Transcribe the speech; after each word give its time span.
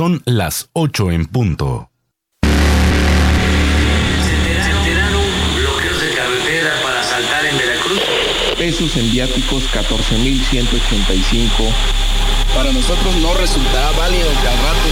Son 0.00 0.16
las 0.24 0.70
8 0.72 1.10
en 1.10 1.26
punto. 1.26 1.90
bloqueos 5.58 6.00
de 6.00 6.14
carretera 6.14 6.72
para 6.82 7.02
saltar 7.02 7.44
en 7.44 7.58
Veracruz. 7.58 8.00
Pesos 8.56 8.96
en 8.96 9.10
viáticos 9.12 9.62
14.185. 9.74 11.50
Para 12.54 12.72
nosotros 12.72 13.14
no 13.16 13.34
resultará 13.34 13.90
válido 13.90 14.30
que 14.40 14.48
al 14.48 14.56
rato 14.62 14.88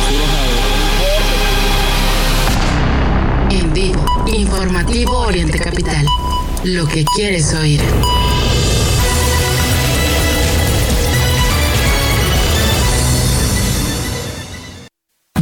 En 3.51 3.73
vivo, 3.73 4.05
informativo 4.27 5.21
Oriente 5.21 5.59
Capital. 5.59 6.05
Lo 6.65 6.87
que 6.87 7.07
quieres 7.17 7.55
oír. 7.55 7.81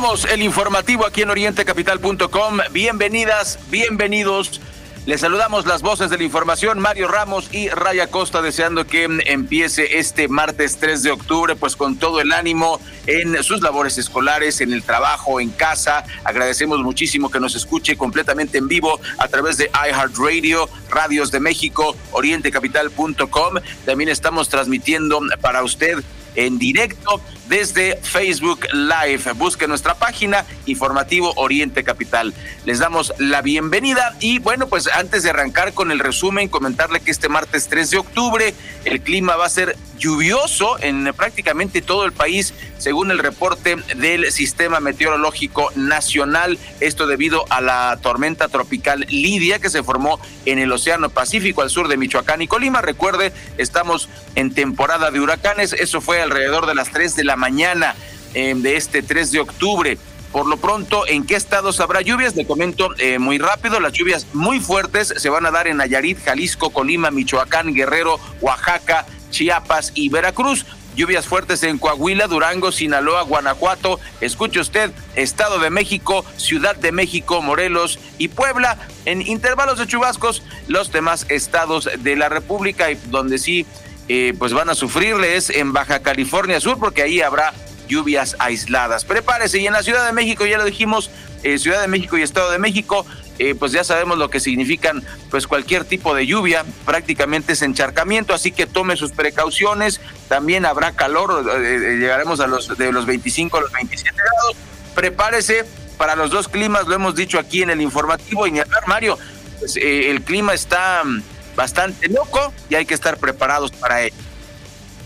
El 0.00 0.42
informativo 0.42 1.04
aquí 1.04 1.20
en 1.20 1.28
orientecapital.com. 1.28 2.58
Bienvenidas, 2.72 3.58
bienvenidos. 3.70 4.58
Les 5.04 5.20
saludamos 5.20 5.66
las 5.66 5.82
voces 5.82 6.08
de 6.08 6.16
la 6.16 6.24
información, 6.24 6.80
Mario 6.80 7.06
Ramos 7.06 7.52
y 7.52 7.68
Raya 7.68 8.06
Costa, 8.06 8.40
deseando 8.40 8.86
que 8.86 9.04
empiece 9.04 9.98
este 9.98 10.26
martes 10.26 10.78
3 10.78 11.02
de 11.02 11.10
octubre, 11.10 11.54
pues 11.54 11.76
con 11.76 11.96
todo 11.96 12.22
el 12.22 12.32
ánimo 12.32 12.80
en 13.06 13.44
sus 13.44 13.60
labores 13.60 13.98
escolares, 13.98 14.62
en 14.62 14.72
el 14.72 14.82
trabajo, 14.82 15.38
en 15.38 15.50
casa. 15.50 16.04
Agradecemos 16.24 16.80
muchísimo 16.80 17.30
que 17.30 17.38
nos 17.38 17.54
escuche 17.54 17.98
completamente 17.98 18.56
en 18.56 18.68
vivo 18.68 19.00
a 19.18 19.28
través 19.28 19.58
de 19.58 19.70
iHeartRadio, 19.74 20.70
Radios 20.88 21.30
de 21.30 21.40
México, 21.40 21.94
orientecapital.com. 22.12 23.54
También 23.84 24.08
estamos 24.08 24.48
transmitiendo 24.48 25.20
para 25.42 25.62
usted 25.62 26.02
en 26.36 26.58
directo 26.58 27.20
desde 27.50 27.96
Facebook 27.96 28.60
Live. 28.72 29.32
Busque 29.34 29.66
nuestra 29.66 29.96
página 29.96 30.46
Informativo 30.66 31.32
Oriente 31.34 31.82
Capital. 31.82 32.32
Les 32.64 32.78
damos 32.78 33.12
la 33.18 33.42
bienvenida 33.42 34.14
y 34.20 34.38
bueno, 34.38 34.68
pues 34.68 34.86
antes 34.86 35.24
de 35.24 35.30
arrancar 35.30 35.74
con 35.74 35.90
el 35.90 35.98
resumen, 35.98 36.48
comentarle 36.48 37.00
que 37.00 37.10
este 37.10 37.28
martes 37.28 37.66
3 37.68 37.90
de 37.90 37.98
octubre 37.98 38.54
el 38.84 39.02
clima 39.02 39.34
va 39.36 39.46
a 39.46 39.50
ser 39.50 39.76
lluvioso 39.98 40.78
en 40.80 41.12
prácticamente 41.14 41.82
todo 41.82 42.06
el 42.06 42.12
país, 42.12 42.54
según 42.78 43.10
el 43.10 43.18
reporte 43.18 43.76
del 43.96 44.32
Sistema 44.32 44.80
Meteorológico 44.80 45.70
Nacional. 45.74 46.58
Esto 46.80 47.06
debido 47.06 47.44
a 47.50 47.60
la 47.60 47.98
tormenta 48.00 48.48
tropical 48.48 49.06
Lidia 49.10 49.58
que 49.58 49.68
se 49.68 49.82
formó 49.82 50.18
en 50.46 50.58
el 50.58 50.72
Océano 50.72 51.10
Pacífico 51.10 51.62
al 51.62 51.70
sur 51.70 51.88
de 51.88 51.98
Michoacán 51.98 52.40
y 52.40 52.48
Colima. 52.48 52.80
Recuerde, 52.80 53.32
estamos 53.58 54.08
en 54.36 54.54
temporada 54.54 55.10
de 55.10 55.20
huracanes. 55.20 55.74
Eso 55.74 56.00
fue 56.00 56.22
alrededor 56.22 56.66
de 56.66 56.74
las 56.74 56.90
3 56.90 57.14
de 57.16 57.24
la 57.24 57.36
mañana 57.40 57.96
eh, 58.34 58.54
de 58.56 58.76
este 58.76 59.02
3 59.02 59.32
de 59.32 59.40
octubre. 59.40 59.98
Por 60.30 60.46
lo 60.46 60.58
pronto, 60.58 61.08
¿en 61.08 61.26
qué 61.26 61.34
estados 61.34 61.80
habrá 61.80 62.02
lluvias? 62.02 62.36
Le 62.36 62.46
comento 62.46 62.90
eh, 62.98 63.18
muy 63.18 63.38
rápido, 63.38 63.80
las 63.80 63.92
lluvias 63.92 64.28
muy 64.32 64.60
fuertes 64.60 65.12
se 65.16 65.28
van 65.28 65.44
a 65.44 65.50
dar 65.50 65.66
en 65.66 65.78
Nayarit, 65.78 66.22
Jalisco, 66.24 66.70
Colima, 66.70 67.10
Michoacán, 67.10 67.74
Guerrero, 67.74 68.20
Oaxaca, 68.40 69.06
Chiapas 69.30 69.90
y 69.94 70.08
Veracruz. 70.08 70.64
Lluvias 70.96 71.26
fuertes 71.26 71.62
en 71.62 71.78
Coahuila, 71.78 72.26
Durango, 72.26 72.72
Sinaloa, 72.72 73.22
Guanajuato. 73.22 73.98
Escuche 74.20 74.60
usted, 74.60 74.90
Estado 75.14 75.58
de 75.58 75.70
México, 75.70 76.24
Ciudad 76.36 76.76
de 76.76 76.92
México, 76.92 77.42
Morelos 77.42 77.98
y 78.18 78.28
Puebla. 78.28 78.76
En 79.06 79.22
intervalos 79.22 79.78
de 79.78 79.86
chubascos, 79.86 80.42
los 80.68 80.92
demás 80.92 81.26
estados 81.28 81.88
de 82.00 82.16
la 82.16 82.28
República, 82.28 82.90
y 82.90 82.96
donde 83.06 83.38
sí 83.38 83.66
eh, 84.08 84.34
pues 84.38 84.52
van 84.52 84.68
a 84.70 84.74
sufrirle 84.74 85.36
es 85.36 85.50
en 85.50 85.72
Baja 85.72 86.00
California 86.00 86.60
Sur, 86.60 86.78
porque 86.78 87.02
ahí 87.02 87.20
habrá 87.20 87.52
lluvias 87.88 88.36
aisladas. 88.38 89.04
Prepárese, 89.04 89.58
y 89.58 89.66
en 89.66 89.72
la 89.72 89.82
Ciudad 89.82 90.06
de 90.06 90.12
México, 90.12 90.46
ya 90.46 90.58
lo 90.58 90.64
dijimos, 90.64 91.10
eh, 91.42 91.58
Ciudad 91.58 91.80
de 91.80 91.88
México 91.88 92.16
y 92.18 92.22
Estado 92.22 92.50
de 92.50 92.58
México, 92.58 93.04
eh, 93.38 93.54
pues 93.58 93.72
ya 93.72 93.84
sabemos 93.84 94.18
lo 94.18 94.28
que 94.28 94.38
significan 94.38 95.02
pues 95.30 95.46
cualquier 95.46 95.84
tipo 95.84 96.14
de 96.14 96.26
lluvia, 96.26 96.64
prácticamente 96.84 97.54
es 97.54 97.62
encharcamiento, 97.62 98.34
así 98.34 98.52
que 98.52 98.66
tome 98.66 98.96
sus 98.96 99.12
precauciones, 99.12 100.00
también 100.28 100.66
habrá 100.66 100.92
calor, 100.92 101.44
llegaremos 101.62 102.40
a 102.40 102.46
los 102.46 102.76
de 102.76 102.92
los 102.92 103.06
25 103.06 103.56
a 103.56 103.60
los 103.62 103.72
27 103.72 104.16
grados, 104.16 104.56
prepárese 104.94 105.64
para 105.96 106.16
los 106.16 106.30
dos 106.30 106.48
climas, 106.48 106.86
lo 106.86 106.94
hemos 106.94 107.14
dicho 107.14 107.38
aquí 107.38 107.62
en 107.62 107.70
el 107.70 107.80
informativo, 107.80 108.46
y 108.46 108.60
Mario, 108.86 109.18
pues, 109.58 109.76
el 109.76 110.22
clima 110.22 110.52
está 110.52 111.02
mm, 111.04 111.22
bastante 111.56 112.08
loco 112.08 112.52
y 112.68 112.74
hay 112.74 112.86
que 112.86 112.94
estar 112.94 113.18
preparados 113.18 113.70
para 113.72 114.02
ello. 114.02 114.14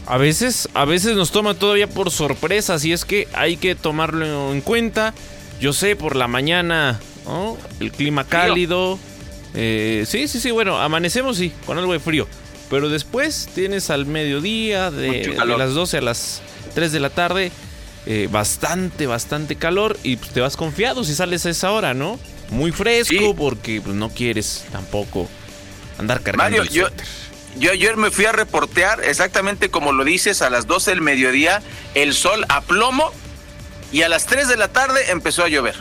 A 0.06 0.18
veces, 0.18 0.68
a 0.74 0.84
veces 0.84 1.16
nos 1.16 1.30
toma 1.30 1.54
todavía 1.54 1.88
por 1.88 2.10
sorpresa, 2.10 2.74
así 2.74 2.92
es 2.92 3.04
que 3.04 3.26
hay 3.32 3.56
que 3.56 3.74
tomarlo 3.74 4.52
en 4.52 4.60
cuenta. 4.60 5.14
Yo 5.60 5.72
sé, 5.72 5.96
por 5.96 6.14
la 6.14 6.28
mañana, 6.28 7.00
el 7.80 7.90
clima 7.90 8.24
cálido. 8.24 8.98
Eh, 9.54 10.04
sí, 10.06 10.28
sí, 10.28 10.40
sí, 10.40 10.50
bueno, 10.50 10.78
amanecemos 10.80 11.38
sí, 11.38 11.52
con 11.64 11.78
algo 11.78 11.92
de 11.92 12.00
frío. 12.00 12.28
Pero 12.68 12.88
después 12.88 13.48
tienes 13.54 13.88
al 13.88 14.04
mediodía, 14.04 14.90
de, 14.90 15.34
las 15.46 15.74
12 15.74 15.98
a 15.98 16.00
las 16.00 16.42
3 16.74 16.92
de 16.92 17.00
la 17.00 17.10
tarde, 17.10 17.52
eh, 18.06 18.28
bastante, 18.30 19.06
bastante 19.06 19.56
calor 19.56 19.98
y 20.02 20.16
pues, 20.16 20.32
te 20.32 20.40
vas 20.40 20.56
confiado 20.56 21.04
si 21.04 21.14
sales 21.14 21.46
a 21.46 21.50
esa 21.50 21.70
hora, 21.72 21.94
¿no? 21.94 22.18
Muy 22.50 22.72
fresco 22.72 23.34
porque 23.34 23.80
pues, 23.80 23.96
no 23.96 24.10
quieres 24.10 24.66
tampoco 24.70 25.28
andar 25.98 26.22
cargando. 26.22 26.58
Mario, 26.58 26.72
yo, 26.72 26.88
yo 27.56 27.72
ayer 27.72 27.96
me 27.96 28.10
fui 28.10 28.26
a 28.26 28.32
reportear 28.32 29.02
exactamente 29.04 29.70
como 29.70 29.92
lo 29.92 30.04
dices, 30.04 30.42
a 30.42 30.50
las 30.50 30.66
12 30.66 30.92
del 30.92 31.00
mediodía, 31.00 31.62
el 31.94 32.14
sol 32.14 32.44
a 32.48 32.60
plomo 32.60 33.12
y 33.92 34.02
a 34.02 34.08
las 34.08 34.26
3 34.26 34.48
de 34.48 34.56
la 34.56 34.68
tarde 34.68 35.10
empezó 35.10 35.44
a 35.44 35.48
llover. 35.48 35.76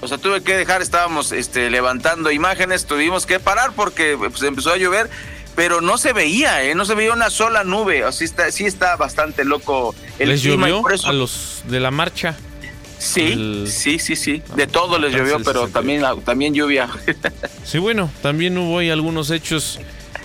O 0.00 0.08
sea, 0.08 0.18
tuve 0.18 0.42
que 0.42 0.56
dejar, 0.56 0.80
estábamos 0.80 1.32
este, 1.32 1.68
levantando 1.68 2.30
imágenes, 2.30 2.86
tuvimos 2.86 3.26
que 3.26 3.38
parar 3.38 3.72
porque 3.74 4.16
pues, 4.16 4.42
empezó 4.42 4.72
a 4.72 4.78
llover, 4.78 5.10
pero 5.54 5.80
no 5.82 5.98
se 5.98 6.12
veía, 6.12 6.62
¿eh? 6.62 6.74
no 6.74 6.86
se 6.86 6.94
veía 6.94 7.12
una 7.12 7.28
sola 7.28 7.64
nube. 7.64 8.04
Así 8.04 8.24
está, 8.24 8.50
sí 8.50 8.64
está 8.64 8.96
bastante 8.96 9.44
loco 9.44 9.94
el 10.18 10.30
¿Les 10.30 10.42
llovió 10.42 10.82
a 11.04 11.12
los 11.12 11.62
de 11.66 11.80
la 11.80 11.90
marcha? 11.90 12.36
Sí, 13.00 13.64
sí, 13.66 13.98
sí, 13.98 14.14
sí. 14.14 14.42
De 14.54 14.66
todo 14.66 14.98
les 14.98 15.14
llovió, 15.14 15.40
pero 15.42 15.68
también, 15.68 16.04
también 16.22 16.52
lluvia. 16.52 16.86
sí, 17.64 17.78
bueno, 17.78 18.10
también 18.20 18.56
hubo 18.58 18.78
ahí 18.78 18.90
algunos 18.90 19.30
hechos 19.30 19.80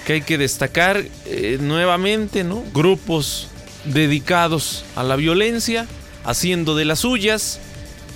que 0.06 0.14
hay 0.14 0.22
que 0.22 0.38
destacar 0.38 1.02
eh, 1.26 1.58
nuevamente, 1.62 2.44
¿no? 2.44 2.64
Grupos 2.74 3.48
dedicados 3.86 4.84
a 4.98 5.04
la 5.04 5.16
violencia, 5.16 5.88
haciendo 6.26 6.76
de 6.76 6.84
las 6.84 7.00
suyas. 7.00 7.62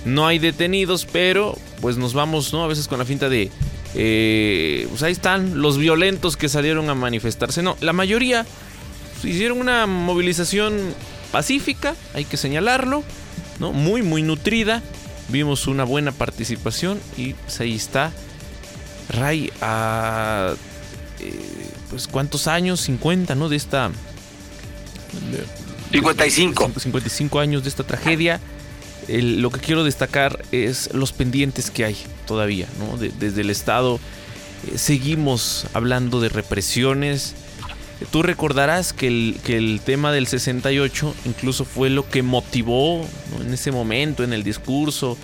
No 0.04 0.28
hay 0.28 0.40
detenidos, 0.40 1.08
pero 1.10 1.58
pues 1.80 1.96
nos 1.96 2.14
vamos, 2.14 2.52
¿no? 2.52 2.62
A 2.64 2.68
veces 2.68 2.90
con 2.90 3.00
la 3.00 3.06
finta 3.06 3.30
de... 3.30 3.50
Eh, 3.96 4.88
pues 4.90 5.04
ahí 5.04 5.14
están 5.14 5.62
los 5.62 5.78
violentos 5.78 6.36
que 6.36 6.50
salieron 6.50 6.90
a 6.90 6.96
manifestarse. 6.96 7.64
No, 7.64 7.78
la 7.80 7.94
mayoría 7.94 8.46
hicieron 9.24 9.62
una 9.62 9.88
movilización 9.88 10.94
pacífica, 11.32 11.96
hay 12.14 12.26
que 12.26 12.36
señalarlo 12.36 13.04
¿no? 13.60 13.74
Muy, 13.74 14.02
muy 14.02 14.22
nutrida. 14.22 14.82
Vimos 15.30 15.68
una 15.68 15.84
buena 15.84 16.12
participación 16.12 17.00
y 17.18 17.34
pues 17.34 17.60
ahí 17.60 17.76
está. 17.76 18.12
Ray 19.10 19.52
a... 19.62 20.54
Eh, 21.20 21.34
pues 21.90 22.08
cuántos 22.08 22.48
años, 22.48 22.82
50, 22.82 23.36
¿no? 23.36 23.50
De 23.50 23.56
esta... 23.56 23.92
55. 25.92 26.72
55 26.78 27.40
años 27.40 27.64
de 27.64 27.70
esta 27.70 27.84
tragedia. 27.84 28.40
lo 29.08 29.50
que 29.50 29.60
quiero 29.60 29.84
destacar 29.84 30.44
es 30.52 30.94
los 30.94 31.12
pendientes 31.14 31.72
que 31.72 31.86
hay 31.86 31.98
todavía, 32.28 32.68
¿no? 32.80 32.98
desde 32.98 33.42
el 33.42 33.50
Estado 33.50 34.00
eh, 34.68 34.78
seguimos 34.78 35.68
hablando 35.74 36.20
de 36.20 36.30
represiones, 36.30 37.36
Tú 38.12 38.24
recordarás 38.24 38.94
que 38.94 39.08
el, 39.08 39.40
que 39.44 39.58
el 39.58 39.82
tema 39.84 40.12
del 40.12 40.26
68 40.28 41.16
incluso 41.26 41.66
fue 41.66 41.90
lo 41.90 42.10
que 42.10 42.24
motivó 42.24 43.06
en 43.42 43.54
ese 43.54 43.72
momento, 43.72 44.24
en 44.24 44.32
el 44.32 44.44
discurso, 44.44 45.18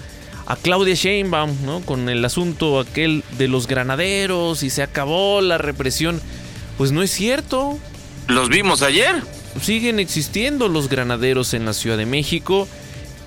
a 0.45 0.55
Claudia 0.55 0.93
Sheinbaum, 0.93 1.65
¿no? 1.65 1.81
Con 1.81 2.09
el 2.09 2.23
asunto 2.23 2.79
aquel 2.79 3.23
de 3.37 3.47
los 3.47 3.67
granaderos 3.67 4.61
y 4.61 4.69
se 4.69 4.83
acabó 4.83 5.41
la 5.41 5.57
represión. 5.57 6.21
Pues 6.77 6.91
no 6.91 7.01
es 7.01 7.11
cierto. 7.11 7.79
Los 8.27 8.49
vimos 8.49 8.81
ayer. 8.81 9.23
Siguen 9.61 9.99
existiendo 9.99 10.67
los 10.67 10.89
granaderos 10.89 11.53
en 11.53 11.63
la 11.65 11.71
Ciudad 11.71 11.97
de 11.97 12.05
México 12.05 12.67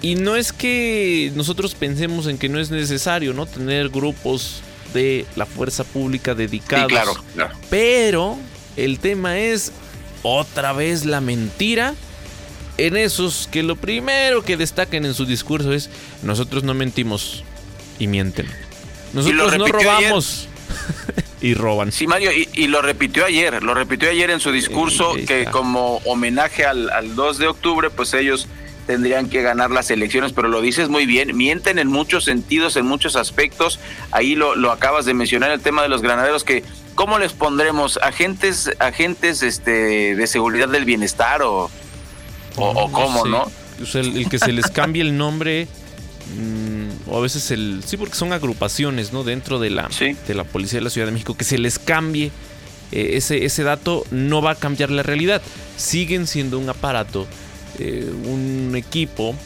Y 0.02 0.16
no 0.16 0.36
es 0.36 0.52
que 0.52 1.32
nosotros 1.34 1.74
pensemos 1.74 2.26
en 2.26 2.36
que 2.36 2.50
no 2.50 2.60
es 2.60 2.70
necesario, 2.70 3.32
¿no? 3.32 3.46
Tener 3.46 3.88
grupos 3.88 4.62
de 4.92 5.26
la 5.36 5.46
fuerza 5.46 5.84
pública 5.84 6.34
dedicados. 6.34 6.88
Sí, 6.88 6.94
claro, 6.94 7.24
claro. 7.34 7.54
Pero 7.70 8.36
el 8.84 8.98
tema 8.98 9.38
es 9.38 9.72
otra 10.22 10.72
vez 10.72 11.04
la 11.04 11.20
mentira 11.20 11.94
en 12.76 12.96
esos 12.96 13.48
que 13.50 13.62
lo 13.62 13.76
primero 13.76 14.42
que 14.42 14.56
destacan 14.56 15.04
en 15.04 15.14
su 15.14 15.26
discurso 15.26 15.72
es 15.72 15.90
nosotros 16.22 16.62
no 16.62 16.74
mentimos 16.74 17.44
y 17.98 18.06
mienten. 18.06 18.46
Nosotros 19.12 19.58
no 19.58 19.66
robamos 19.66 20.48
y 21.40 21.54
roban. 21.54 21.92
Sí, 21.92 22.06
Mario, 22.06 22.30
y, 22.32 22.66
lo 22.68 22.82
repitió 22.82 23.24
ayer, 23.24 23.62
lo 23.62 23.74
repitió 23.74 24.08
ayer 24.10 24.30
en 24.30 24.40
su 24.40 24.52
discurso 24.52 25.14
que 25.26 25.46
como 25.46 25.96
homenaje 26.04 26.64
al, 26.64 26.90
al 26.90 27.14
2 27.14 27.38
de 27.38 27.48
octubre, 27.48 27.90
pues 27.90 28.14
ellos 28.14 28.48
tendrían 28.88 29.28
que 29.28 29.42
ganar 29.42 29.70
las 29.70 29.90
elecciones, 29.90 30.32
pero 30.32 30.48
lo 30.48 30.62
dices 30.62 30.88
muy 30.88 31.04
bien, 31.04 31.36
mienten 31.36 31.78
en 31.78 31.88
muchos 31.88 32.24
sentidos, 32.24 32.74
en 32.76 32.86
muchos 32.86 33.16
aspectos. 33.16 33.78
Ahí 34.12 34.34
lo, 34.34 34.56
lo 34.56 34.72
acabas 34.72 35.04
de 35.04 35.12
mencionar, 35.12 35.50
el 35.50 35.60
tema 35.60 35.82
de 35.82 35.90
los 35.90 36.00
granaderos, 36.00 36.42
que 36.42 36.64
¿cómo 36.98 37.20
les 37.20 37.32
pondremos? 37.32 37.96
¿Agentes, 38.02 38.72
agentes 38.80 39.44
este, 39.44 40.16
de 40.16 40.26
seguridad 40.26 40.68
del 40.68 40.84
bienestar 40.84 41.42
o, 41.42 41.70
o, 42.56 42.90
cómo, 42.90 43.24
no? 43.24 43.48
el, 43.94 44.28
que 44.28 44.40
se 44.40 44.50
les 44.50 44.66
cambie 44.66 45.02
el 45.02 45.16
nombre, 45.16 45.68
mm, 46.36 47.08
o 47.08 47.18
a 47.18 47.20
veces 47.20 47.52
el... 47.52 47.84
Sí, 47.86 47.96
porque 47.96 48.16
son 48.16 48.32
agrupaciones, 48.32 49.12
¿no? 49.12 49.22
Dentro 49.22 49.60
de 49.60 49.70
la, 49.70 49.88
de 50.26 50.34
la 50.34 50.42
Policía 50.42 50.80
de 50.80 50.84
la 50.84 50.90
Ciudad 50.90 51.06
de 51.06 51.12
México, 51.12 51.36
que 51.36 51.44
se 51.44 51.56
les 51.56 51.78
cambie 51.78 52.32
eh, 52.90 53.10
ese, 53.12 53.44
ese 53.44 53.62
dato 53.62 54.04
no 54.10 54.42
va 54.42 54.50
a 54.50 54.54
cambiar 54.56 54.90
la 54.90 55.04
realidad. 55.04 55.40
Siguen 55.76 56.26
siendo 56.26 56.58
un 56.58 56.68
aparato 56.68 57.28
eh, 57.78 58.12
un 58.24 58.74
equipo 58.74 59.36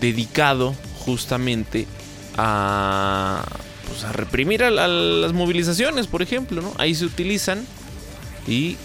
dedicado 0.00 0.74
justamente 1.04 1.86
a, 2.38 3.44
pues, 3.88 4.04
a 4.04 4.12
reprimir 4.12 4.62
a, 4.64 4.70
las 4.70 5.32
movilizaciones, 5.32 6.06
por 6.06 6.22
ejemplo, 6.22 6.62
¿no? 6.62 6.72
Ahí 6.78 6.94
se 6.94 7.04
utilizan 7.04 7.64
y 8.46 8.76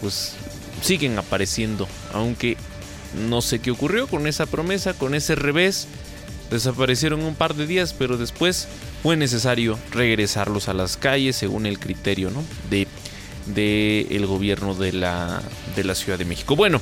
pues 0.00 0.34
siguen 0.82 1.18
apareciendo, 1.18 1.88
aunque 2.12 2.56
no 3.28 3.42
sé 3.42 3.58
qué 3.58 3.70
ocurrió 3.70 4.06
con 4.06 4.26
esa 4.26 4.46
promesa, 4.46 4.94
con 4.94 5.14
ese 5.14 5.34
revés. 5.34 5.88
Desaparecieron 6.50 7.22
un 7.22 7.36
par 7.36 7.54
de 7.54 7.66
días, 7.66 7.94
pero 7.96 8.16
después 8.16 8.66
fue 9.02 9.16
necesario 9.16 9.78
regresarlos 9.92 10.68
a 10.68 10.74
las 10.74 10.96
calles 10.96 11.36
según 11.36 11.64
el 11.64 11.78
criterio 11.78 12.30
¿no? 12.30 12.42
de, 12.70 12.88
de 13.46 14.08
el 14.10 14.26
gobierno 14.26 14.74
de 14.74 14.92
la, 14.92 15.42
de 15.76 15.84
la 15.84 15.94
Ciudad 15.94 16.18
de 16.18 16.24
México. 16.24 16.56
Bueno, 16.56 16.80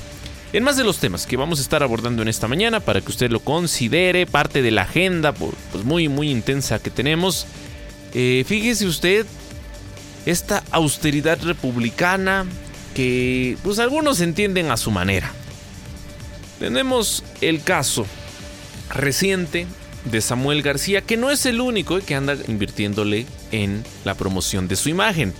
en 0.51 0.63
más 0.63 0.77
de 0.77 0.83
los 0.83 0.97
temas 0.97 1.27
que 1.27 1.37
vamos 1.37 1.59
a 1.59 1.61
estar 1.61 1.83
abordando 1.83 2.21
en 2.21 2.27
esta 2.27 2.47
mañana 2.47 2.79
para 2.79 3.01
que 3.01 3.09
usted 3.09 3.29
lo 3.29 3.39
considere, 3.39 4.25
parte 4.25 4.61
de 4.61 4.71
la 4.71 4.83
agenda 4.83 5.31
pues, 5.31 5.83
muy 5.83 6.07
muy 6.07 6.31
intensa 6.31 6.79
que 6.79 6.89
tenemos. 6.89 7.45
Eh, 8.13 8.43
fíjese 8.47 8.87
usted 8.87 9.25
esta 10.25 10.63
austeridad 10.71 11.39
republicana 11.43 12.45
que 12.95 13.57
pues 13.63 13.79
algunos 13.79 14.21
entienden 14.21 14.71
a 14.71 14.77
su 14.77 14.91
manera. 14.91 15.31
Tenemos 16.59 17.23
el 17.41 17.61
caso 17.61 18.05
reciente 18.89 19.67
de 20.05 20.21
Samuel 20.21 20.61
García, 20.61 21.01
que 21.01 21.17
no 21.17 21.29
es 21.29 21.45
el 21.45 21.61
único 21.61 21.99
que 21.99 22.15
anda 22.15 22.35
invirtiéndole 22.47 23.25
en 23.51 23.83
la 24.03 24.15
promoción 24.15 24.67
de 24.67 24.75
su 24.75 24.89
imagen 24.89 25.33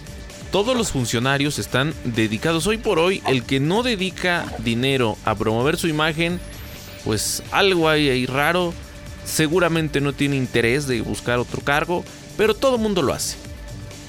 todos 0.51 0.75
los 0.75 0.91
funcionarios 0.91 1.59
están 1.59 1.93
dedicados 2.03 2.67
hoy 2.67 2.77
por 2.77 2.99
hoy. 2.99 3.21
El 3.27 3.43
que 3.43 3.59
no 3.59 3.83
dedica 3.83 4.45
dinero 4.59 5.17
a 5.25 5.35
promover 5.35 5.77
su 5.77 5.87
imagen, 5.87 6.39
pues 7.05 7.43
algo 7.51 7.89
hay 7.89 8.09
ahí 8.09 8.25
raro. 8.25 8.73
Seguramente 9.25 10.01
no 10.01 10.13
tiene 10.13 10.35
interés 10.35 10.87
de 10.87 11.01
buscar 11.01 11.39
otro 11.39 11.61
cargo, 11.61 12.03
pero 12.37 12.55
todo 12.55 12.75
el 12.75 12.81
mundo 12.81 13.01
lo 13.01 13.13
hace. 13.13 13.37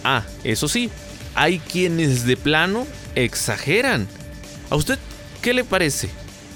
Ah, 0.02 0.24
eso 0.44 0.66
sí, 0.66 0.90
hay 1.34 1.58
quienes 1.58 2.24
de 2.24 2.36
plano 2.36 2.86
exageran. 3.14 4.08
¿A 4.70 4.76
usted 4.76 4.98
qué 5.42 5.52
le 5.52 5.64
parece? 5.64 6.08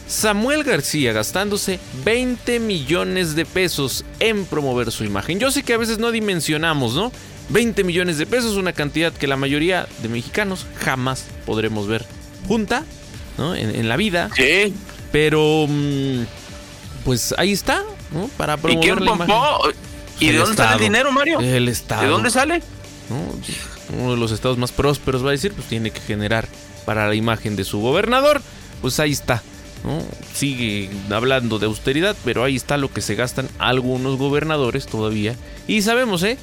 Samuel 0.06 0.64
García 0.64 1.12
gastándose 1.12 1.78
20 2.04 2.60
millones 2.60 3.34
de 3.34 3.46
pesos 3.46 4.04
en 4.20 4.44
promover 4.44 4.92
su 4.92 5.04
imagen. 5.04 5.38
Yo 5.38 5.50
sé 5.50 5.62
que 5.62 5.74
a 5.74 5.78
veces 5.78 5.98
no 5.98 6.10
dimensionamos, 6.10 6.94
¿no? 6.94 7.10
20 7.50 7.84
millones 7.84 8.18
de 8.18 8.26
pesos, 8.26 8.56
una 8.56 8.72
cantidad 8.72 9.12
que 9.12 9.26
la 9.26 9.36
mayoría 9.36 9.86
de 10.02 10.08
mexicanos 10.08 10.66
jamás 10.76 11.26
podremos 11.46 11.86
ver 11.86 12.04
junta, 12.46 12.84
¿no? 13.38 13.54
En, 13.54 13.88
la 13.88 13.96
vida. 13.96 14.30
Sí. 14.36 14.74
Pero, 15.12 15.66
mm, 15.68 16.22
pues 17.04 17.34
ahí 17.38 17.52
está, 17.52 17.82
¿no? 18.12 18.28
Para 18.36 18.56
promover 18.56 18.84
¿Y 18.84 18.86
quién 18.86 19.04
la 19.04 19.12
imagen. 19.12 19.34
¿Y 20.20 20.28
de 20.28 20.38
dónde 20.38 20.56
sale 20.56 20.74
el 20.74 20.80
dinero, 20.80 21.12
Mario? 21.12 21.40
El 21.40 21.68
Estado. 21.68 22.02
¿De 22.02 22.08
dónde 22.08 22.30
sale? 22.30 22.62
Uno 23.98 24.12
de 24.12 24.16
los 24.16 24.32
estados 24.32 24.58
más 24.58 24.72
prósperos 24.72 25.24
va 25.24 25.28
a 25.28 25.32
decir, 25.32 25.52
pues 25.52 25.68
tiene 25.68 25.90
que 25.90 26.00
generar 26.00 26.48
para 26.84 27.08
la 27.08 27.14
imagen 27.14 27.56
de 27.56 27.64
su 27.64 27.80
gobernador. 27.80 28.40
Pues 28.80 29.00
ahí 29.00 29.12
está. 29.12 29.42
¿no? 29.84 30.02
Sigue 30.34 30.90
hablando 31.10 31.58
de 31.58 31.66
austeridad, 31.66 32.16
pero 32.24 32.42
ahí 32.42 32.56
está 32.56 32.78
lo 32.78 32.92
que 32.92 33.02
se 33.02 33.14
gastan 33.14 33.48
algunos 33.58 34.16
gobernadores 34.16 34.86
todavía. 34.86 35.36
Y 35.66 35.82
sabemos, 35.82 36.22
¿eh? 36.22 36.38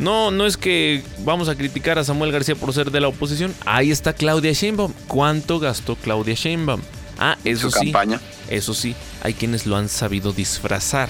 No, 0.00 0.30
no 0.30 0.46
es 0.46 0.56
que 0.56 1.04
vamos 1.20 1.48
a 1.48 1.54
criticar 1.54 1.98
a 1.98 2.04
Samuel 2.04 2.32
García 2.32 2.56
por 2.56 2.72
ser 2.72 2.90
de 2.90 3.00
la 3.00 3.08
oposición. 3.08 3.54
Ahí 3.64 3.90
está 3.90 4.12
Claudia 4.12 4.52
Sheinbaum. 4.52 4.92
¿Cuánto 5.06 5.60
gastó 5.60 5.94
Claudia 5.94 6.34
Sheinbaum? 6.34 6.80
Ah, 7.18 7.36
eso 7.44 7.70
sí. 7.70 7.92
Campaña. 7.92 8.20
Eso 8.48 8.74
sí, 8.74 8.96
hay 9.22 9.34
quienes 9.34 9.66
lo 9.66 9.76
han 9.76 9.88
sabido 9.88 10.32
disfrazar. 10.32 11.08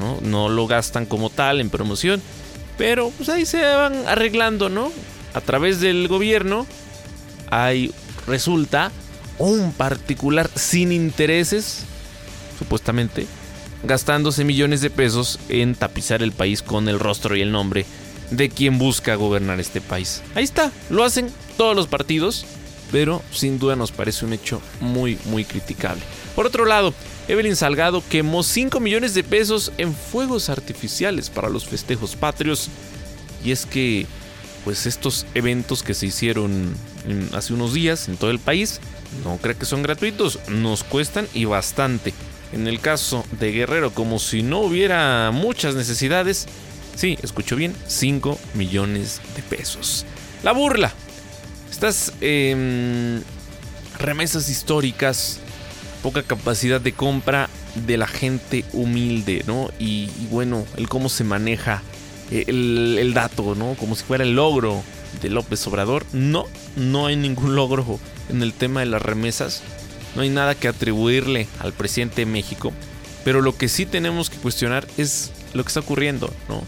¿no? 0.00 0.18
no 0.22 0.48
lo 0.48 0.66
gastan 0.66 1.06
como 1.06 1.30
tal 1.30 1.60
en 1.60 1.70
promoción. 1.70 2.20
Pero 2.76 3.10
pues 3.16 3.28
ahí 3.28 3.46
se 3.46 3.60
van 3.60 4.06
arreglando, 4.06 4.68
¿no? 4.68 4.90
A 5.34 5.40
través 5.40 5.80
del 5.80 6.08
gobierno 6.08 6.66
hay 7.50 7.92
resulta 8.26 8.90
un 9.38 9.72
particular 9.72 10.50
sin 10.54 10.92
intereses, 10.92 11.84
supuestamente, 12.58 13.26
gastándose 13.84 14.44
millones 14.44 14.80
de 14.80 14.90
pesos 14.90 15.38
en 15.48 15.74
tapizar 15.74 16.22
el 16.22 16.32
país 16.32 16.62
con 16.62 16.88
el 16.88 16.98
rostro 16.98 17.36
y 17.36 17.42
el 17.42 17.52
nombre 17.52 17.84
de 18.30 18.48
quien 18.48 18.78
busca 18.78 19.14
gobernar 19.14 19.60
este 19.60 19.80
país. 19.80 20.22
Ahí 20.34 20.44
está, 20.44 20.72
lo 20.88 21.04
hacen 21.04 21.30
todos 21.56 21.74
los 21.76 21.86
partidos, 21.86 22.46
pero 22.90 23.22
sin 23.32 23.58
duda 23.58 23.76
nos 23.76 23.92
parece 23.92 24.24
un 24.24 24.32
hecho 24.32 24.60
muy, 24.80 25.18
muy 25.26 25.44
criticable. 25.44 26.02
Por 26.34 26.46
otro 26.46 26.64
lado, 26.64 26.94
Evelyn 27.28 27.56
Salgado 27.56 28.02
quemó 28.08 28.42
5 28.42 28.80
millones 28.80 29.14
de 29.14 29.24
pesos 29.24 29.72
en 29.78 29.94
fuegos 29.94 30.48
artificiales 30.48 31.30
para 31.30 31.48
los 31.48 31.66
festejos 31.66 32.16
patrios. 32.16 32.68
Y 33.44 33.52
es 33.52 33.66
que, 33.66 34.06
pues 34.64 34.86
estos 34.86 35.26
eventos 35.34 35.82
que 35.82 35.94
se 35.94 36.06
hicieron 36.06 36.74
hace 37.32 37.52
unos 37.52 37.72
días 37.72 38.08
en 38.08 38.16
todo 38.16 38.30
el 38.30 38.38
país, 38.38 38.80
no 39.24 39.38
creo 39.38 39.58
que 39.58 39.64
son 39.64 39.82
gratuitos, 39.82 40.38
nos 40.48 40.84
cuestan 40.84 41.26
y 41.34 41.44
bastante. 41.44 42.14
En 42.52 42.66
el 42.66 42.80
caso 42.80 43.24
de 43.38 43.52
Guerrero, 43.52 43.92
como 43.92 44.18
si 44.18 44.42
no 44.42 44.60
hubiera 44.60 45.30
muchas 45.32 45.74
necesidades, 45.74 46.46
sí, 47.00 47.18
escucho 47.22 47.56
bien, 47.56 47.74
5 47.86 48.38
millones 48.52 49.22
de 49.34 49.42
pesos. 49.42 50.04
La 50.42 50.52
burla. 50.52 50.92
Estas 51.70 52.12
em, 52.20 53.22
remesas 53.98 54.50
históricas, 54.50 55.40
poca 56.02 56.22
capacidad 56.22 56.78
de 56.78 56.92
compra 56.92 57.48
de 57.74 57.96
la 57.96 58.06
gente 58.06 58.66
humilde, 58.74 59.44
¿no? 59.46 59.70
Y, 59.78 60.10
bueno, 60.30 60.66
el 60.76 60.90
cómo 60.90 61.08
se 61.08 61.24
maneja 61.24 61.82
eh, 62.30 62.44
el, 62.48 62.98
el, 62.98 63.14
dato, 63.14 63.54
¿no? 63.54 63.76
Como 63.76 63.96
si 63.96 64.04
fuera 64.04 64.24
el 64.24 64.34
logro 64.34 64.82
de 65.22 65.30
López 65.30 65.66
Obrador. 65.66 66.04
No, 66.12 66.44
no 66.76 67.06
hay 67.06 67.16
ningún 67.16 67.54
logro 67.54 67.98
en 68.28 68.42
el 68.42 68.52
tema 68.52 68.80
de 68.80 68.86
las 68.86 69.00
remesas. 69.00 69.62
No 70.14 70.20
hay 70.20 70.28
nada 70.28 70.54
que 70.54 70.68
atribuirle 70.68 71.48
al 71.60 71.72
presidente 71.72 72.22
de 72.22 72.26
México. 72.26 72.74
Pero 73.24 73.40
lo 73.40 73.56
que 73.56 73.68
sí 73.68 73.86
tenemos 73.86 74.28
que 74.28 74.36
cuestionar 74.36 74.86
es 74.98 75.30
lo 75.54 75.64
que 75.64 75.68
está 75.68 75.80
ocurriendo, 75.80 76.30
¿no? 76.48 76.62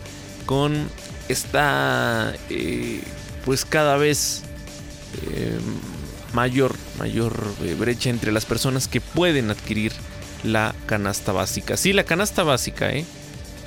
Con 0.47 0.89
esta, 1.29 2.35
eh, 2.51 3.01
pues 3.45 3.65
cada 3.65 3.97
vez 3.97 4.43
eh, 5.31 5.59
mayor, 6.33 6.75
mayor 6.99 7.43
eh, 7.63 7.75
brecha 7.79 8.11
entre 8.11 8.33
las 8.33 8.45
personas 8.45 8.89
que 8.89 9.01
pueden 9.01 9.51
adquirir 9.51 9.93
la 10.45 10.75
canasta 10.87 11.33
básica. 11.33 11.77
Sí, 11.77 11.93
la 11.93 12.05
canasta 12.05 12.43
básica, 12.43 12.91
¿eh? 12.91 13.05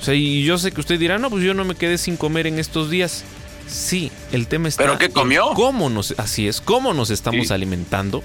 O 0.00 0.04
sea, 0.04 0.14
y 0.14 0.44
yo 0.44 0.58
sé 0.58 0.72
que 0.72 0.80
usted 0.80 0.98
dirá, 0.98 1.18
no, 1.18 1.30
pues 1.30 1.42
yo 1.42 1.54
no 1.54 1.64
me 1.64 1.74
quedé 1.74 1.96
sin 1.98 2.16
comer 2.16 2.46
en 2.46 2.58
estos 2.58 2.90
días. 2.90 3.24
Sí, 3.66 4.12
el 4.32 4.46
tema 4.46 4.68
está. 4.68 4.84
¿Pero 4.84 4.98
qué 4.98 5.08
comió? 5.08 5.52
cómo 5.54 5.90
nos, 5.90 6.14
así 6.18 6.46
es, 6.46 6.60
cómo 6.60 6.94
nos 6.94 7.10
estamos 7.10 7.50
alimentando 7.50 8.22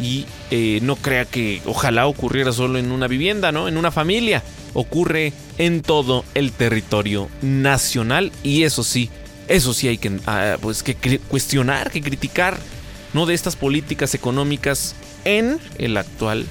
y 0.00 0.26
eh, 0.50 0.80
no 0.82 0.96
crea 0.96 1.24
que 1.24 1.62
ojalá 1.64 2.06
ocurriera 2.06 2.52
solo 2.52 2.78
en 2.78 2.92
una 2.92 3.08
vivienda, 3.08 3.52
¿no? 3.52 3.68
En 3.68 3.76
una 3.76 3.90
familia. 3.90 4.42
Ocurre 4.74 5.32
en 5.58 5.82
todo 5.82 6.24
el 6.34 6.52
territorio 6.52 7.28
nacional 7.42 8.32
y 8.42 8.64
eso 8.64 8.84
sí, 8.84 9.10
eso 9.48 9.72
sí 9.74 9.88
hay 9.88 9.98
que, 9.98 10.18
ah, 10.26 10.56
pues, 10.60 10.82
que 10.82 11.18
cuestionar, 11.28 11.90
que 11.90 12.02
criticar, 12.02 12.58
¿no? 13.14 13.26
De 13.26 13.34
estas 13.34 13.56
políticas 13.56 14.14
económicas 14.14 14.94
en 15.24 15.58
el 15.78 15.96
actual 15.96 16.46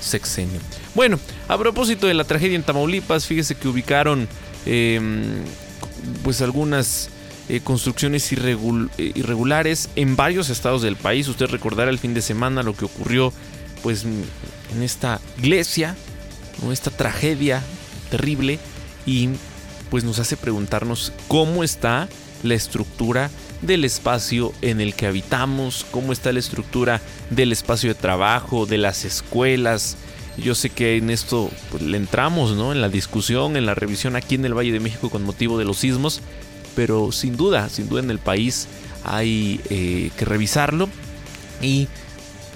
sexenio. 0.00 0.60
Bueno, 0.94 1.18
a 1.48 1.56
propósito 1.56 2.06
de 2.06 2.14
la 2.14 2.24
tragedia 2.24 2.56
en 2.56 2.62
Tamaulipas, 2.62 3.26
fíjese 3.26 3.54
que 3.54 3.68
ubicaron 3.68 4.28
em, 4.66 5.44
pues 6.22 6.42
algunas 6.42 7.08
eh, 7.48 7.60
construcciones 7.62 8.30
eh, 8.32 9.12
irregulares 9.14 9.88
en 9.96 10.16
varios 10.16 10.50
estados 10.50 10.82
del 10.82 10.96
país. 10.96 11.28
Usted 11.28 11.46
recordará 11.46 11.90
el 11.90 11.98
fin 11.98 12.14
de 12.14 12.22
semana 12.22 12.62
lo 12.62 12.74
que 12.74 12.84
ocurrió 12.84 13.32
pues 13.82 14.04
en 14.04 14.82
esta 14.82 15.20
iglesia, 15.38 15.96
esta 16.70 16.90
tragedia 16.90 17.62
terrible 18.10 18.58
y 19.06 19.30
pues 19.90 20.04
nos 20.04 20.18
hace 20.18 20.36
preguntarnos 20.36 21.12
cómo 21.28 21.64
está 21.64 22.08
la 22.42 22.54
estructura 22.54 23.30
del 23.62 23.84
espacio 23.84 24.52
en 24.62 24.80
el 24.80 24.94
que 24.94 25.06
habitamos, 25.06 25.86
cómo 25.90 26.12
está 26.12 26.32
la 26.32 26.40
estructura 26.40 27.00
del 27.30 27.52
espacio 27.52 27.88
de 27.88 27.94
trabajo, 27.94 28.66
de 28.66 28.78
las 28.78 29.04
escuelas. 29.04 29.96
Yo 30.36 30.54
sé 30.54 30.70
que 30.70 30.96
en 30.96 31.10
esto 31.10 31.50
pues, 31.70 31.82
le 31.82 31.96
entramos, 31.96 32.52
¿no? 32.52 32.72
En 32.72 32.80
la 32.80 32.88
discusión, 32.88 33.56
en 33.56 33.66
la 33.66 33.74
revisión 33.74 34.16
aquí 34.16 34.34
en 34.34 34.44
el 34.44 34.56
Valle 34.56 34.72
de 34.72 34.80
México 34.80 35.10
con 35.10 35.24
motivo 35.24 35.58
de 35.58 35.64
los 35.64 35.78
sismos, 35.78 36.20
pero 36.74 37.12
sin 37.12 37.36
duda, 37.36 37.68
sin 37.68 37.88
duda 37.88 38.00
en 38.00 38.10
el 38.10 38.18
país 38.18 38.66
hay 39.04 39.60
eh, 39.68 40.10
que 40.16 40.24
revisarlo 40.24 40.88
y 41.60 41.88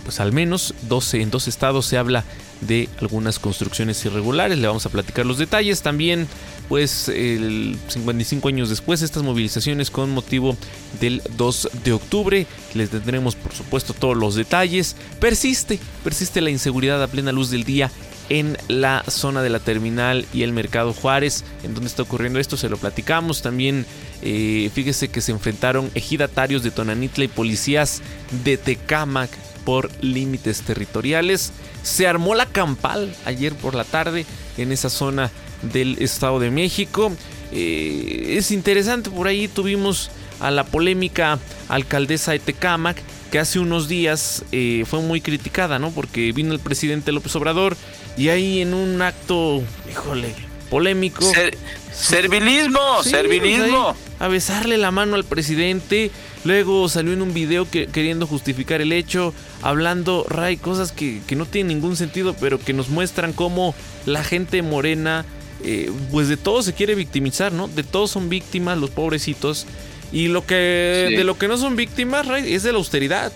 pues 0.04 0.20
al 0.20 0.32
menos 0.32 0.74
12, 0.88 1.20
en 1.20 1.30
dos 1.30 1.48
estados 1.48 1.86
se 1.86 1.98
habla 1.98 2.24
de 2.60 2.88
algunas 3.00 3.38
construcciones 3.38 4.04
irregulares. 4.04 4.58
Le 4.58 4.66
vamos 4.66 4.86
a 4.86 4.90
platicar 4.90 5.26
los 5.26 5.38
detalles. 5.38 5.82
También, 5.82 6.26
pues, 6.68 7.08
el 7.08 7.76
55 7.88 8.48
años 8.48 8.68
después, 8.68 9.02
estas 9.02 9.22
movilizaciones 9.22 9.90
con 9.90 10.10
motivo 10.10 10.56
del 11.00 11.22
2 11.36 11.70
de 11.84 11.92
octubre. 11.92 12.46
Les 12.74 12.90
tendremos, 12.90 13.34
por 13.34 13.52
supuesto, 13.52 13.94
todos 13.94 14.16
los 14.16 14.34
detalles. 14.34 14.96
Persiste, 15.20 15.78
persiste 16.02 16.40
la 16.40 16.50
inseguridad 16.50 17.02
a 17.02 17.08
plena 17.08 17.32
luz 17.32 17.50
del 17.50 17.64
día 17.64 17.90
en 18.28 18.56
la 18.68 19.04
zona 19.08 19.42
de 19.42 19.50
la 19.50 19.60
terminal 19.60 20.26
y 20.32 20.42
el 20.42 20.52
mercado 20.52 20.92
Juárez, 20.92 21.44
en 21.62 21.74
donde 21.74 21.88
está 21.88 22.02
ocurriendo 22.02 22.40
esto, 22.40 22.56
se 22.56 22.68
lo 22.68 22.76
platicamos. 22.76 23.42
También 23.42 23.86
eh, 24.22 24.70
fíjese 24.74 25.08
que 25.08 25.20
se 25.20 25.32
enfrentaron 25.32 25.90
ejidatarios 25.94 26.62
de 26.62 26.70
Tonanitla 26.70 27.24
y 27.24 27.28
policías 27.28 28.02
de 28.44 28.56
Tecámac 28.56 29.30
por 29.66 29.90
límites 30.02 30.62
territoriales. 30.62 31.52
Se 31.82 32.06
armó 32.06 32.34
la 32.34 32.46
campal 32.46 33.14
ayer 33.26 33.54
por 33.54 33.74
la 33.74 33.84
tarde 33.84 34.24
en 34.56 34.72
esa 34.72 34.88
zona 34.88 35.30
del 35.60 35.98
Estado 36.00 36.38
de 36.40 36.50
México. 36.50 37.12
Eh, 37.52 38.36
es 38.38 38.50
interesante, 38.50 39.10
por 39.10 39.26
ahí 39.26 39.48
tuvimos 39.48 40.10
a 40.40 40.50
la 40.50 40.64
polémica 40.64 41.38
alcaldesa 41.68 42.32
de 42.32 42.38
Tecámac, 42.38 42.96
que 43.30 43.38
hace 43.40 43.58
unos 43.58 43.88
días 43.88 44.44
eh, 44.52 44.84
fue 44.86 45.00
muy 45.00 45.20
criticada, 45.20 45.78
¿no? 45.78 45.90
Porque 45.90 46.30
vino 46.32 46.54
el 46.54 46.60
presidente 46.60 47.10
López 47.12 47.34
Obrador 47.36 47.76
y 48.16 48.28
ahí 48.28 48.60
en 48.60 48.72
un 48.72 49.02
acto, 49.02 49.62
híjole, 49.90 50.32
polémico. 50.70 51.22
Ser- 51.32 51.56
servilismo, 51.92 53.02
Sí, 53.02 53.10
servilismo. 53.10 53.94
pues 53.94 53.96
ahí, 54.20 54.26
a 54.26 54.28
besarle 54.28 54.78
la 54.78 54.90
mano 54.90 55.16
al 55.16 55.24
presidente. 55.24 56.10
Luego 56.46 56.88
salió 56.88 57.12
en 57.12 57.22
un 57.22 57.34
video 57.34 57.68
que, 57.68 57.86
queriendo 57.88 58.26
justificar 58.26 58.80
el 58.80 58.92
hecho, 58.92 59.34
hablando, 59.62 60.24
Ray, 60.28 60.56
cosas 60.56 60.92
que, 60.92 61.20
que 61.26 61.34
no 61.34 61.44
tienen 61.44 61.76
ningún 61.78 61.96
sentido, 61.96 62.36
pero 62.38 62.60
que 62.60 62.72
nos 62.72 62.88
muestran 62.88 63.32
cómo 63.32 63.74
la 64.04 64.22
gente 64.22 64.62
morena, 64.62 65.24
eh, 65.64 65.90
pues 66.12 66.28
de 66.28 66.36
todo 66.36 66.62
se 66.62 66.72
quiere 66.72 66.94
victimizar, 66.94 67.50
¿no? 67.52 67.66
De 67.66 67.82
todos 67.82 68.12
son 68.12 68.28
víctimas, 68.28 68.78
los 68.78 68.90
pobrecitos. 68.90 69.66
Y 70.12 70.28
lo 70.28 70.46
que, 70.46 71.06
Sí. 71.10 71.16
de 71.16 71.24
lo 71.24 71.36
que 71.36 71.48
no 71.48 71.58
son 71.58 71.74
víctimas, 71.74 72.26
Ray, 72.28 72.54
es 72.54 72.62
de 72.62 72.70
la 72.70 72.78
austeridad. 72.78 73.32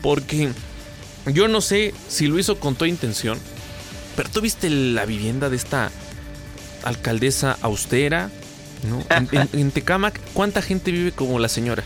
Porque 0.00 0.50
yo 1.26 1.48
no 1.48 1.60
sé 1.60 1.92
si 2.08 2.28
lo 2.28 2.38
hizo 2.38 2.60
con 2.60 2.76
toda 2.76 2.88
intención, 2.88 3.38
pero 4.14 4.28
tú 4.30 4.40
viste 4.40 4.70
la 4.70 5.04
vivienda 5.04 5.50
de 5.50 5.56
esta 5.56 5.90
alcaldesa 6.84 7.58
austera, 7.62 8.30
¿no? 8.88 9.02
En, 9.16 9.28
en- 9.32 9.60
en 9.60 9.70
Tecámac, 9.70 10.20
¿cuánta 10.32 10.62
gente 10.62 10.90
vive 10.90 11.12
como 11.12 11.38
la 11.38 11.48
señora? 11.48 11.82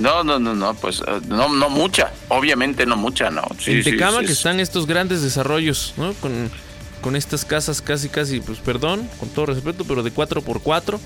No, 0.00 0.24
no, 0.24 0.38
no, 0.38 0.54
no, 0.54 0.74
pues 0.74 1.00
eh, 1.06 1.20
no, 1.28 1.48
no 1.48 1.68
mucha, 1.70 2.12
obviamente 2.28 2.86
no 2.86 2.96
mucha, 2.96 3.30
no. 3.30 3.42
Sí, 3.58 3.72
en 3.72 3.84
sí, 3.84 3.90
sí, 3.90 4.26
sí. 4.26 4.32
están 4.32 4.58
estos 4.60 4.86
grandes 4.86 5.22
desarrollos, 5.22 5.94
¿no? 5.96 6.12
Con, 6.14 6.50
con 7.02 7.16
estas 7.16 7.44
casas 7.44 7.80
casi, 7.82 8.08
casi, 8.08 8.40
pues 8.40 8.58
perdón, 8.58 9.08
con 9.18 9.28
todo 9.28 9.46
respeto, 9.46 9.84
pero 9.86 10.02
de 10.02 10.12
4x4, 10.12 10.98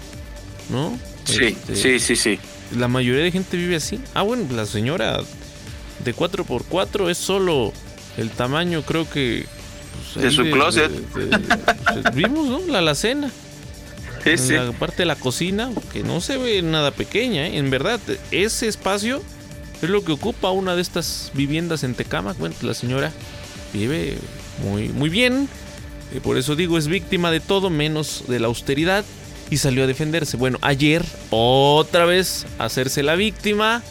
¿no? 0.70 0.98
Sí, 1.24 1.44
Este, 1.44 1.76
sí, 1.76 1.98
sí, 2.00 2.16
sí. 2.16 2.38
La 2.76 2.88
mayoría 2.88 3.22
de 3.24 3.30
gente 3.32 3.56
vive 3.56 3.76
así. 3.76 4.00
Ah, 4.14 4.22
bueno, 4.22 4.44
la 4.54 4.64
señora 4.66 5.20
de 6.04 6.14
4x4 6.14 7.10
es 7.10 7.18
solo 7.18 7.72
el 8.16 8.30
tamaño, 8.30 8.82
creo 8.82 9.08
que... 9.08 9.46
pues, 10.14 10.24
De 10.24 10.30
su 10.30 10.42
closet. 10.50 10.90
de- 10.90 11.26
de- 11.26 11.38
pues, 11.38 12.14
vimos, 12.14 12.46
¿no? 12.48 12.60
La 12.72 12.78
alacena. 12.78 13.30
Sí. 14.24 14.54
La 14.54 14.72
parte 14.72 14.98
de 14.98 15.06
la 15.06 15.16
cocina, 15.16 15.70
que 15.92 16.02
no 16.02 16.20
se 16.20 16.38
ve 16.38 16.62
nada 16.62 16.90
pequeña, 16.90 17.46
¿eh? 17.46 17.58
en 17.58 17.70
verdad, 17.70 18.00
ese 18.30 18.68
espacio 18.68 19.22
es 19.82 19.90
lo 19.90 20.02
que 20.04 20.12
ocupa 20.12 20.50
una 20.50 20.74
de 20.74 20.82
estas 20.82 21.30
viviendas 21.34 21.84
en 21.84 21.94
Tecámac. 21.94 22.38
Bueno, 22.38 22.54
la 22.62 22.74
señora 22.74 23.12
vive 23.72 24.16
muy, 24.62 24.88
muy 24.88 25.10
bien, 25.10 25.48
y 26.14 26.20
por 26.20 26.38
eso 26.38 26.54
digo, 26.54 26.78
es 26.78 26.86
víctima 26.86 27.30
de 27.30 27.40
todo 27.40 27.70
menos 27.70 28.24
de 28.28 28.38
la 28.38 28.46
austeridad 28.46 29.04
y 29.50 29.56
salió 29.56 29.84
a 29.84 29.86
defenderse. 29.86 30.36
Bueno, 30.36 30.58
ayer 30.62 31.04
otra 31.30 32.04
vez 32.04 32.46
hacerse 32.58 33.02
la 33.02 33.16
víctima, 33.16 33.82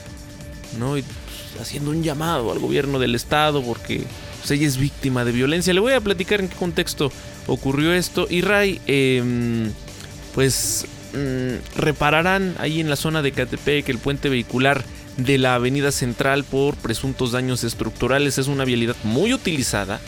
¿no? 0.79 0.97
Y 0.97 1.01
pues, 1.03 1.61
haciendo 1.61 1.91
un 1.91 2.01
llamado 2.01 2.51
al 2.51 2.59
gobierno 2.59 2.97
del 2.97 3.15
estado 3.15 3.61
porque 3.61 4.03
pues, 4.39 4.51
ella 4.51 4.67
es 4.67 4.77
víctima 4.77 5.25
de 5.25 5.33
violencia. 5.33 5.73
Le 5.73 5.81
voy 5.81 5.93
a 5.93 6.01
platicar 6.01 6.39
en 6.39 6.47
qué 6.47 6.55
contexto 6.55 7.11
ocurrió 7.47 7.93
esto. 7.93 8.25
Y 8.29 8.41
Ray, 8.41 8.79
em, 8.87 9.71
pues 10.33 10.85
mm, 11.13 11.77
repararán 11.79 12.55
ahí 12.59 12.79
en 12.79 12.89
la 12.89 12.95
zona 12.95 13.21
de 13.21 13.31
Catepec 13.31 13.87
el 13.89 13.97
puente 13.99 14.29
vehicular 14.29 14.83
de 15.17 15.37
la 15.37 15.55
avenida 15.55 15.91
central 15.91 16.43
por 16.43 16.75
presuntos 16.75 17.31
daños 17.31 17.63
estructurales. 17.63 18.37
Es 18.37 18.47
una 18.47 18.65
vialidad 18.65 18.95
muy 19.03 19.33
utilizada. 19.33 19.99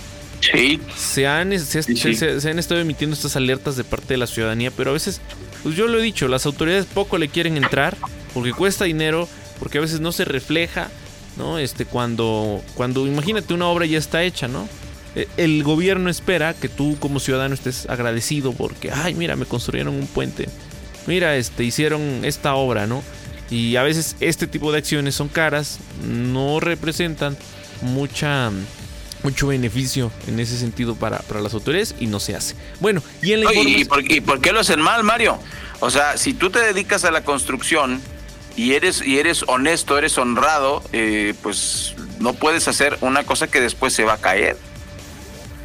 Sí, 0.42 0.80
Se 0.96 1.28
han, 1.28 1.52
se, 1.60 1.82
Sí, 1.84 1.96
se- 1.96 1.96
sí. 1.96 2.16
se- 2.16 2.42
se 2.42 2.50
han 2.50 2.60
estado 2.60 2.82
emitiendo 2.82 3.16
estas 3.16 3.36
alertas 3.36 3.76
de 3.78 3.84
parte 3.84 4.10
de 4.14 4.18
la 4.18 4.28
ciudadanía, 4.28 4.70
pero 4.72 4.92
a 4.92 4.94
veces, 4.94 5.22
pues 5.64 5.76
yo 5.76 5.88
lo 5.88 6.00
he 6.00 6.02
dicho, 6.04 6.28
las 6.28 6.46
autoridades 6.46 6.86
poco 6.86 7.18
le 7.18 7.30
quieren 7.30 7.58
entrar 7.58 7.96
porque 8.34 8.52
cuesta 8.52 8.86
dinero, 8.86 9.28
porque 9.60 9.78
a 9.78 9.82
veces 9.82 10.02
no 10.02 10.12
se 10.12 10.26
refleja, 10.26 10.90
¿no? 11.38 11.58
Este, 11.58 11.86
cuando, 11.86 12.62
cuando 12.76 13.08
imagínate 13.08 13.54
una 13.54 13.68
obra 13.68 13.86
ya 13.86 13.98
está 13.98 14.24
hecha, 14.24 14.48
¿no? 14.48 14.68
E- 15.16 15.28
El 15.38 15.64
gobierno 15.64 16.10
espera 16.10 16.54
que 16.54 16.70
tú 16.70 16.98
como 17.00 17.20
ciudadano 17.20 17.54
estés 17.56 17.88
agradecido 17.90 18.54
porque, 18.54 18.92
ay, 18.92 19.14
mira, 19.16 19.36
me 19.36 19.46
construyeron 19.46 19.96
un 19.96 20.08
puente, 20.08 20.48
mira, 21.08 21.36
este, 21.38 21.64
hicieron 21.64 22.24
esta 22.24 22.56
obra, 22.56 22.88
¿no? 22.88 23.04
Y 23.50 23.76
a 23.76 23.84
veces 23.84 24.16
este 24.20 24.48
tipo 24.48 24.72
de 24.72 24.80
acciones 24.80 25.16
son 25.16 25.28
caras, 25.30 25.78
no 26.08 26.60
representan 26.60 27.38
mucha 27.82 28.52
mucho 29.24 29.48
beneficio 29.48 30.12
en 30.28 30.40
ese 30.40 30.56
sentido 30.56 30.94
para, 30.96 31.18
para 31.20 31.42
las 31.42 31.54
autoridades 31.56 31.96
y 32.00 32.06
no 32.06 32.20
se 32.20 32.36
hace. 32.36 32.54
Bueno, 32.80 33.02
y 33.24 33.32
en 33.34 33.44
la 33.44 33.50
Oye, 33.50 33.60
¿y, 33.62 33.62
información- 33.82 33.88
por, 33.88 34.12
y 34.12 34.22
por 34.22 34.42
qué 34.42 34.52
lo 34.52 34.60
hacen 34.60 34.80
mal, 34.82 35.04
Mario? 35.04 35.40
O 35.80 35.90
sea, 35.90 36.16
si 36.18 36.34
tú 36.36 36.52
te 36.52 36.60
dedicas 36.60 37.06
a 37.06 37.12
la 37.12 37.24
construcción 37.24 38.02
y 38.56 38.74
eres, 38.74 39.02
y 39.04 39.18
eres 39.18 39.44
honesto, 39.48 39.98
eres 39.98 40.18
honrado, 40.20 40.84
eh, 40.94 41.34
pues 41.42 41.96
no 42.20 42.34
puedes 42.34 42.68
hacer 42.68 42.98
una 43.02 43.24
cosa 43.24 43.48
que 43.48 43.62
después 43.62 43.94
se 43.94 44.04
va 44.04 44.14
a 44.14 44.18
caer. 44.18 44.58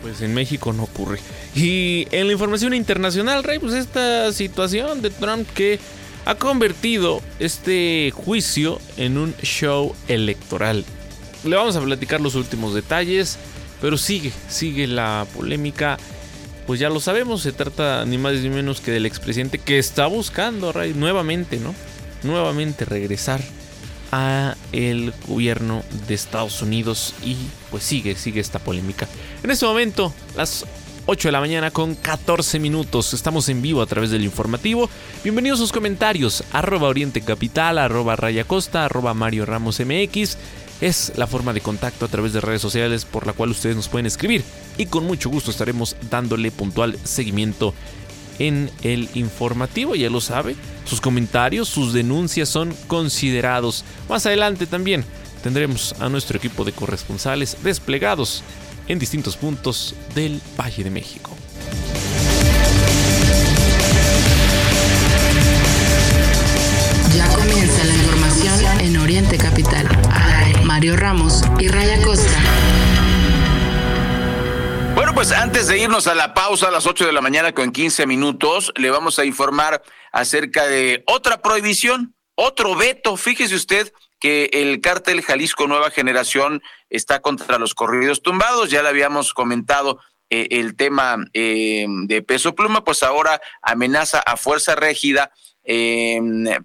Pues 0.02 0.22
en 0.22 0.34
México 0.34 0.72
no 0.72 0.84
ocurre. 0.84 1.18
Y 1.54 2.06
en 2.10 2.26
la 2.26 2.32
información 2.32 2.74
internacional, 2.74 3.44
Rey, 3.44 3.58
pues 3.58 3.74
esta 3.74 4.32
situación 4.32 5.02
de 5.02 5.10
Trump 5.10 5.48
que 5.54 5.78
ha 6.24 6.34
convertido 6.34 7.22
este 7.38 8.12
juicio 8.14 8.80
en 8.96 9.18
un 9.18 9.34
show 9.42 9.94
electoral. 10.08 10.84
Le 11.44 11.56
vamos 11.56 11.76
a 11.76 11.80
platicar 11.80 12.20
los 12.20 12.34
últimos 12.34 12.74
detalles, 12.74 13.38
pero 13.80 13.96
sigue, 13.96 14.32
sigue 14.48 14.86
la 14.86 15.26
polémica. 15.34 15.98
Pues 16.66 16.78
ya 16.78 16.88
lo 16.88 17.00
sabemos, 17.00 17.42
se 17.42 17.52
trata 17.52 18.04
ni 18.04 18.18
más 18.18 18.34
ni 18.34 18.48
menos 18.48 18.80
que 18.80 18.90
del 18.90 19.06
expresidente 19.06 19.58
que 19.58 19.78
está 19.78 20.06
buscando, 20.06 20.72
Ray, 20.72 20.94
nuevamente, 20.94 21.58
¿no? 21.58 21.74
Nuevamente 22.22 22.84
regresar 22.84 23.40
a 24.12 24.56
el 24.72 25.12
gobierno 25.28 25.82
de 26.06 26.14
Estados 26.14 26.62
Unidos 26.62 27.14
y 27.24 27.36
pues 27.70 27.84
sigue, 27.84 28.16
sigue 28.16 28.40
esta 28.40 28.58
polémica. 28.58 29.08
En 29.42 29.50
este 29.50 29.66
momento, 29.66 30.12
las 30.36 30.66
8 31.06 31.28
de 31.28 31.32
la 31.32 31.40
mañana 31.40 31.70
con 31.70 31.94
14 31.94 32.58
minutos, 32.58 33.14
estamos 33.14 33.48
en 33.48 33.62
vivo 33.62 33.82
a 33.82 33.86
través 33.86 34.10
del 34.10 34.24
informativo. 34.24 34.88
Bienvenidos 35.24 35.58
a 35.58 35.62
sus 35.62 35.72
comentarios, 35.72 36.44
arroba 36.52 36.88
Oriente 36.88 37.20
Capital, 37.20 37.78
arroba 37.78 38.16
Raya 38.16 38.44
Costa, 38.44 38.84
arroba 38.84 39.14
Mario 39.14 39.46
Ramos 39.46 39.80
MX. 39.80 40.36
Es 40.80 41.12
la 41.16 41.26
forma 41.26 41.52
de 41.52 41.60
contacto 41.60 42.06
a 42.06 42.08
través 42.08 42.32
de 42.32 42.40
redes 42.40 42.62
sociales 42.62 43.04
por 43.04 43.26
la 43.26 43.34
cual 43.34 43.50
ustedes 43.50 43.76
nos 43.76 43.88
pueden 43.88 44.06
escribir 44.06 44.42
y 44.78 44.86
con 44.86 45.04
mucho 45.04 45.28
gusto 45.28 45.50
estaremos 45.50 45.94
dándole 46.10 46.50
puntual 46.50 46.98
seguimiento 47.04 47.74
en 48.40 48.70
el 48.82 49.08
informativo, 49.14 49.94
ya 49.94 50.10
lo 50.10 50.20
sabe. 50.20 50.56
Sus 50.84 51.00
comentarios, 51.00 51.68
sus 51.68 51.92
denuncias 51.92 52.48
son 52.48 52.74
considerados. 52.88 53.84
Más 54.08 54.26
adelante 54.26 54.66
también 54.66 55.04
tendremos 55.42 55.94
a 56.00 56.08
nuestro 56.08 56.38
equipo 56.38 56.64
de 56.64 56.72
corresponsales 56.72 57.58
desplegados 57.62 58.42
en 58.88 58.98
distintos 58.98 59.36
puntos 59.36 59.94
del 60.14 60.40
Valle 60.58 60.82
de 60.82 60.90
México. 60.90 61.30
Ya 67.14 67.28
comienza 67.36 67.84
la 67.84 67.94
información 67.94 68.80
en 68.80 68.96
Oriente 68.96 69.36
Capital. 69.36 69.86
Mario 70.64 70.96
Ramos 70.96 71.42
y 71.58 71.68
Raya 71.68 72.00
Costa. 72.02 72.59
Pues 75.20 75.32
antes 75.32 75.68
de 75.68 75.76
irnos 75.76 76.06
a 76.06 76.14
la 76.14 76.32
pausa 76.32 76.68
a 76.68 76.70
las 76.70 76.86
8 76.86 77.04
de 77.04 77.12
la 77.12 77.20
mañana 77.20 77.52
con 77.52 77.72
15 77.72 78.06
minutos, 78.06 78.72
le 78.76 78.88
vamos 78.88 79.18
a 79.18 79.26
informar 79.26 79.82
acerca 80.12 80.66
de 80.66 81.04
otra 81.06 81.42
prohibición, 81.42 82.14
otro 82.36 82.74
veto. 82.74 83.18
Fíjese 83.18 83.54
usted 83.54 83.92
que 84.18 84.48
el 84.54 84.80
cártel 84.80 85.20
Jalisco 85.20 85.66
Nueva 85.66 85.90
Generación 85.90 86.62
está 86.88 87.20
contra 87.20 87.58
los 87.58 87.74
corridos 87.74 88.22
tumbados. 88.22 88.70
Ya 88.70 88.82
le 88.82 88.88
habíamos 88.88 89.34
comentado 89.34 90.00
eh, 90.30 90.48
el 90.52 90.74
tema 90.74 91.18
eh, 91.34 91.84
de 92.06 92.22
peso 92.22 92.54
pluma, 92.54 92.82
pues 92.82 93.02
ahora 93.02 93.42
amenaza 93.60 94.20
a 94.20 94.38
fuerza 94.38 94.74
régida 94.74 95.32
eh, 95.72 96.20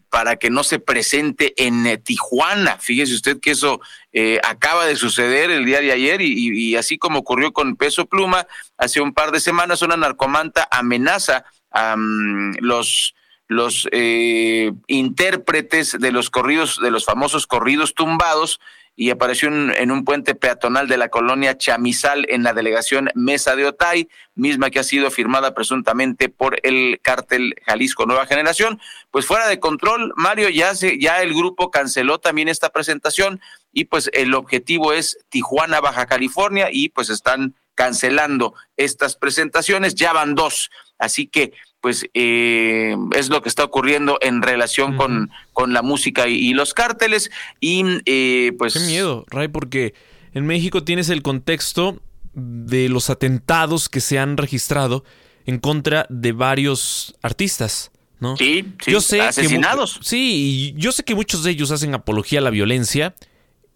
para 0.10 0.38
que 0.38 0.50
no 0.50 0.64
se 0.64 0.80
presente 0.80 1.54
en 1.64 1.86
eh, 1.86 2.00
Tijuana. 2.00 2.80
Fíjese 2.80 3.14
usted 3.14 3.40
que 3.40 3.52
eso 3.52 3.80
eh, 4.12 4.40
acaba 4.44 4.88
de 4.88 4.96
suceder 4.96 5.52
el 5.52 5.64
día 5.64 5.80
de 5.80 5.92
ayer 5.92 6.22
y, 6.22 6.76
así 6.76 6.98
como 6.98 7.20
ocurrió 7.20 7.54
con 7.54 7.76
Peso 7.76 8.08
Pluma, 8.08 8.48
hace 8.78 9.02
un 9.02 9.14
par 9.14 9.32
de 9.32 9.40
semanas 9.40 9.84
una 9.84 9.96
narcomanta 9.96 10.68
amenaza 10.72 11.46
a 11.70 11.96
mm, 11.96 12.56
los 12.62 13.14
los 13.48 13.88
eh, 13.92 14.72
intérpretes 14.88 16.00
de 16.00 16.12
los 16.12 16.32
corridos, 16.32 16.80
de 16.82 16.90
los 16.90 17.06
famosos 17.06 17.46
corridos 17.46 17.94
tumbados, 17.94 18.60
y 18.96 19.10
apareció 19.10 19.50
en, 19.50 19.92
un 19.92 20.06
puente 20.06 20.36
peatonal 20.36 20.88
de 20.88 20.98
la 20.98 21.10
colonia 21.10 21.58
Chamizal 21.58 22.26
en 22.30 22.44
la 22.44 22.54
delegación 22.54 23.10
Mesa 23.14 23.56
de 23.56 23.66
Otay, 23.66 24.08
misma 24.36 24.70
que 24.70 24.80
ha 24.80 24.84
sido 24.84 25.12
firmada 25.12 25.54
presuntamente 25.54 26.30
por 26.30 26.58
el 26.64 27.00
cártel 27.02 27.56
Jalisco 27.66 28.06
Nueva 28.06 28.26
Generación. 28.26 28.80
Pues 29.12 29.26
fuera 29.26 29.48
de 29.48 29.60
control, 29.60 30.14
Mario, 30.16 30.50
ya, 30.50 30.74
se, 30.76 30.98
ya 30.98 31.22
el 31.22 31.34
grupo 31.34 31.72
canceló 31.72 32.20
también 32.20 32.48
esta 32.48 32.70
presentación 32.70 33.42
y 33.74 33.86
pues 33.86 34.10
el 34.14 34.34
objetivo 34.34 34.94
es 34.94 35.18
Tijuana, 35.30 35.82
Baja 35.82 36.06
California 36.06 36.70
y 36.72 36.90
pues 36.90 37.10
están 37.10 37.54
cancelando 37.76 38.54
estas 38.78 39.18
presentaciones, 39.18 39.96
ya 39.96 40.14
van 40.14 40.36
dos. 40.36 40.72
Así 40.98 41.28
que 41.28 41.52
pues 41.86 42.10
eh, 42.16 42.96
es 43.16 43.30
lo 43.30 43.44
que 43.44 43.50
está 43.50 43.64
ocurriendo 43.64 44.18
en 44.20 44.42
relación 44.42 44.98
con, 44.98 45.30
con 45.54 45.72
la 45.72 45.84
música 45.84 46.28
y, 46.28 46.52
los 46.56 46.74
cárteles. 46.74 47.30
Y 47.60 47.84
eh, 48.08 48.54
pues. 48.58 48.74
Qué 48.74 48.80
miedo, 48.80 49.24
Ray, 49.30 49.50
porque 49.50 49.94
en 50.34 50.48
México 50.48 50.84
tienes 50.84 51.10
el 51.10 51.22
contexto 51.22 52.02
de 52.34 52.90
los 52.90 53.12
atentados 53.12 53.88
que 53.88 54.02
se 54.02 54.18
han 54.18 54.36
registrado 54.36 55.04
en 55.46 55.60
contra 55.60 56.08
de 56.10 56.32
varios 56.32 57.14
artistas. 57.22 57.92
¿no? 58.20 58.36
Sí, 58.36 58.66
sí, 58.84 58.92
yo 58.92 59.00
sé 59.00 59.22
asesinados. 59.22 60.00
sí, 60.02 60.74
yo 60.78 60.92
sé 60.92 61.04
que 61.04 61.14
muchos 61.14 61.44
de 61.44 61.52
ellos 61.52 61.70
hacen 61.70 61.94
apología 61.94 62.40
a 62.40 62.42
la 62.42 62.50
violencia 62.50 63.14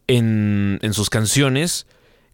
en, 0.07 0.79
en 0.81 0.93
sus 0.95 1.11
canciones, 1.11 1.85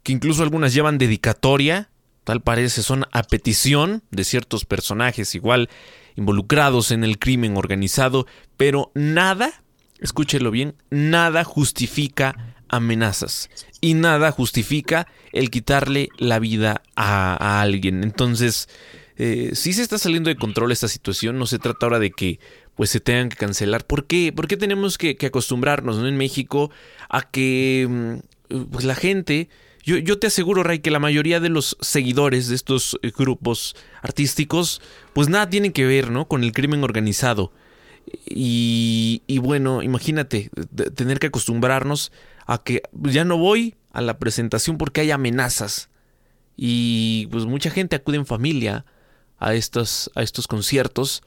que 0.03 0.13
incluso 0.13 0.41
algunas 0.41 0.73
llevan 0.73 0.97
dedicatoria 0.97 1.89
tal 2.25 2.41
parece, 2.41 2.83
son 2.83 3.05
a 3.11 3.23
petición 3.23 4.03
de 4.11 4.25
ciertos 4.25 4.65
personajes 4.65 5.35
igual 5.35 5.69
involucrados 6.15 6.91
en 6.91 7.03
el 7.03 7.19
crimen 7.19 7.55
organizado, 7.55 8.25
pero 8.57 8.91
nada, 8.95 9.63
escúchelo 9.99 10.51
bien, 10.51 10.75
nada 10.89 11.43
justifica 11.43 12.55
amenazas 12.67 13.49
y 13.79 13.93
nada 13.93 14.31
justifica 14.31 15.07
el 15.31 15.49
quitarle 15.49 16.09
la 16.17 16.39
vida 16.39 16.81
a, 16.95 17.61
alguien. 17.61 18.03
Entonces, 18.03 18.67
eh, 19.17 19.51
si 19.53 19.73
se 19.73 19.83
está 19.83 19.97
saliendo 19.97 20.29
de 20.29 20.35
control 20.35 20.71
esta 20.71 20.87
situación, 20.87 21.37
no 21.37 21.45
se 21.45 21.59
trata 21.59 21.85
ahora 21.85 21.99
de 21.99 22.11
que 22.11 22.39
pues 22.75 22.89
se 22.89 22.99
tengan 22.99 23.29
que 23.29 23.37
cancelar. 23.37 23.85
¿Por 23.85 24.07
qué? 24.07 24.33
¿Por 24.33 24.47
qué 24.47 24.57
tenemos 24.57 24.97
que, 24.97 25.15
acostumbrarnos 25.25 25.99
en 25.99 26.17
México 26.17 26.71
a 27.07 27.21
que 27.21 27.87
mm, 28.49 28.65
pues, 28.71 28.83
la 28.83 28.95
gente 28.95 29.47
yo, 29.85 30.17
te 30.17 30.27
aseguro, 30.27 30.63
Ray, 30.63 30.79
que 30.79 30.89
la 30.89 30.97
mayoría 30.97 31.39
de 31.39 31.49
los 31.49 31.77
seguidores 31.79 32.47
de 32.47 32.55
estos 32.55 32.97
eh, 33.03 33.11
grupos 33.15 33.75
artísticos, 34.01 34.81
pues 35.13 35.29
nada 35.29 35.47
tienen 35.47 35.73
que 35.73 35.85
ver, 35.85 36.09
¿no? 36.09 36.27
Con 36.27 36.43
el 36.43 36.53
crimen 36.53 36.83
organizado. 36.83 37.51
Y, 38.25 39.21
bueno, 39.41 39.83
imagínate, 39.83 40.49
tener 40.95 41.19
que 41.19 41.27
acostumbrarnos 41.27 42.11
a 42.47 42.63
que 42.63 42.81
ya 42.93 43.25
no 43.25 43.37
voy 43.37 43.75
a 43.93 44.01
la 44.01 44.17
presentación 44.17 44.79
porque 44.79 45.01
hay 45.01 45.11
amenazas. 45.11 45.89
Y 46.57 47.27
pues 47.31 47.45
mucha 47.45 47.69
gente 47.69 47.95
acude 47.95 48.17
en 48.17 48.25
familia 48.25 48.85
a 49.37 49.53
estos, 49.53 50.11
a 50.15 50.23
estos 50.23 50.47
conciertos. 50.47 51.21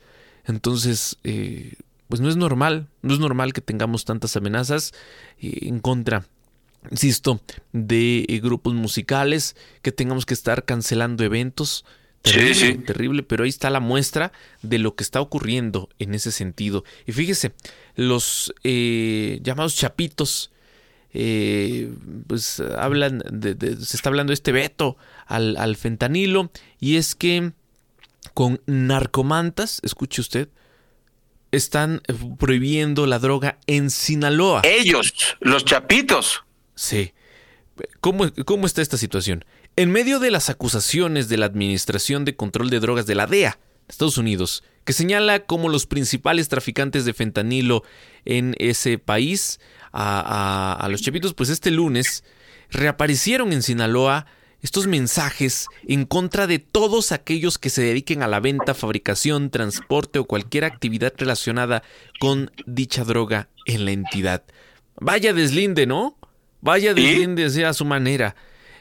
Entonces, 0.44 1.16
eh, 1.22 1.74
pues 2.08 2.20
no 2.20 2.28
es 2.28 2.36
normal, 2.36 2.88
no 3.02 3.14
es 3.14 3.20
normal 3.20 3.52
que 3.52 3.60
tengamos 3.60 4.04
tantas 4.04 4.36
amenazas 4.36 4.92
eh, 5.40 5.58
en 5.62 5.78
contra 5.78 6.26
insisto, 6.90 7.40
de 7.72 8.24
eh, 8.28 8.40
grupos 8.40 8.74
musicales, 8.74 9.56
que 9.82 9.92
tengamos 9.92 10.26
que 10.26 10.34
estar 10.34 10.64
cancelando 10.64 11.24
eventos. 11.24 11.84
Terrible, 12.22 12.54
sí, 12.54 12.72
sí. 12.72 12.78
terrible, 12.78 13.22
pero 13.22 13.44
ahí 13.44 13.50
está 13.50 13.70
la 13.70 13.80
muestra 13.80 14.32
de 14.62 14.78
lo 14.78 14.96
que 14.96 15.04
está 15.04 15.20
ocurriendo 15.20 15.88
en 15.98 16.14
ese 16.14 16.32
sentido. 16.32 16.84
Y 17.06 17.12
fíjese, 17.12 17.52
los 17.94 18.52
eh, 18.64 19.38
llamados 19.42 19.76
chapitos, 19.76 20.50
eh, 21.12 21.90
pues 22.26 22.60
hablan, 22.60 23.22
de, 23.30 23.76
se 23.76 23.96
está 23.96 24.08
hablando 24.08 24.32
de 24.32 24.34
este 24.34 24.52
veto 24.52 24.96
al, 25.26 25.56
al 25.56 25.76
fentanilo, 25.76 26.50
y 26.80 26.96
es 26.96 27.14
que 27.14 27.52
con 28.34 28.60
narcomantas, 28.66 29.80
escuche 29.84 30.20
usted, 30.20 30.48
están 31.50 32.02
prohibiendo 32.38 33.06
la 33.06 33.18
droga 33.18 33.58
en 33.66 33.90
Sinaloa. 33.90 34.62
Ellos, 34.64 35.14
los 35.40 35.64
chapitos. 35.64 36.44
Sí. 36.78 37.12
¿Cómo, 38.00 38.26
¿Cómo, 38.44 38.66
está 38.66 38.82
esta 38.82 38.96
situación? 38.96 39.44
En 39.74 39.90
medio 39.90 40.20
de 40.20 40.30
las 40.30 40.48
acusaciones 40.48 41.28
de 41.28 41.36
la 41.36 41.46
Administración 41.46 42.24
de 42.24 42.36
Control 42.36 42.70
de 42.70 42.78
Drogas 42.78 43.04
de 43.06 43.16
la 43.16 43.26
DEA, 43.26 43.58
Estados 43.88 44.16
Unidos, 44.16 44.62
que 44.84 44.92
señala 44.92 45.44
como 45.44 45.70
los 45.70 45.86
principales 45.86 46.48
traficantes 46.48 47.04
de 47.04 47.14
fentanilo 47.14 47.82
en 48.24 48.54
ese 48.60 48.98
país 48.98 49.58
a, 49.90 50.76
a 50.80 50.88
los 50.88 51.02
chapitos, 51.02 51.34
pues 51.34 51.48
este 51.48 51.72
lunes 51.72 52.22
reaparecieron 52.70 53.52
en 53.52 53.62
Sinaloa 53.62 54.26
estos 54.62 54.86
mensajes 54.86 55.66
en 55.86 56.04
contra 56.04 56.46
de 56.46 56.60
todos 56.60 57.10
aquellos 57.10 57.58
que 57.58 57.70
se 57.70 57.82
dediquen 57.82 58.22
a 58.22 58.28
la 58.28 58.38
venta, 58.38 58.74
fabricación, 58.74 59.50
transporte 59.50 60.20
o 60.20 60.26
cualquier 60.26 60.64
actividad 60.64 61.12
relacionada 61.16 61.82
con 62.20 62.52
dicha 62.66 63.02
droga 63.02 63.48
en 63.66 63.84
la 63.84 63.90
entidad. 63.90 64.44
Vaya 65.00 65.32
deslinde, 65.32 65.86
¿no? 65.86 66.17
Vaya 66.60 66.94
desde 66.94 67.66
a 67.66 67.72
su 67.72 67.84
manera. 67.84 68.34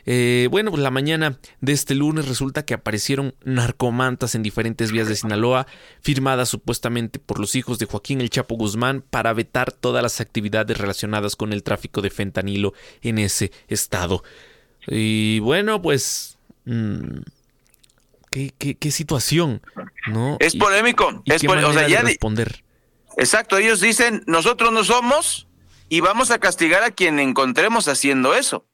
Eh, 0.10 0.48
bueno, 0.50 0.72
pues 0.72 0.82
la 0.82 0.90
mañana 0.90 1.38
de 1.60 1.74
este 1.74 1.94
lunes 1.94 2.30
resulta 2.30 2.64
que 2.64 2.74
aparecieron 2.74 3.36
narcomantas 3.44 4.36
en 4.36 4.42
diferentes 4.42 4.90
vías 4.94 5.10
de 5.10 5.18
Sinaloa, 5.18 5.68
firmadas 6.00 6.48
supuestamente 6.48 7.20
por 7.20 7.42
los 7.42 7.56
hijos 7.56 7.78
de 7.78 7.88
Joaquín 7.88 8.22
El 8.22 8.30
Chapo 8.30 8.56
Guzmán 8.56 9.04
para 9.08 9.34
vetar 9.34 9.74
todas 9.74 10.02
las 10.02 10.22
actividades 10.22 10.78
relacionadas 10.78 11.36
con 11.36 11.52
el 11.52 11.62
tráfico 11.62 12.02
de 12.02 12.10
fentanilo 12.10 12.74
en 13.02 13.20
ese 13.20 13.52
estado. 13.68 14.24
Y 14.88 15.40
bueno, 15.40 15.82
pues... 15.82 16.38
Mm, 16.64 17.20
¿qué, 18.32 18.78
qué, 18.80 18.92
situación? 18.92 19.62
¿no? 20.08 20.38
Es 20.40 20.56
polémico. 20.56 21.22
es 21.26 21.44
polémico. 21.44 21.70
O 21.72 21.74
sea, 21.74 21.88
ya 21.90 22.02
responder. 22.02 22.64
Exacto, 23.18 23.58
ellos 23.58 23.82
dicen, 23.82 24.24
nosotros 24.26 24.72
no 24.72 24.86
somos 24.86 25.48
y 25.90 26.02
vamos 26.02 26.32
a 26.32 26.40
castigar 26.40 26.84
a 26.84 26.92
quien 26.92 27.20
encontremos 27.20 27.88
haciendo 27.88 28.36
eso. 28.36 28.66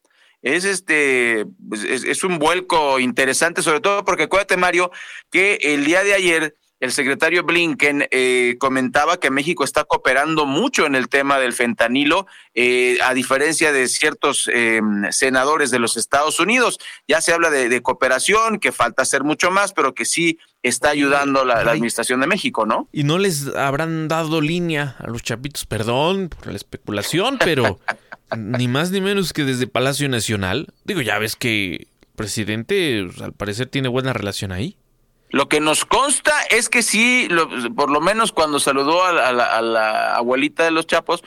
Es 0.42 0.66
este, 0.66 1.46
pues, 1.70 1.84
es, 1.84 2.24
un 2.24 2.38
vuelco 2.38 3.00
interesante, 3.00 3.62
sobre 3.62 3.80
todo 3.80 4.04
porque 4.04 4.24
acuérdate, 4.24 4.58
Mario, 4.58 4.92
que 5.32 5.58
el 5.62 5.86
día 5.86 6.04
de 6.04 6.14
ayer 6.14 6.58
el 6.84 6.92
secretario 6.92 7.44
Blinken 7.44 8.10
eh, 8.12 8.58
comentaba 8.60 9.18
que 9.18 9.32
México 9.32 9.64
está 9.64 9.86
cooperando 9.86 10.46
mucho 10.46 10.86
en 10.86 10.96
el 10.96 11.08
tema 11.08 11.40
del 11.40 11.54
fentanilo, 11.54 12.28
eh, 12.56 12.98
a 13.02 13.14
diferencia 13.14 13.72
de 13.72 13.88
ciertos 13.88 14.50
em, 14.54 15.10
senadores 15.10 15.72
de 15.72 15.80
los 15.80 15.96
Estados 15.96 16.42
Unidos. 16.42 16.80
Ya 17.08 17.22
se 17.22 17.32
habla 17.32 17.50
de, 17.50 17.82
cooperación, 17.82 18.60
que 18.60 18.74
falta 18.74 19.04
hacer 19.04 19.24
mucho 19.24 19.50
más, 19.50 19.72
pero 19.72 19.94
que 19.94 20.04
sí 20.04 20.40
está 20.62 20.90
ayudando 20.90 21.46
la, 21.46 21.64
la, 21.64 21.72
administración 21.72 22.20
de 22.20 22.28
México, 22.28 22.66
¿no? 22.66 22.90
Y 22.92 23.06
no 23.06 23.18
les 23.18 23.48
habrán 23.56 24.10
dado 24.10 24.42
línea 24.42 24.98
a 25.00 25.08
los 25.08 25.24
chapitos, 25.24 25.66
perdón 25.66 26.28
por 26.28 26.48
la 26.48 26.58
especulación, 26.58 27.38
pero 27.40 27.80
ni 28.38 28.68
más 28.68 28.92
ni 28.92 29.00
menos 29.00 29.32
que 29.32 29.46
desde 29.46 29.68
Palacio 29.68 30.10
Nacional. 30.10 30.68
Digo, 30.84 31.00
ya 31.00 31.18
ves 31.18 31.38
que 31.38 31.76
el 31.76 32.08
presidente 32.18 33.08
al 33.22 33.32
parecer 33.32 33.68
tiene 33.68 33.88
buena 33.88 34.12
relación 34.12 34.52
ahí. 34.52 34.76
Lo 35.34 35.50
que 35.50 35.60
nos 35.60 35.84
consta 35.84 36.32
es 36.52 36.70
que 36.70 36.84
sí, 36.84 37.28
por 37.76 37.90
lo 37.90 38.00
menos 38.02 38.32
cuando 38.32 38.60
saludó 38.60 39.04
a 39.04 39.12
la, 39.32 40.16
abuelita 40.16 40.64
de 40.64 40.70
los 40.70 40.86
chapos, 40.86 41.24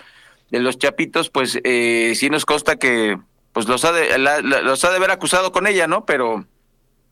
de 0.53 0.61
los 0.61 0.79
chapitos, 0.79 1.29
pues 1.29 1.59
eh, 1.65 2.13
sí 2.15 2.31
nos 2.31 2.45
consta 2.47 2.77
que 2.77 3.19
pues 3.53 3.67
los 3.67 3.85
ha 3.85 3.91
de, 3.91 4.17
los 4.63 4.85
ha 4.85 4.91
de 4.91 4.97
haber 4.97 5.11
acusado 5.11 5.51
con 5.51 5.67
ella, 5.67 5.89
¿no? 5.89 6.07
Pero 6.07 6.47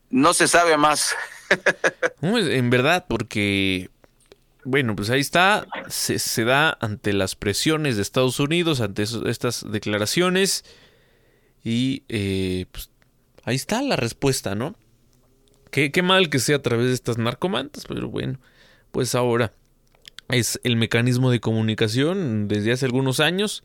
no 0.09 0.33
se 0.33 0.47
sabe 0.47 0.77
más. 0.77 1.13
En 2.21 2.69
verdad, 2.69 3.05
porque, 3.09 3.89
bueno, 4.63 4.95
pues 4.95 5.09
ahí 5.09 5.19
está, 5.19 5.67
se, 5.89 6.17
se 6.17 6.45
da 6.45 6.77
ante 6.79 7.11
las 7.11 7.35
presiones 7.35 7.97
de 7.97 8.03
Estados 8.03 8.39
Unidos, 8.39 8.79
ante 8.79 9.03
eso- 9.03 9.27
estas 9.27 9.69
declaraciones, 9.69 10.63
y 11.61 12.03
eh, 12.07 12.67
pues 12.71 12.89
ahí 13.43 13.55
está 13.55 13.81
la 13.81 13.97
respuesta, 13.97 14.55
¿no? 14.55 14.75
Qué, 15.75 15.91
qué 15.91 16.01
mal 16.01 16.29
que 16.29 16.39
sea 16.39 16.55
a 16.55 16.61
través 16.61 16.87
de 16.87 16.93
estas 16.93 17.17
narcomantas, 17.17 17.83
pero 17.85 18.07
bueno, 18.07 18.39
pues 18.93 19.13
ahora 19.13 19.51
es 20.29 20.57
el 20.63 20.77
mecanismo 20.77 21.31
de 21.31 21.41
comunicación 21.41 22.47
desde 22.47 22.71
hace 22.71 22.85
algunos 22.85 23.19
años. 23.19 23.61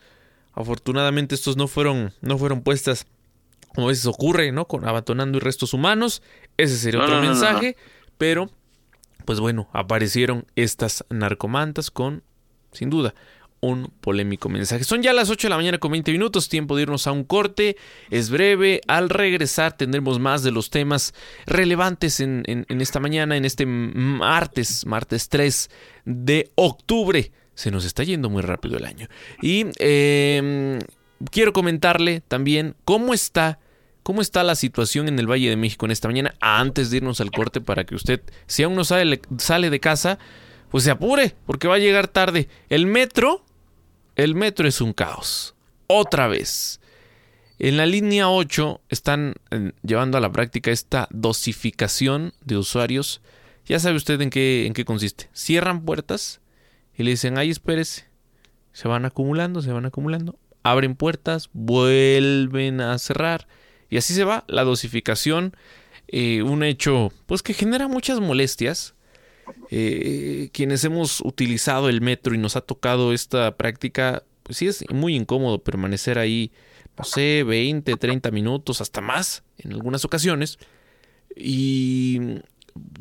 Afortunadamente 0.52 1.36
estos 1.36 1.56
no 1.56 1.68
fueron, 1.68 2.12
no 2.20 2.36
fueron 2.36 2.62
puestas 2.62 3.06
como 3.76 3.86
a 3.86 3.90
veces 3.90 4.06
ocurre, 4.06 4.50
¿no? 4.50 4.66
Con 4.66 4.88
abandonando 4.88 5.38
y 5.38 5.40
restos 5.40 5.72
humanos. 5.72 6.20
Ese 6.56 6.78
sería 6.78 6.98
otro 6.98 7.14
no, 7.14 7.20
no, 7.20 7.28
no, 7.28 7.32
no. 7.32 7.40
mensaje. 7.40 7.76
Pero, 8.18 8.50
pues 9.24 9.38
bueno, 9.38 9.68
aparecieron 9.72 10.46
estas 10.56 11.04
narcomantas 11.10 11.92
con, 11.92 12.24
sin 12.72 12.90
duda, 12.90 13.14
un 13.60 13.92
polémico 14.00 14.48
mensaje. 14.48 14.84
Son 14.84 15.02
ya 15.02 15.12
las 15.12 15.28
8 15.30 15.46
de 15.46 15.50
la 15.50 15.56
mañana 15.56 15.78
con 15.78 15.92
20 15.92 16.10
minutos, 16.12 16.48
tiempo 16.48 16.76
de 16.76 16.82
irnos 16.82 17.06
a 17.06 17.12
un 17.12 17.24
corte. 17.24 17.76
Es 18.10 18.30
breve. 18.30 18.80
Al 18.88 19.10
regresar 19.10 19.76
tendremos 19.76 20.18
más 20.18 20.42
de 20.42 20.50
los 20.50 20.70
temas 20.70 21.12
relevantes 21.46 22.20
en, 22.20 22.42
en- 22.46 22.80
esta 22.80 23.00
mañana, 23.00 23.36
en 23.36 23.44
este 23.44 23.66
martes, 23.66 24.86
martes 24.86 25.28
3 25.28 25.70
de 26.06 26.50
octubre. 26.54 27.32
Se 27.54 27.70
nos 27.70 27.84
está 27.84 28.02
yendo 28.04 28.30
muy 28.30 28.40
rápido 28.42 28.78
el 28.78 28.86
año. 28.86 29.08
Y 29.42 29.66
eh, 29.78 30.78
quiero 31.30 31.52
comentarle 31.52 32.22
también 32.26 32.74
cómo 32.86 33.12
está, 33.12 33.58
cómo 34.02 34.22
está 34.22 34.42
la 34.42 34.54
situación 34.54 35.08
en 35.08 35.18
el 35.18 35.30
Valle 35.30 35.50
de 35.50 35.56
México 35.56 35.84
en 35.84 35.92
esta 35.92 36.08
mañana, 36.08 36.34
antes 36.40 36.90
de 36.90 36.98
irnos 36.98 37.20
al 37.20 37.30
corte, 37.30 37.60
para 37.60 37.84
que 37.84 37.94
usted, 37.94 38.22
si 38.46 38.62
aún 38.62 38.74
no 38.74 38.84
sale, 38.84 39.20
sale 39.36 39.68
de 39.68 39.80
casa, 39.80 40.18
pues 40.70 40.84
se 40.84 40.90
apure, 40.90 41.34
porque 41.44 41.68
va 41.68 41.74
a 41.74 41.78
llegar 41.78 42.08
tarde. 42.08 42.48
El 42.70 42.86
metro, 42.86 43.44
el 44.22 44.35
metro 44.35 44.68
es 44.68 44.80
un 44.80 44.92
caos. 44.92 45.54
Otra 45.87 46.28
vez. 46.28 46.80
En 47.59 47.76
la 47.76 47.87
línea 47.87 48.30
8 48.30 48.80
están 48.88 49.35
eh, 49.50 49.72
llevando 49.83 50.16
a 50.16 50.20
la 50.20 50.33
práctica 50.33 50.70
esta 50.70 51.09
dosificación 51.11 52.33
de 52.42 52.56
usuarios. 52.56 53.20
Ya 53.66 53.78
sabe 53.78 53.96
usted 53.96 54.20
en 54.20 54.30
qué, 54.30 54.66
en 54.66 54.72
qué 54.72 54.85
consiste. 54.85 55.28
Cierran 55.35 55.85
puertas 55.85 56.40
y 56.96 57.02
le 57.02 57.11
dicen, 57.11 57.37
ay, 57.38 57.50
espérese. 57.50 58.06
Se 58.72 58.88
van 58.88 59.04
acumulando, 59.04 59.62
se 59.62 59.72
van 59.72 59.85
acumulando. 59.85 60.38
Abren 60.62 60.94
puertas, 60.94 61.50
vuelven 61.52 62.80
a 62.80 62.98
cerrar. 62.98 63.46
Y 63.90 63.96
así 63.96 64.14
se 64.14 64.24
va 64.24 64.44
la 64.46 64.64
dosificación. 64.64 65.54
eh, 66.09 66.42
un 66.42 66.62
hecho 66.62 67.12
pues 67.26 67.42
que 67.42 67.54
genera 67.54 67.88
muchas 67.88 68.20
molestias. 68.20 68.94
Eh, 69.70 70.50
quienes 70.52 70.84
hemos 70.84 71.20
utilizado 71.20 71.88
el 71.88 72.00
metro 72.00 72.34
y 72.34 72.38
nos 72.38 72.56
ha 72.56 72.60
tocado 72.60 73.12
esta 73.12 73.56
práctica, 73.56 74.24
pues 74.42 74.58
sí 74.58 74.66
es 74.66 74.84
muy 74.90 75.14
incómodo 75.16 75.62
permanecer 75.62 76.18
ahí, 76.18 76.52
no 76.98 77.04
sé, 77.04 77.44
20, 77.44 77.96
30 77.96 78.30
minutos, 78.30 78.80
hasta 78.80 79.00
más 79.00 79.42
en 79.58 79.72
algunas 79.72 80.04
ocasiones. 80.04 80.58
Y 81.36 82.40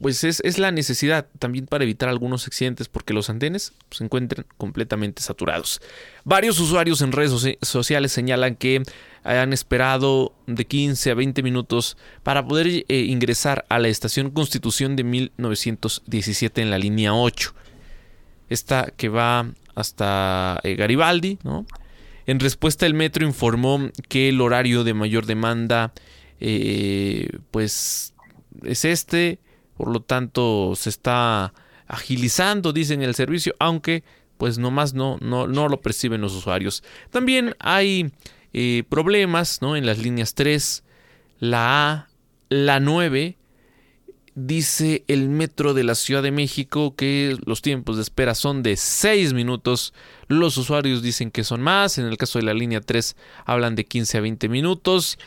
pues 0.01 0.23
es, 0.23 0.41
es 0.43 0.58
la 0.60 0.71
necesidad 0.71 1.27
también 1.39 1.65
para 1.65 1.84
evitar 1.84 2.10
algunos 2.10 2.47
accidentes 2.47 2.88
porque 2.88 3.13
los 3.13 3.29
andenes 3.29 3.73
se 3.91 4.03
encuentran 4.03 4.45
completamente 4.58 5.21
saturados. 5.21 5.82
Varios 6.23 6.60
usuarios 6.60 7.01
en 7.01 7.12
redes 7.12 7.32
soci- 7.32 7.58
sociales 7.62 8.12
señalan 8.12 8.55
que 8.55 8.84
han 9.23 9.51
esperado 9.53 10.34
de 10.47 10.65
15 10.65 11.12
a 11.12 11.13
20 11.15 11.43
minutos 11.43 11.97
para 12.23 12.45
poder 12.47 12.67
eh, 12.67 12.86
ingresar 12.89 13.65
a 13.69 13.79
la 13.79 13.89
estación 13.89 14.32
Constitución 14.32 14.95
de 14.95 15.03
1917 15.03 16.62
en 16.62 16.69
la 16.69 16.77
línea 16.77 17.13
8. 17.13 17.53
Esta 18.49 18.91
que 18.95 19.10
va 19.10 19.51
hasta 19.75 20.60
eh, 20.63 20.75
Garibaldi, 20.75 21.38
¿no? 21.43 21.65
En 22.25 22.39
respuesta, 22.39 22.86
el 22.86 22.93
metro 22.93 23.25
informó 23.25 23.89
que 24.08 24.29
el 24.29 24.39
horario 24.41 24.84
de 24.84 24.93
mayor 24.93 25.25
demanda, 25.25 25.93
eh, 26.39 27.27
pues, 27.49 28.13
es 28.63 28.86
este. 28.86 29.39
Por 29.79 29.93
lo 29.93 30.01
tanto, 30.01 30.73
se 30.75 30.89
está 30.89 31.53
agilizando, 31.87 32.73
dicen 32.73 33.01
el 33.01 33.15
servicio, 33.15 33.55
aunque, 33.59 34.03
pues, 34.37 34.57
nomás 34.57 34.93
no, 34.93 35.17
no, 35.21 35.47
no 35.47 35.69
lo 35.69 35.79
perciben 35.79 36.19
los 36.19 36.35
usuarios. 36.35 36.83
También 37.11 37.55
hay 37.59 38.11
eh, 38.51 38.83
problemas, 38.89 39.61
¿no? 39.61 39.77
En 39.77 39.85
las 39.85 39.99
líneas 39.99 40.33
3, 40.33 40.83
la 41.39 41.91
A, 41.91 42.09
la 42.49 42.81
9. 42.81 43.37
Dice 44.35 45.05
el 45.07 45.29
metro 45.29 45.73
de 45.73 45.85
la 45.85 45.95
Ciudad 45.95 46.23
de 46.23 46.31
México 46.31 46.93
que 46.97 47.37
los 47.45 47.61
tiempos 47.61 47.95
de 47.95 48.01
espera 48.01 48.35
son 48.35 48.63
de 48.63 48.75
6 48.75 49.31
minutos. 49.31 49.93
Los 50.27 50.57
usuarios 50.57 51.01
dicen 51.01 51.31
que 51.31 51.45
son 51.45 51.61
más. 51.61 51.97
En 51.97 52.05
el 52.05 52.17
caso 52.17 52.37
de 52.37 52.43
la 52.43 52.53
línea 52.53 52.81
3 52.81 53.15
hablan 53.45 53.75
de 53.75 53.85
15 53.85 54.17
a 54.17 54.21
20 54.21 54.49
minutos. 54.49 55.17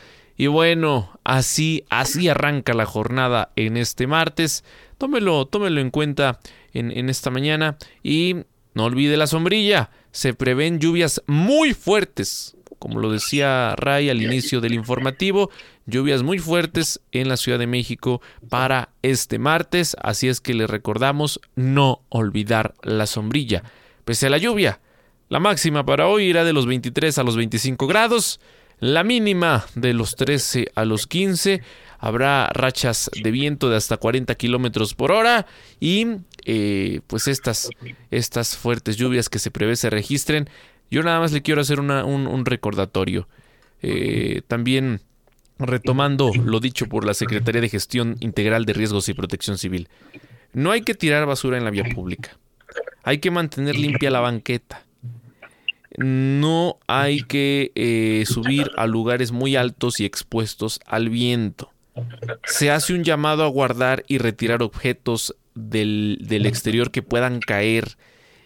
Y 0.43 0.47
bueno, 0.47 1.09
así, 1.23 1.85
así 1.89 2.27
arranca 2.27 2.73
la 2.73 2.85
jornada 2.85 3.53
en 3.55 3.77
este 3.77 4.07
martes. 4.07 4.65
Tómelo, 4.97 5.45
tómelo 5.45 5.79
en 5.79 5.89
cuenta 5.89 6.37
en, 6.73 6.91
en 6.91 7.09
esta 7.09 7.29
mañana. 7.29 7.77
Y 8.03 8.35
no 8.73 8.83
olvide 8.83 9.15
la 9.15 9.25
sombrilla. 9.25 9.89
Se 10.11 10.33
prevén 10.33 10.79
lluvias 10.79 11.23
muy 11.27 11.73
fuertes. 11.73 12.57
Como 12.77 12.99
lo 12.99 13.09
decía 13.09 13.73
Ray 13.77 14.09
al 14.09 14.21
inicio 14.21 14.59
del 14.59 14.73
informativo, 14.73 15.49
lluvias 15.85 16.23
muy 16.23 16.39
fuertes 16.39 16.99
en 17.13 17.29
la 17.29 17.37
Ciudad 17.37 17.57
de 17.57 17.67
México 17.67 18.21
para 18.49 18.89
este 19.01 19.39
martes. 19.39 19.95
Así 20.01 20.27
es 20.27 20.41
que 20.41 20.53
le 20.53 20.67
recordamos 20.67 21.39
no 21.55 22.01
olvidar 22.09 22.73
la 22.83 23.05
sombrilla. 23.05 23.63
Pese 24.03 24.27
a 24.27 24.29
la 24.29 24.39
lluvia, 24.39 24.81
la 25.29 25.39
máxima 25.39 25.85
para 25.85 26.07
hoy 26.07 26.25
irá 26.25 26.43
de 26.43 26.51
los 26.51 26.65
23 26.65 27.17
a 27.17 27.23
los 27.23 27.37
25 27.37 27.87
grados. 27.87 28.41
La 28.83 29.03
mínima 29.05 29.65
de 29.75 29.93
los 29.93 30.15
13 30.17 30.67
a 30.75 30.83
los 30.83 31.07
15. 31.07 31.61
Habrá 31.99 32.49
rachas 32.53 33.09
de 33.21 33.31
viento 33.31 33.69
de 33.69 33.77
hasta 33.77 33.95
40 33.95 34.35
kilómetros 34.35 34.93
por 34.93 35.13
hora. 35.13 35.45
Y 35.79 36.05
eh, 36.43 36.99
pues 37.07 37.29
estas, 37.29 37.69
estas 38.11 38.57
fuertes 38.57 38.97
lluvias 38.97 39.29
que 39.29 39.39
se 39.39 39.51
prevé 39.51 39.77
se 39.77 39.89
registren. 39.89 40.49
Yo 40.91 41.01
nada 41.01 41.21
más 41.21 41.31
le 41.31 41.41
quiero 41.41 41.61
hacer 41.61 41.79
una- 41.79 42.03
un, 42.03 42.27
un 42.27 42.45
recordatorio. 42.45 43.29
Eh, 43.81 44.41
también 44.49 44.99
retomando 45.59 46.31
lo 46.33 46.59
dicho 46.59 46.87
por 46.87 47.05
la 47.05 47.13
Secretaría 47.13 47.61
de 47.61 47.69
Gestión 47.69 48.17
Integral 48.19 48.65
de 48.65 48.73
Riesgos 48.73 49.07
y 49.07 49.13
Protección 49.13 49.57
Civil. 49.57 49.87
No 50.51 50.71
hay 50.71 50.81
que 50.81 50.93
tirar 50.93 51.25
basura 51.25 51.57
en 51.57 51.63
la 51.63 51.69
vía 51.71 51.85
pública. 51.95 52.37
Hay 53.03 53.19
que 53.19 53.31
mantener 53.31 53.75
limpia 53.77 54.11
la 54.11 54.19
banqueta. 54.19 54.83
No 55.97 56.77
hay 56.87 57.21
que 57.21 57.71
eh, 57.75 58.25
subir 58.25 58.71
a 58.77 58.87
lugares 58.87 59.31
muy 59.31 59.55
altos 59.55 59.99
y 59.99 60.05
expuestos 60.05 60.79
al 60.85 61.09
viento. 61.09 61.71
Se 62.45 62.71
hace 62.71 62.93
un 62.93 63.03
llamado 63.03 63.43
a 63.43 63.47
guardar 63.47 64.03
y 64.07 64.17
retirar 64.17 64.63
objetos 64.63 65.35
del, 65.53 66.17
del 66.21 66.45
exterior 66.45 66.91
que 66.91 67.03
puedan 67.03 67.39
caer. 67.39 67.97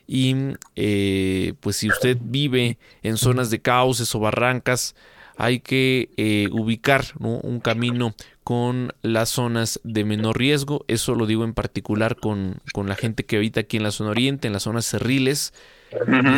Y 0.08 0.36
eh, 0.76 1.54
pues 1.60 1.78
si 1.78 1.90
usted 1.90 2.18
vive 2.22 2.78
en 3.04 3.18
zonas 3.18 3.50
de 3.50 3.62
cauces 3.62 4.14
o 4.16 4.20
barrancas, 4.20 4.96
hay 5.38 5.60
que 5.60 6.10
eh, 6.18 6.50
ubicar 6.52 7.06
¿no? 7.20 7.38
un 7.38 7.60
camino 7.60 8.16
con 8.44 8.94
las 9.02 9.30
zonas 9.30 9.80
de 9.84 10.04
menor 10.04 10.38
riesgo. 10.38 10.84
Eso 10.88 11.14
lo 11.16 11.26
digo 11.26 11.44
en 11.44 11.54
particular 11.54 12.16
con, 12.16 12.60
con 12.74 12.88
la 12.88 12.96
gente 12.96 13.26
que 13.26 13.38
habita 13.38 13.62
aquí 13.62 13.78
en 13.78 13.84
la 13.84 13.92
zona 13.92 14.12
oriente, 14.12 14.48
en 14.48 14.54
las 14.54 14.64
zonas 14.64 14.86
cerriles. 14.86 15.54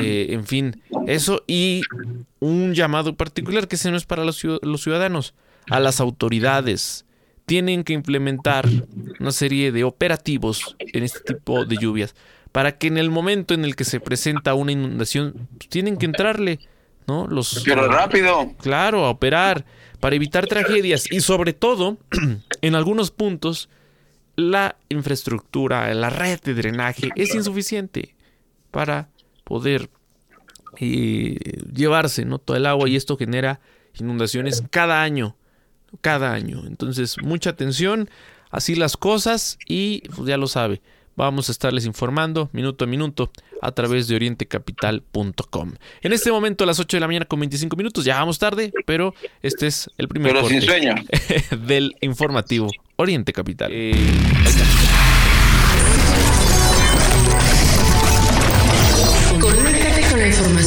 Eh, 0.02 0.28
en 0.30 0.46
fin, 0.46 0.82
eso 1.08 1.44
y 1.48 1.82
un 2.40 2.74
llamado 2.74 3.16
particular 3.16 3.68
que 3.68 3.76
ese 3.76 3.92
no 3.92 3.98
es 3.98 4.06
para 4.06 4.24
los, 4.26 4.44
ciu- 4.44 4.60
los 4.62 4.82
ciudadanos, 4.84 5.34
a 5.70 5.80
las 5.80 6.00
autoridades. 6.00 7.06
Tienen 7.46 7.84
que 7.84 7.94
implementar 7.94 8.68
una 9.20 9.32
serie 9.32 9.72
de 9.72 9.84
operativos 9.84 10.76
en 10.80 11.04
este 11.04 11.34
tipo 11.34 11.66
de 11.66 11.78
lluvias 11.78 12.14
para 12.52 12.78
que 12.78 12.88
en 12.88 12.98
el 12.98 13.10
momento 13.10 13.54
en 13.54 13.66
el 13.66 13.76
que 13.76 13.84
se 13.86 14.00
presenta 14.00 14.54
una 14.54 14.72
inundación 14.72 15.48
pues, 15.58 15.68
tienen 15.70 15.98
que 15.98 16.06
entrarle, 16.06 16.60
¿no? 17.08 17.28
Los 17.28 17.64
Pero 17.66 17.88
rápido. 17.88 18.54
Claro, 18.62 19.06
a 19.06 19.10
operar 19.10 19.66
para 20.00 20.16
evitar 20.16 20.46
tragedias 20.48 21.12
y 21.12 21.22
sobre 21.22 21.54
todo, 21.54 21.98
en 22.62 22.76
algunos 22.76 23.10
puntos, 23.12 23.70
la 24.36 24.78
infraestructura, 24.90 25.94
la 25.94 26.10
red 26.10 26.40
de 26.42 26.54
drenaje 26.54 27.10
es 27.16 27.36
insuficiente 27.36 28.16
para 28.72 29.10
poder 29.50 29.90
eh, 30.80 31.36
llevarse 31.74 32.24
¿no? 32.24 32.38
todo 32.38 32.56
el 32.56 32.68
agua 32.68 32.88
y 32.88 32.96
esto 32.96 33.18
genera 33.18 33.60
inundaciones 34.00 34.64
cada 34.70 35.02
año, 35.02 35.36
cada 36.02 36.32
año. 36.32 36.64
Entonces, 36.68 37.18
mucha 37.24 37.50
atención, 37.50 38.10
así 38.52 38.76
las 38.76 38.96
cosas 38.96 39.58
y 39.68 40.02
pues, 40.16 40.28
ya 40.30 40.38
lo 40.38 40.46
sabe, 40.46 40.82
vamos 41.16 41.50
a 41.50 41.52
estarles 41.52 41.86
informando 41.88 42.50
minuto 42.54 42.86
a 42.86 42.88
minuto 42.88 43.32
a 43.62 43.72
través 43.72 44.08
de 44.08 44.16
orientecapital.com. 44.16 45.74
En 46.02 46.14
este 46.14 46.32
momento 46.32 46.64
a 46.64 46.68
las 46.68 46.80
8 46.80 46.98
de 46.98 47.02
la 47.02 47.08
mañana 47.08 47.26
con 47.26 47.40
25 47.40 47.76
minutos, 47.76 48.06
ya 48.06 48.20
vamos 48.20 48.38
tarde, 48.38 48.72
pero 48.86 49.16
este 49.42 49.66
es 49.66 49.90
el 49.98 50.08
primer 50.08 50.34
Pero 50.34 50.48
sin 50.48 50.60
corte 50.60 50.80
sueño. 50.80 50.96
del 51.68 51.96
informativo 52.02 52.70
Oriente 52.98 53.34
Capital. 53.34 53.72
Conéctate 53.72 54.99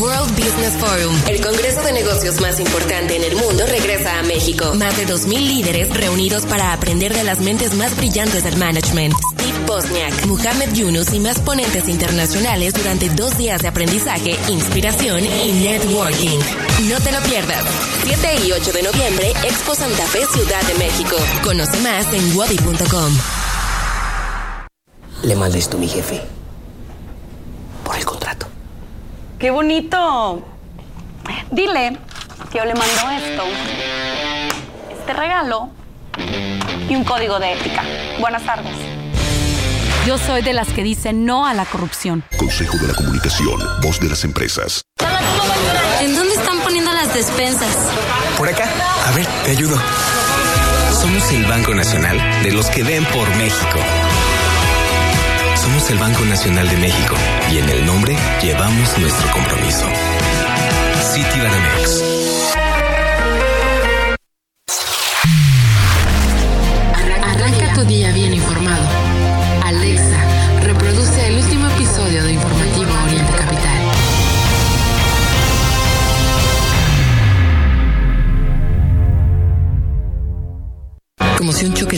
World 0.00 0.30
Business 0.36 0.74
Forum, 0.78 1.14
el 1.28 1.40
congreso 1.40 1.82
de 1.82 1.92
negocios 1.92 2.40
más 2.40 2.60
importante 2.60 3.16
en 3.16 3.24
el 3.24 3.36
mundo, 3.36 3.64
regresa 3.66 4.18
a 4.18 4.22
México. 4.22 4.74
Más 4.74 4.96
de 4.96 5.06
2.000 5.06 5.46
líderes 5.46 5.90
reunidos 5.96 6.44
para 6.46 6.72
aprender 6.72 7.14
de 7.14 7.24
las 7.24 7.40
mentes 7.40 7.74
más 7.74 7.96
brillantes 7.96 8.44
del 8.44 8.56
management. 8.56 9.14
Steve 9.32 9.58
Bosniak, 9.66 10.26
Muhammad 10.26 10.72
Yunus 10.72 11.12
y 11.12 11.20
más 11.20 11.40
ponentes 11.40 11.88
internacionales 11.88 12.74
durante 12.74 13.08
dos 13.10 13.36
días 13.36 13.62
de 13.62 13.68
aprendizaje, 13.68 14.36
inspiración 14.48 15.24
y 15.24 15.52
networking. 15.52 16.38
No 16.88 17.00
te 17.00 17.12
lo 17.12 17.20
pierdas. 17.20 17.64
7 18.04 18.46
y 18.46 18.52
8 18.52 18.72
de 18.72 18.82
noviembre, 18.82 19.30
Expo 19.44 19.74
Santa 19.74 20.06
Fe, 20.06 20.20
Ciudad 20.32 20.62
de 20.62 20.74
México. 20.74 21.16
Conoce 21.42 21.78
más 21.80 22.12
en 22.12 22.36
wadi.com. 22.36 23.18
Le 25.22 25.34
mandé 25.36 25.58
esto 25.58 25.76
a 25.76 25.80
mi 25.80 25.88
jefe. 25.88 26.20
Por 27.84 27.96
el 27.96 28.04
contrato. 28.04 28.53
¡Qué 29.44 29.50
bonito! 29.50 30.42
Dile 31.50 31.98
que 32.50 32.56
yo 32.56 32.64
le 32.64 32.72
mando 32.72 33.10
esto, 33.10 33.42
este 34.90 35.12
regalo 35.12 35.68
y 36.88 36.96
un 36.96 37.04
código 37.04 37.38
de 37.38 37.52
ética. 37.52 37.82
Buenas 38.20 38.42
tardes. 38.46 38.74
Yo 40.06 40.16
soy 40.16 40.40
de 40.40 40.54
las 40.54 40.68
que 40.68 40.82
dicen 40.82 41.26
no 41.26 41.46
a 41.46 41.52
la 41.52 41.66
corrupción. 41.66 42.24
Consejo 42.38 42.78
de 42.78 42.88
la 42.88 42.94
Comunicación, 42.94 43.60
voz 43.82 44.00
de 44.00 44.08
las 44.08 44.24
empresas. 44.24 44.80
¿En 46.00 46.16
dónde 46.16 46.36
están 46.36 46.60
poniendo 46.60 46.90
las 46.94 47.12
despensas? 47.12 47.76
Por 48.38 48.48
acá. 48.48 48.64
A 49.06 49.10
ver, 49.10 49.26
te 49.44 49.50
ayudo. 49.50 49.76
Somos 50.98 51.30
el 51.32 51.44
Banco 51.44 51.74
Nacional 51.74 52.18
de 52.42 52.50
los 52.50 52.70
que 52.70 52.82
ven 52.82 53.04
por 53.04 53.28
México. 53.36 53.78
Somos 55.64 55.90
el 55.90 55.98
Banco 55.98 56.22
Nacional 56.26 56.68
de 56.68 56.76
México 56.76 57.14
y 57.50 57.56
en 57.56 57.70
el 57.70 57.86
nombre 57.86 58.14
llevamos 58.42 58.98
nuestro 58.98 59.30
compromiso. 59.32 59.86
Citibanamex. 61.14 62.33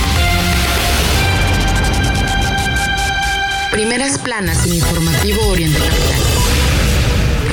Primeras 3.73 4.19
planas 4.19 4.67
en 4.67 4.75
Informativo 4.75 5.47
Oriente 5.47 5.79
Capital. 5.79 6.43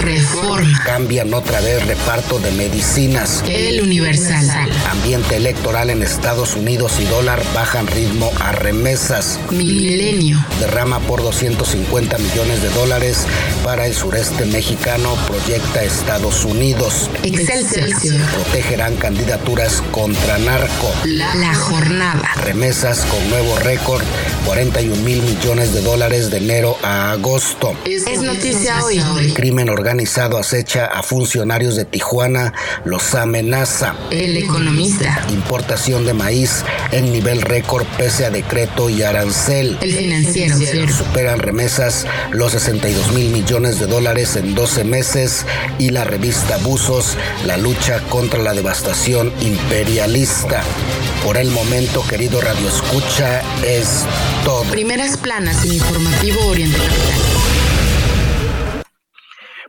Reforma. 0.03 0.83
Cambian 0.85 1.33
otra 1.35 1.61
vez 1.61 1.87
reparto 1.87 2.39
de 2.39 2.51
medicinas. 2.53 3.45
El 3.47 3.83
Universal. 3.83 4.49
Ambiente 4.91 5.37
electoral 5.37 5.91
en 5.91 6.03
Estados 6.03 6.57
Unidos 6.57 6.99
y 7.01 7.05
dólar 7.05 7.43
bajan 7.55 7.87
ritmo 7.87 8.31
a 8.41 8.53
remesas. 8.53 9.39
Milenio. 9.51 10.43
Derrama 10.59 11.01
por 11.01 11.23
250 11.23 12.17
millones 12.19 12.63
de 12.63 12.71
dólares 12.71 13.27
para 13.63 13.87
el 13.87 13.95
sureste 13.95 14.47
mexicano, 14.47 15.15
proyecta 15.27 15.85
Estados 15.85 16.45
Unidos. 16.45 17.11
Excelsior. 17.23 18.21
Protegerán 18.33 18.97
candidaturas 18.97 19.83
contra 19.91 20.39
narco. 20.39 20.95
La, 21.05 21.35
la 21.35 21.55
jornada. 21.55 22.31
Remesas 22.43 23.05
con 23.05 23.29
nuevo 23.29 23.59
récord, 23.59 24.03
41 24.47 24.97
mil 25.03 25.23
millones 25.23 25.73
de 25.73 25.83
dólares 25.83 26.31
de 26.31 26.39
enero 26.39 26.77
a 26.83 27.13
agosto. 27.13 27.75
Es, 27.85 28.21
noticia 28.23 28.85
hoy. 28.85 29.01
Crimen 29.35 29.69
organizado 29.69 30.39
acecha 30.39 30.87
a 30.87 31.03
funcionarios 31.03 31.77
de 31.77 31.85
Tijuana, 31.85 32.53
los 32.85 33.15
amenaza. 33.15 33.95
El 34.11 34.37
economista. 34.37 35.25
Importación 35.31 36.05
de 36.05 36.15
maíz 36.15 36.65
en 36.93 37.13
nivel 37.13 37.43
récord 37.43 37.87
pese 37.97 38.25
a 38.25 38.31
decreto 38.31 38.91
y 38.91 39.03
arancel. 39.03 39.79
El 39.81 39.93
financiero. 39.93 40.57
Superan 40.89 41.39
remesas 41.39 42.07
los 42.33 42.53
62 42.53 43.13
mil 43.13 43.31
millones 43.31 43.79
de 43.79 43.87
dólares 43.87 44.37
en 44.37 44.55
12 44.55 44.85
meses 44.85 45.47
y 45.79 45.91
la 45.91 46.05
revista 46.05 46.59
Buzos, 46.59 47.17
la 47.47 47.57
lucha 47.57 48.01
contra 48.09 48.43
la 48.43 48.53
devastación 48.53 49.33
imperialista. 49.41 50.63
Por 51.25 51.37
el 51.37 51.51
momento, 51.51 52.03
querido 52.09 52.41
Radio 52.41 52.69
Escucha, 52.69 53.43
es 53.63 54.05
todo. 54.45 54.65
Primeras 54.65 55.17
planas 55.17 55.65
en 55.65 55.75
Informativo 55.75 56.47
Oriente 56.47 56.79
Capital. 56.79 57.31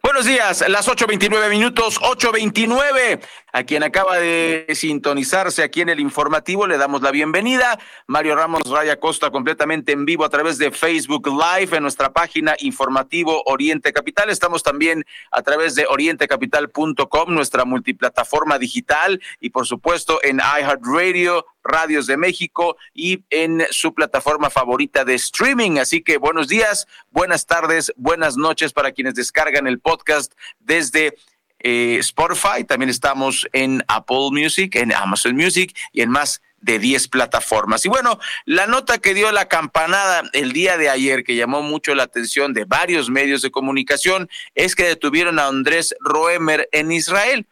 Buenos 0.04 0.26
días, 0.26 0.68
las 0.68 0.90
8.29 0.90 1.50
minutos, 1.50 2.02
8.29. 2.02 3.22
A 3.54 3.64
quien 3.64 3.84
acaba 3.84 4.18
de 4.18 4.66
sintonizarse 4.74 5.62
aquí 5.62 5.82
en 5.82 5.90
el 5.90 6.00
informativo, 6.00 6.68
le 6.68 6.78
damos 6.78 7.02
la 7.02 7.12
bienvenida. 7.12 7.80
Mario 8.08 8.36
Ramos 8.36 8.62
Raya 8.70 9.00
Costa, 9.00 9.30
completamente 9.30 9.92
en 9.92 10.06
vivo 10.06 10.26
a 10.26 10.30
través 10.30 10.58
de 10.58 10.72
Facebook 10.72 11.28
Live 11.28 11.78
en 11.78 11.84
nuestra 11.84 12.14
página 12.14 12.56
informativo 12.60 13.44
Oriente 13.46 13.94
Capital. 13.94 14.30
Estamos 14.30 14.64
también 14.64 15.06
a 15.32 15.42
través 15.44 15.76
de 15.76 15.86
orientecapital.com, 15.88 17.34
nuestra 17.34 17.66
multiplataforma 17.66 18.58
digital, 18.58 19.22
y 19.40 19.50
por 19.52 19.68
supuesto 19.68 20.20
en 20.24 20.38
iHeartRadio, 20.38 21.46
Radios 21.64 22.08
de 22.08 22.18
México 22.18 22.78
y 22.94 23.24
en 23.30 23.64
su 23.72 23.94
plataforma 23.94 24.50
favorita 24.50 25.06
de 25.06 25.16
streaming. 25.16 25.78
Así 25.80 26.02
que 26.02 26.18
buenos 26.18 26.48
días, 26.48 26.88
buenas 27.10 27.46
tardes, 27.46 27.94
buenas 27.96 28.38
noches 28.38 28.74
para 28.74 28.92
quienes 28.92 29.16
descargan 29.16 29.68
el 29.68 29.80
podcast 29.80 30.34
desde 30.60 31.16
eh, 31.60 31.98
Spotify. 32.00 32.64
También 32.68 32.90
estamos 32.90 33.48
en 33.54 33.84
Apple 33.88 34.30
Music, 34.32 34.76
en 34.76 34.94
Amazon 34.94 35.36
Music 35.36 35.78
y 35.92 36.02
en 36.02 36.10
más 36.10 36.42
de 36.62 36.80
10 36.80 37.08
plataformas. 37.08 37.86
Y 37.86 37.90
bueno, 37.90 38.20
la 38.46 38.68
nota 38.68 39.00
que 39.00 39.14
dio 39.14 39.32
la 39.32 39.48
campanada 39.48 40.24
el 40.34 40.54
día 40.54 40.78
de 40.78 40.90
ayer, 40.90 41.24
que 41.24 41.36
llamó 41.36 41.62
mucho 41.62 41.94
la 41.96 42.04
atención 42.04 42.54
de 42.54 42.66
varios 42.66 43.10
medios 43.10 43.42
de 43.42 43.52
comunicación, 43.52 44.30
es 44.56 44.76
que 44.76 44.84
detuvieron 44.84 45.40
a 45.40 45.48
Andrés 45.48 45.96
Roemer 46.00 46.70
en 46.72 46.92
Israel. 46.92 47.48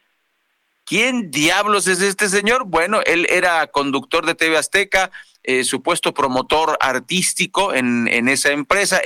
¿Quién 0.89 1.29
diablos 1.29 1.87
es 1.87 2.01
este 2.01 2.27
señor? 2.29 2.63
Bueno, 2.65 3.01
él 3.05 3.27
era 3.29 3.67
conductor 3.67 4.25
de 4.25 4.33
TV 4.33 4.57
Azteca, 4.57 5.11
eh, 5.43 5.63
supuesto 5.63 6.15
promotor 6.15 6.79
artístico 6.81 7.75
en, 7.75 8.07
en 8.07 8.27
esa 8.27 8.49
empresa. 8.49 8.99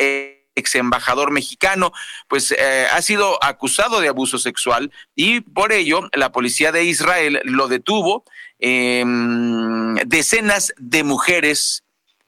Ex 0.56 0.76
embajador 0.76 1.32
mexicano, 1.32 1.91
pues 2.30 2.52
eh, 2.52 2.88
ha 2.89 3.02
sido 3.02 3.43
acusado 3.43 4.00
de 4.00 4.08
abuso 4.08 4.38
sexual 4.38 4.93
y 5.13 5.41
por 5.41 5.74
ello 5.74 6.08
la 6.13 6.32
policía 6.32 6.72
de 6.72 6.86
Israel 6.86 7.41
lo 7.43 7.67
detuvo. 7.67 8.24
Em, 8.60 9.96
decenas 10.06 10.74
de 10.78 11.04
mujeres 11.04 11.84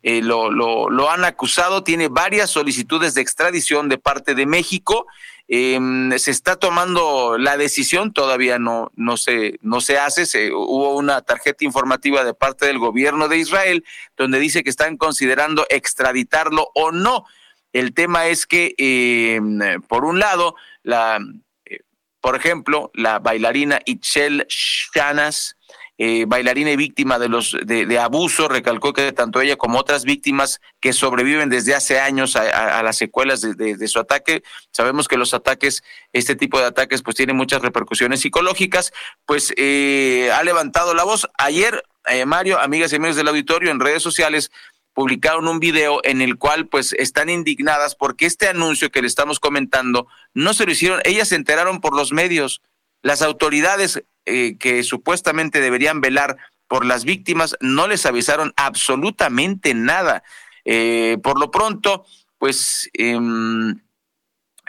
eh, 0.08 0.22
lo, 0.22 0.52
lo, 0.52 1.10
han 1.10 1.26
acusado, 1.26 1.84
tiene 1.84 2.10
varias 2.10 2.52
solicitudes 2.52 3.16
de 3.16 3.22
extradición 3.22 3.90
de 3.90 3.98
parte 3.98 4.36
de 4.36 4.46
México. 4.46 5.08
Em, 5.48 6.12
se 6.18 6.32
está 6.32 6.56
tomando 6.56 7.38
la 7.38 7.56
decisión, 7.56 8.14
todavía 8.14 8.58
no, 8.58 8.92
no, 8.96 9.16
se, 9.16 9.60
no 9.62 9.80
se 9.80 10.00
hace. 10.00 10.26
Se, 10.26 10.52
hubo 10.52 10.96
una 10.96 11.22
tarjeta 11.22 11.66
informativa 11.66 12.24
de 12.24 12.34
parte 12.34 12.66
del 12.66 12.80
gobierno 12.80 13.28
de 13.28 13.38
Israel 13.38 13.86
donde 14.18 14.40
dice 14.40 14.64
que 14.64 14.72
están 14.72 14.98
considerando 14.98 15.66
extraditarlo 15.70 16.70
o 16.74 16.92
no. 16.92 17.26
El 17.74 17.94
tema 17.94 18.28
es 18.28 18.48
que, 18.48 18.74
eh, 18.78 19.40
por 19.88 20.06
un 20.06 20.18
lado, 20.18 20.56
la, 20.82 21.20
eh, 21.66 21.82
por 22.22 22.36
ejemplo, 22.36 22.90
la 22.96 23.20
bailarina 23.20 23.82
Itchel 23.86 24.48
Shanas, 24.50 25.58
eh, 25.98 26.26
bailarina 26.28 26.72
y 26.72 26.76
víctima 26.76 27.20
de 27.20 27.30
los 27.30 27.58
de, 27.64 27.86
de, 27.86 28.00
abuso, 28.00 28.50
recalcó 28.50 28.92
que 28.92 29.14
tanto 29.14 29.40
ella 29.40 29.56
como 29.56 29.80
otras 29.80 30.04
víctimas 30.04 30.60
que 30.82 30.92
sobreviven 30.92 31.50
desde 31.50 31.74
hace 31.74 32.00
años 32.00 32.36
a, 32.36 32.84
las 32.84 32.98
secuelas 32.98 33.42
de, 33.42 33.88
su 33.88 34.00
ataque, 34.00 34.44
sabemos 34.72 35.08
que 35.08 35.18
los 35.18 35.34
ataques, 35.34 35.84
este 36.12 36.36
tipo 36.36 36.60
de 36.60 36.66
ataques, 36.66 37.02
pues 37.02 37.16
tienen 37.16 37.38
muchas 37.38 37.62
repercusiones 37.62 38.20
psicológicas, 38.20 38.92
pues 39.26 39.54
eh, 39.56 40.30
ha 40.34 40.44
levantado 40.44 40.94
la 40.94 41.06
voz. 41.06 41.30
Ayer, 41.38 41.84
eh, 42.08 42.26
Mario, 42.26 42.60
amigas 42.60 42.92
y 42.92 42.98
amigos 42.98 43.16
del 43.16 43.30
auditorio, 43.30 43.72
en 43.72 43.80
redes 43.80 44.04
sociales 44.04 44.52
publicaron 44.94 45.48
un 45.48 45.60
video 45.60 46.00
en 46.04 46.22
el 46.22 46.38
cual 46.38 46.68
pues 46.68 46.94
están 46.94 47.30
indignadas 47.30 47.96
porque 47.96 48.26
este 48.26 48.48
anuncio 48.48 48.92
que 48.92 49.02
le 49.02 49.08
estamos 49.08 49.40
comentando 49.40 50.08
no 50.34 50.54
se 50.54 50.66
lo 50.66 50.72
hicieron, 50.72 51.02
ellas 51.04 51.30
se 51.30 51.36
enteraron 51.36 51.82
por 51.82 51.96
los 51.96 52.14
medios, 52.14 52.62
las 53.06 53.22
autoridades 53.22 54.04
eh, 54.26 54.58
que 54.58 54.82
supuestamente 54.82 55.62
deberían 55.62 56.02
velar 56.02 56.38
por 56.68 56.88
las 56.88 57.06
víctimas 57.06 57.56
no 57.60 57.88
les 57.88 58.08
avisaron 58.08 58.52
absolutamente 58.56 59.76
nada. 59.76 60.24
Eh, 60.66 61.20
por 61.22 61.40
lo 61.40 61.52
pronto, 61.52 62.04
pues 62.40 62.90
eh, 62.96 63.16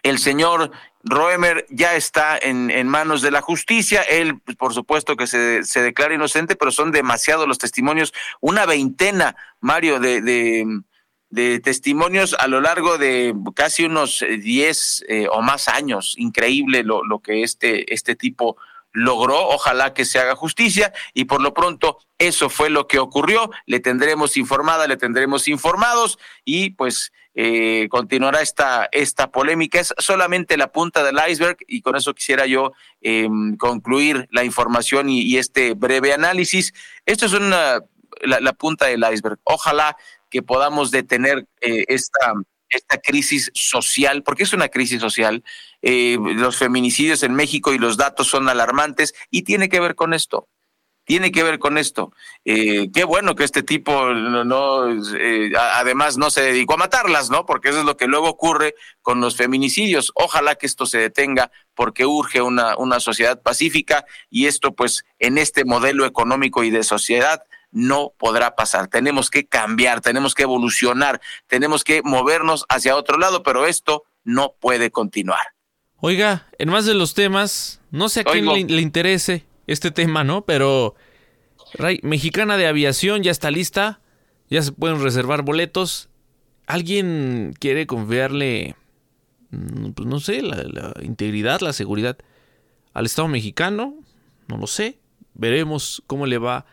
el 0.03 0.18
señor 0.18 0.70
Roemer 1.03 1.64
ya 1.70 1.96
está 1.96 2.37
en, 2.37 2.87
manos 2.87 3.22
de 3.22 3.31
la 3.31 3.40
justicia. 3.40 4.03
Él, 4.03 4.38
pues, 4.44 4.59
por 4.59 4.75
supuesto, 4.75 5.16
que 5.16 5.27
se, 5.27 5.64
se, 5.64 5.81
declara 5.81 6.14
inocente, 6.14 6.57
pero 6.57 6.70
son 6.72 6.92
demasiados 6.92 7.49
los 7.49 7.57
testimonios. 7.57 8.12
Una 8.42 8.66
veintena, 8.66 9.35
Mario, 9.61 9.99
de, 9.99 10.83
de 11.30 11.60
testimonios 11.60 12.34
a 12.38 12.46
lo 12.46 12.60
largo 12.60 12.98
de 12.98 13.34
casi 13.54 13.84
unos 13.84 14.24
diez 14.40 15.04
eh, 15.08 15.28
o 15.30 15.42
más 15.42 15.68
años. 15.68 16.14
Increíble 16.18 16.82
lo, 16.82 17.04
lo 17.04 17.20
que 17.20 17.42
este, 17.42 17.92
este 17.92 18.14
tipo 18.14 18.56
logró. 18.96 19.48
Ojalá 19.48 19.92
que 19.92 20.04
se 20.04 20.18
haga 20.18 20.34
justicia 20.34 20.92
y 21.14 21.26
por 21.26 21.40
lo 21.42 21.54
pronto 21.54 21.98
eso 22.18 22.48
fue 22.48 22.70
lo 22.70 22.88
que 22.88 22.98
ocurrió. 22.98 23.50
Le 23.66 23.80
tendremos 23.80 24.36
informada, 24.36 24.86
le 24.86 24.96
tendremos 24.96 25.48
informados 25.48 26.18
y 26.44 26.70
pues 26.70 27.12
eh, 27.34 27.88
continuará 27.90 28.40
esta, 28.40 28.88
esta 28.90 29.30
polémica. 29.30 29.78
Es 29.78 29.94
solamente 29.98 30.56
la 30.56 30.72
punta 30.72 31.04
del 31.04 31.18
iceberg 31.28 31.58
y 31.68 31.82
con 31.82 31.94
eso 31.94 32.14
quisiera 32.14 32.46
yo 32.46 32.72
eh, 33.02 33.28
concluir 33.58 34.26
la 34.30 34.42
información 34.42 35.10
y, 35.10 35.20
y, 35.20 35.36
este 35.36 35.74
breve 35.74 36.14
análisis. 36.14 36.72
Esto 37.04 37.26
es 37.26 37.34
una, 37.34 37.82
la, 38.22 38.40
la, 38.40 38.52
punta 38.54 38.86
del 38.86 39.04
iceberg. 39.12 39.38
Ojalá 39.44 39.98
que 40.30 40.42
podamos 40.42 40.90
detener 40.90 41.46
eh, 41.60 41.84
esta, 41.88 42.34
esta 42.68 42.98
crisis 42.98 43.50
social, 43.54 44.22
porque 44.22 44.44
es 44.44 44.52
una 44.52 44.68
crisis 44.68 45.00
social. 45.00 45.44
Eh, 45.82 46.18
los 46.20 46.56
feminicidios 46.56 47.22
en 47.22 47.34
México 47.34 47.72
y 47.72 47.78
los 47.78 47.96
datos 47.96 48.28
son 48.28 48.48
alarmantes 48.48 49.14
y 49.30 49.42
tiene 49.42 49.68
que 49.68 49.80
ver 49.80 49.94
con 49.94 50.14
esto 50.14 50.48
tiene 51.06 51.30
que 51.30 51.44
ver 51.44 51.58
con 51.58 51.78
esto. 51.78 52.12
Eh, 52.44 52.90
qué 52.92 53.04
bueno 53.04 53.36
que 53.36 53.44
este 53.44 53.62
tipo 53.62 54.12
no, 54.12 54.90
eh, 55.16 55.52
además 55.56 56.18
no 56.18 56.30
se 56.30 56.42
dedicó 56.42 56.74
a 56.74 56.78
matarlas, 56.78 57.30
¿no? 57.30 57.46
Porque 57.46 57.68
eso 57.68 57.78
es 57.78 57.84
lo 57.84 57.96
que 57.96 58.08
luego 58.08 58.28
ocurre 58.28 58.74
con 59.02 59.20
los 59.20 59.36
feminicidios. 59.36 60.10
Ojalá 60.16 60.56
que 60.56 60.66
esto 60.66 60.84
se 60.84 60.98
detenga 60.98 61.52
porque 61.74 62.06
urge 62.06 62.42
una, 62.42 62.76
una 62.76 62.98
sociedad 62.98 63.40
pacífica 63.40 64.04
y 64.30 64.46
esto 64.46 64.74
pues 64.74 65.04
en 65.20 65.38
este 65.38 65.64
modelo 65.64 66.06
económico 66.06 66.64
y 66.64 66.70
de 66.70 66.82
sociedad 66.82 67.44
no 67.76 68.14
podrá 68.16 68.56
pasar. 68.56 68.88
Tenemos 68.88 69.28
que 69.28 69.46
cambiar, 69.46 70.00
tenemos 70.00 70.34
que 70.34 70.44
evolucionar, 70.44 71.20
tenemos 71.46 71.84
que 71.84 72.00
movernos 72.02 72.64
hacia 72.70 72.96
otro 72.96 73.18
lado, 73.18 73.42
pero 73.42 73.66
esto 73.66 74.04
no 74.24 74.54
puede 74.58 74.90
continuar. 74.90 75.48
Oiga, 75.98 76.46
en 76.56 76.70
más 76.70 76.86
de 76.86 76.94
los 76.94 77.12
temas, 77.12 77.82
no 77.90 78.08
sé 78.08 78.20
a 78.20 78.24
quién 78.24 78.46
le, 78.46 78.64
le 78.64 78.80
interese 78.80 79.44
este 79.66 79.90
tema, 79.90 80.24
¿no? 80.24 80.46
Pero 80.46 80.94
Ray, 81.74 82.00
Mexicana 82.02 82.56
de 82.56 82.66
Aviación 82.66 83.22
ya 83.22 83.30
está 83.30 83.50
lista, 83.50 84.00
ya 84.48 84.62
se 84.62 84.72
pueden 84.72 85.02
reservar 85.02 85.42
boletos. 85.42 86.08
¿Alguien 86.66 87.54
quiere 87.60 87.86
confiarle, 87.86 88.74
pues 89.50 90.08
no 90.08 90.18
sé, 90.18 90.40
la, 90.40 90.62
la, 90.62 90.94
integridad, 91.02 91.60
la 91.60 91.74
seguridad 91.74 92.16
al 92.94 93.04
Estado 93.04 93.28
mexicano? 93.28 93.94
No 94.48 94.56
lo 94.56 94.66
sé. 94.66 94.98
Veremos 95.34 96.02
cómo 96.06 96.24
le 96.24 96.38
va 96.38 96.64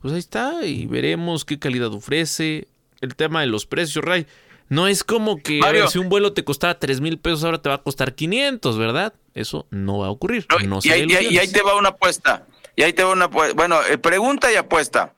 pues 0.00 0.12
ahí 0.12 0.20
está 0.20 0.64
y 0.64 0.86
veremos 0.86 1.44
qué 1.44 1.58
calidad 1.58 1.92
ofrece. 1.92 2.68
El 3.00 3.16
tema 3.16 3.40
de 3.40 3.46
los 3.46 3.66
precios, 3.66 4.04
Ray. 4.04 4.26
No 4.68 4.86
es 4.86 5.02
como 5.02 5.42
que 5.42 5.60
ver, 5.60 5.88
si 5.88 5.98
un 5.98 6.08
vuelo 6.08 6.32
te 6.32 6.44
costaba 6.44 6.78
3 6.78 7.00
mil 7.00 7.18
pesos, 7.18 7.42
ahora 7.42 7.60
te 7.60 7.68
va 7.68 7.76
a 7.76 7.82
costar 7.82 8.14
500, 8.14 8.78
¿verdad? 8.78 9.14
Eso 9.34 9.66
no 9.70 9.98
va 9.98 10.06
a 10.06 10.10
ocurrir. 10.10 10.46
No, 10.48 10.58
no 10.60 10.78
y, 10.82 10.90
ahí, 10.90 11.06
y, 11.08 11.14
ahí, 11.14 11.26
y, 11.30 11.38
ahí, 11.38 11.50
te 11.50 11.62
va 11.62 11.76
una 11.76 11.88
apuesta. 11.88 12.46
Y 12.76 12.82
ahí 12.82 12.92
te 12.92 13.02
va 13.02 13.12
una 13.12 13.24
apuesta. 13.24 13.54
Bueno, 13.54 13.80
eh, 13.90 13.98
pregunta 13.98 14.52
y 14.52 14.56
apuesta. 14.56 15.16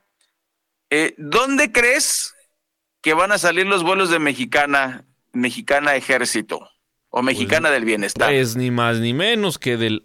Eh, 0.89 1.13
¿Dónde 1.17 1.71
crees 1.71 2.33
que 3.01 3.13
van 3.13 3.31
a 3.31 3.37
salir 3.37 3.67
los 3.67 3.83
vuelos 3.83 4.09
de 4.09 4.17
Mexicana, 4.17 5.05
Mexicana 5.33 5.95
Ejército 5.95 6.72
o 7.15 7.21
Mexicana 7.21 7.69
pues, 7.69 7.73
del 7.73 7.85
Bienestar? 7.85 8.33
Es 8.33 8.55
ni 8.55 8.71
más 8.71 8.97
ni 8.97 9.13
menos 9.13 9.59
que 9.59 9.77
del 9.77 10.03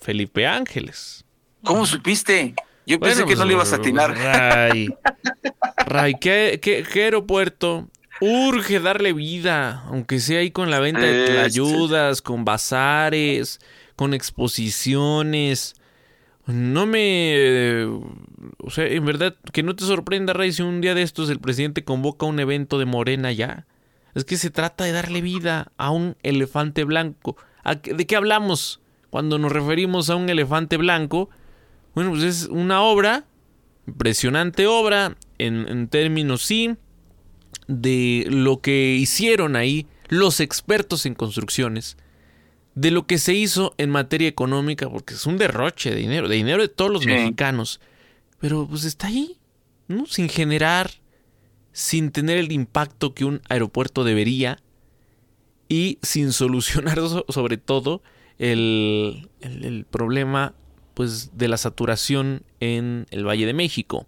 Felipe 0.00 0.44
Ángeles. 0.44 1.24
¿Cómo 1.62 1.86
supiste? 1.86 2.56
Yo 2.84 2.98
bueno, 2.98 3.14
pensé 3.14 3.20
que 3.20 3.26
pues, 3.26 3.38
no 3.38 3.44
le 3.44 3.52
ibas 3.52 3.72
a 3.72 3.76
atinar. 3.76 4.12
Ray, 4.12 4.92
Ray 5.86 6.14
¿qué, 6.20 6.58
qué, 6.60 6.82
qué 6.82 7.04
aeropuerto 7.04 7.88
urge 8.20 8.80
darle 8.80 9.12
vida, 9.12 9.84
aunque 9.86 10.18
sea 10.18 10.40
ahí 10.40 10.50
con 10.50 10.68
la 10.68 10.80
venta 10.80 11.02
de 11.02 11.38
ayudas, 11.38 12.22
con 12.22 12.44
bazares, 12.44 13.60
con 13.94 14.12
exposiciones. 14.12 15.76
No 16.46 16.86
me... 16.86 17.84
O 18.58 18.70
sea, 18.70 18.86
en 18.86 19.04
verdad, 19.04 19.36
que 19.52 19.62
no 19.62 19.76
te 19.76 19.84
sorprenda, 19.84 20.32
Rey, 20.32 20.52
si 20.52 20.62
un 20.62 20.80
día 20.80 20.96
de 20.96 21.02
estos 21.02 21.30
el 21.30 21.38
presidente 21.38 21.84
convoca 21.84 22.26
un 22.26 22.40
evento 22.40 22.80
de 22.80 22.84
Morena 22.84 23.30
ya. 23.30 23.64
Es 24.14 24.24
que 24.24 24.36
se 24.36 24.50
trata 24.50 24.84
de 24.84 24.92
darle 24.92 25.20
vida 25.20 25.72
a 25.76 25.90
un 25.90 26.16
elefante 26.22 26.84
blanco. 26.84 27.36
¿De 27.82 28.06
qué 28.06 28.16
hablamos 28.16 28.80
cuando 29.10 29.38
nos 29.38 29.52
referimos 29.52 30.10
a 30.10 30.16
un 30.16 30.28
elefante 30.28 30.76
blanco? 30.76 31.30
Bueno, 31.94 32.10
pues 32.10 32.22
es 32.22 32.46
una 32.46 32.82
obra, 32.82 33.24
impresionante 33.86 34.66
obra, 34.66 35.16
en, 35.38 35.68
en 35.68 35.88
términos 35.88 36.42
sí, 36.42 36.76
de 37.68 38.26
lo 38.28 38.60
que 38.60 38.94
hicieron 38.94 39.56
ahí 39.56 39.86
los 40.08 40.40
expertos 40.40 41.06
en 41.06 41.14
construcciones, 41.14 41.96
de 42.74 42.90
lo 42.90 43.06
que 43.06 43.18
se 43.18 43.34
hizo 43.34 43.74
en 43.78 43.90
materia 43.90 44.28
económica, 44.28 44.88
porque 44.90 45.14
es 45.14 45.26
un 45.26 45.38
derroche 45.38 45.90
de 45.90 45.96
dinero, 45.96 46.28
de 46.28 46.36
dinero 46.36 46.62
de 46.62 46.68
todos 46.68 46.90
los 46.90 47.06
mexicanos, 47.06 47.80
pero 48.38 48.66
pues 48.68 48.84
está 48.84 49.06
ahí, 49.06 49.38
¿no? 49.88 50.06
Sin 50.06 50.28
generar, 50.28 50.90
sin 51.72 52.10
tener 52.10 52.38
el 52.38 52.52
impacto 52.52 53.14
que 53.14 53.24
un 53.24 53.40
aeropuerto 53.48 54.04
debería 54.04 54.58
y 55.68 55.98
sin 56.02 56.32
solucionar 56.32 56.98
sobre 57.28 57.56
todo 57.56 58.02
el, 58.38 59.28
el, 59.40 59.86
problema 59.90 60.54
pues 60.94 61.36
de 61.36 61.48
la 61.48 61.56
saturación 61.56 62.42
en 62.60 63.06
el 63.10 63.26
Valle 63.26 63.46
de 63.46 63.54
México. 63.54 64.06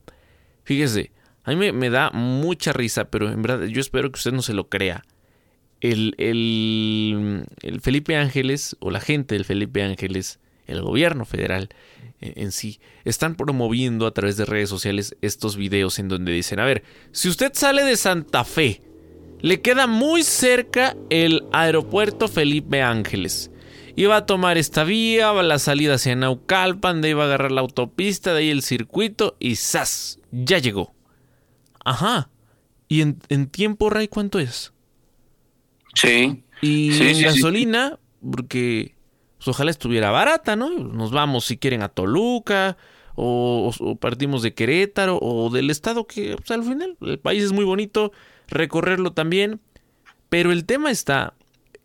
Fíjese, 0.65 1.12
a 1.45 1.53
mí 1.55 1.73
me, 1.73 1.91
da 1.91 2.11
mucha 2.11 2.73
risa, 2.73 3.11
pero 3.11 3.31
en 3.31 3.43
verdad 3.43 3.67
yo 3.67 3.81
espero 3.81 4.11
que 4.11 4.19
usted 4.19 4.33
no 4.33 4.43
se 4.43 4.55
lo 4.55 4.69
crea. 4.69 5.05
El, 5.81 6.15
el, 6.17 7.47
el, 7.61 7.81
Felipe 7.81 8.17
Ángeles, 8.17 8.77
o 8.81 8.91
la 8.91 9.01
gente 9.01 9.35
del 9.35 9.45
Felipe 9.45 9.83
Ángeles, 9.83 10.41
el 10.67 10.83
gobierno 10.83 11.25
federal 11.25 11.69
eh, 12.21 12.35
en 12.37 12.53
sí, 12.53 12.81
están 13.05 13.35
promoviendo 13.35 14.07
a 14.07 14.15
través 14.15 14.37
de 14.37 14.45
redes 14.45 14.69
sociales 14.69 15.17
estos 15.21 15.57
videos 15.57 15.99
en 15.99 16.09
donde 16.09 16.33
dicen, 16.33 16.61
a 16.61 16.65
ver, 16.65 16.83
si 17.12 17.29
usted 17.29 17.53
sale 17.55 17.85
de 17.85 17.97
Santa 17.97 18.45
Fe, 18.45 18.83
le 19.41 19.61
queda 19.61 19.87
muy 19.87 20.23
cerca 20.23 20.97
el 21.11 21.45
aeropuerto 21.53 22.29
Felipe 22.29 22.81
Ángeles. 22.81 23.51
Iba 23.97 24.17
a 24.17 24.27
tomar 24.27 24.59
esta 24.59 24.85
vía, 24.85 25.33
la 25.35 25.59
salida 25.59 25.95
hacia 25.95 26.17
Naucalpan, 26.17 27.01
de 27.01 27.09
ahí 27.09 27.11
iba 27.11 27.25
a 27.25 27.27
agarrar 27.27 27.53
la 27.53 27.61
autopista, 27.61 28.33
de 28.33 28.41
ahí 28.41 28.51
el 28.51 28.62
circuito 28.62 29.37
y 29.39 29.57
¡zas! 29.57 30.19
Ya 30.33 30.59
llegó. 30.59 30.95
Ajá. 31.85 32.31
¿Y 32.89 33.03
en, 33.03 33.47
tiempo, 33.51 33.91
Ray, 33.91 34.09
cuánto 34.09 34.39
es? 34.39 34.73
Sí. 35.95 36.43
Y 36.61 37.03
en 37.03 37.23
gasolina, 37.23 37.99
porque 38.33 38.95
pues, 39.45 39.55
ojalá 39.55 39.71
estuviera 39.71 40.11
barata, 40.11 40.57
¿no? 40.57 40.71
Nos 40.71 41.11
vamos 41.11 41.45
si 41.45 41.59
quieren 41.59 41.83
a 41.83 41.91
Toluca, 41.91 42.79
o, 43.15 43.71
partimos 44.01 44.43
de 44.43 44.55
Querétaro, 44.55 45.19
o 45.21 45.51
del 45.51 45.71
estado 45.71 46.07
que 46.07 46.37
pues, 46.37 46.51
al 46.51 46.65
final 46.65 46.97
el 47.03 47.19
país 47.19 47.45
es 47.45 47.53
muy 47.53 47.65
bonito, 47.65 48.13
recorrerlo 48.49 49.13
también. 49.13 49.61
Pero 50.31 50.51
el 50.51 50.65
tema 50.65 50.91
está 50.91 51.35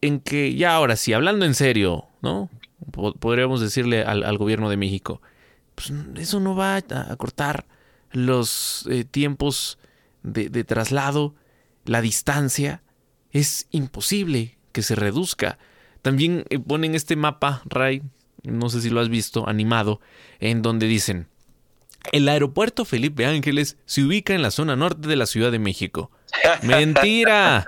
en 0.02 0.22
que 0.22 0.56
ya 0.56 0.74
ahora 0.74 0.96
sí, 0.96 1.12
hablando 1.12 1.46
en 1.46 1.54
serio, 1.54 2.06
¿no? 2.22 2.50
Podríamos 2.92 3.60
decirle 3.60 4.04
al, 4.04 4.38
gobierno 4.38 4.70
de 4.70 4.78
México, 4.78 5.22
pues 5.76 5.92
eso 6.16 6.40
no 6.40 6.56
va 6.56 6.78
a 6.78 7.16
cortar 7.18 7.66
los 8.12 8.88
eh, 8.90 9.04
tiempos 9.04 9.78
de, 10.24 10.64
traslado, 10.64 11.36
la 11.84 12.02
distancia, 12.02 12.82
es 13.32 13.68
imposible 13.72 14.58
que 14.72 14.82
se 14.82 14.96
reduzca. 14.96 15.60
También 16.02 16.46
eh, 16.50 16.60
ponen 16.60 16.96
este 16.96 17.16
mapa, 17.16 17.62
Ray, 17.66 18.02
no 18.44 18.70
sé 18.70 18.82
si 18.82 18.90
lo 18.90 19.00
has 19.00 19.10
visto, 19.10 19.48
animado, 19.48 20.00
en 20.40 20.62
donde 20.62 20.88
dicen, 20.88 21.28
el 22.12 22.30
aeropuerto 22.30 22.86
Felipe 22.86 23.26
Ángeles 23.26 23.78
se 23.86 24.04
ubica 24.04 24.34
en 24.34 24.42
la 24.42 24.52
zona 24.52 24.76
norte 24.76 25.08
de 25.08 25.16
la 25.16 25.26
Ciudad 25.26 25.52
de 25.52 25.60
México. 25.60 26.12
Mentira. 26.64 27.66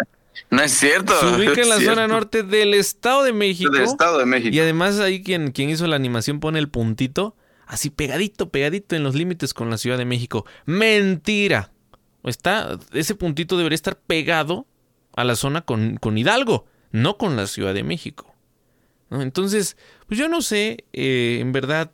No 0.50 0.62
es 0.62 0.72
cierto. 0.72 1.14
Se 1.20 1.28
ubica 1.28 1.62
en 1.62 1.70
la 1.70 1.80
zona 1.80 2.08
norte 2.08 2.44
del 2.44 2.74
Estado 2.74 3.24
de 3.24 3.34
México. 3.34 3.72
Del 3.72 3.84
Estado 3.84 4.18
de 4.18 4.26
México. 4.26 4.56
Y 4.56 4.60
además 4.60 5.00
ahí 5.00 5.22
quien, 5.22 5.52
quien 5.52 5.70
hizo 5.70 5.88
la 5.88 5.96
animación 5.96 6.40
pone 6.40 6.60
el 6.60 6.70
puntito, 6.70 7.36
así 7.68 7.90
pegadito, 7.90 8.50
pegadito 8.50 8.96
en 8.96 9.04
los 9.04 9.16
límites 9.16 9.54
con 9.54 9.70
la 9.70 9.78
Ciudad 9.78 9.98
de 9.98 10.06
México. 10.06 10.46
Mentira. 10.66 11.72
Está, 12.24 12.78
ese 12.94 13.16
puntito 13.16 13.58
debería 13.58 13.76
estar 13.76 13.98
pegado 13.98 14.68
a 15.16 15.24
la 15.24 15.36
zona 15.36 15.62
con, 15.62 15.98
con 15.98 16.18
Hidalgo, 16.18 16.66
no 16.92 17.18
con 17.18 17.36
la 17.36 17.48
Ciudad 17.48 17.74
de 17.74 17.84
México. 17.84 18.34
Entonces, 19.12 19.78
pues 20.08 20.20
yo 20.20 20.30
no 20.30 20.42
sé, 20.42 20.86
eh, 20.94 21.40
en 21.42 21.52
verdad, 21.52 21.92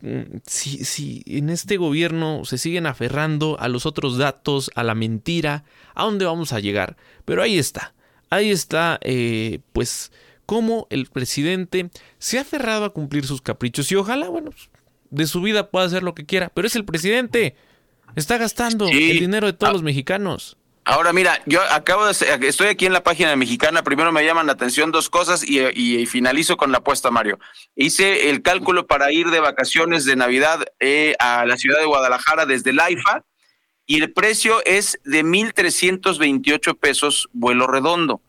mm, 0.00 0.38
si, 0.46 0.84
si 0.84 1.22
en 1.26 1.50
este 1.50 1.76
gobierno 1.76 2.44
se 2.44 2.56
siguen 2.56 2.86
aferrando 2.86 3.58
a 3.60 3.68
los 3.68 3.84
otros 3.84 4.16
datos, 4.16 4.70
a 4.74 4.82
la 4.82 4.94
mentira, 4.94 5.64
a 5.94 6.04
dónde 6.04 6.24
vamos 6.24 6.52
a 6.52 6.60
llegar. 6.60 6.96
Pero 7.24 7.42
ahí 7.42 7.58
está, 7.58 7.94
ahí 8.30 8.50
está, 8.50 8.98
eh, 9.02 9.60
pues, 9.72 10.10
cómo 10.46 10.86
el 10.90 11.06
presidente 11.06 11.90
se 12.18 12.38
ha 12.38 12.42
aferrado 12.42 12.84
a 12.84 12.92
cumplir 12.92 13.26
sus 13.26 13.42
caprichos 13.42 13.90
y 13.92 13.96
ojalá, 13.96 14.28
bueno, 14.28 14.50
de 15.10 15.26
su 15.26 15.40
vida 15.42 15.70
pueda 15.70 15.86
hacer 15.86 16.02
lo 16.02 16.14
que 16.14 16.26
quiera, 16.26 16.50
pero 16.54 16.66
es 16.66 16.76
el 16.76 16.84
presidente. 16.84 17.56
Está 18.16 18.38
gastando 18.38 18.86
el 18.88 19.18
dinero 19.18 19.46
de 19.46 19.54
todos 19.54 19.70
ah. 19.70 19.72
los 19.72 19.82
mexicanos. 19.82 20.56
Ahora 20.86 21.14
mira, 21.14 21.40
yo 21.46 21.62
acabo 21.70 22.04
de 22.04 22.12
estoy 22.46 22.66
aquí 22.66 22.84
en 22.84 22.92
la 22.92 23.02
página 23.02 23.34
mexicana, 23.36 23.82
primero 23.82 24.12
me 24.12 24.24
llaman 24.24 24.46
la 24.46 24.52
atención 24.52 24.92
dos 24.92 25.08
cosas 25.08 25.42
y, 25.42 26.06
finalizo 26.06 26.58
con 26.58 26.72
la 26.72 26.78
apuesta, 26.78 27.10
Mario. 27.10 27.38
Hice 27.74 28.28
el 28.28 28.42
cálculo 28.42 28.86
para 28.86 29.10
ir 29.10 29.30
de 29.30 29.40
vacaciones 29.40 30.04
de 30.04 30.16
Navidad 30.16 30.64
eh, 30.80 31.14
a 31.18 31.46
la 31.46 31.56
ciudad 31.56 31.80
de 31.80 31.86
Guadalajara 31.86 32.44
desde 32.44 32.70
el 32.70 32.80
AIFA 32.80 33.24
y 33.86 34.00
el 34.02 34.12
precio 34.12 34.62
es 34.66 34.98
de 35.04 35.24
1.328 35.24 36.78
pesos 36.78 37.28
vuelo 37.32 37.66
redondo. 37.66 38.20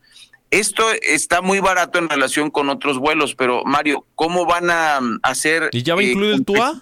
Esto 0.50 0.84
está 1.02 1.42
muy 1.42 1.60
barato 1.60 1.98
en 1.98 2.08
relación 2.08 2.50
con 2.50 2.70
otros 2.70 2.98
vuelos, 2.98 3.34
pero 3.34 3.64
Mario, 3.64 4.06
¿cómo 4.14 4.46
van 4.46 4.70
a 4.70 5.00
hacer? 5.22 5.68
¿Y 5.72 5.82
ya 5.82 5.94
va 5.94 6.02
incluido 6.02 6.36
el 6.36 6.44
TUA? 6.44 6.80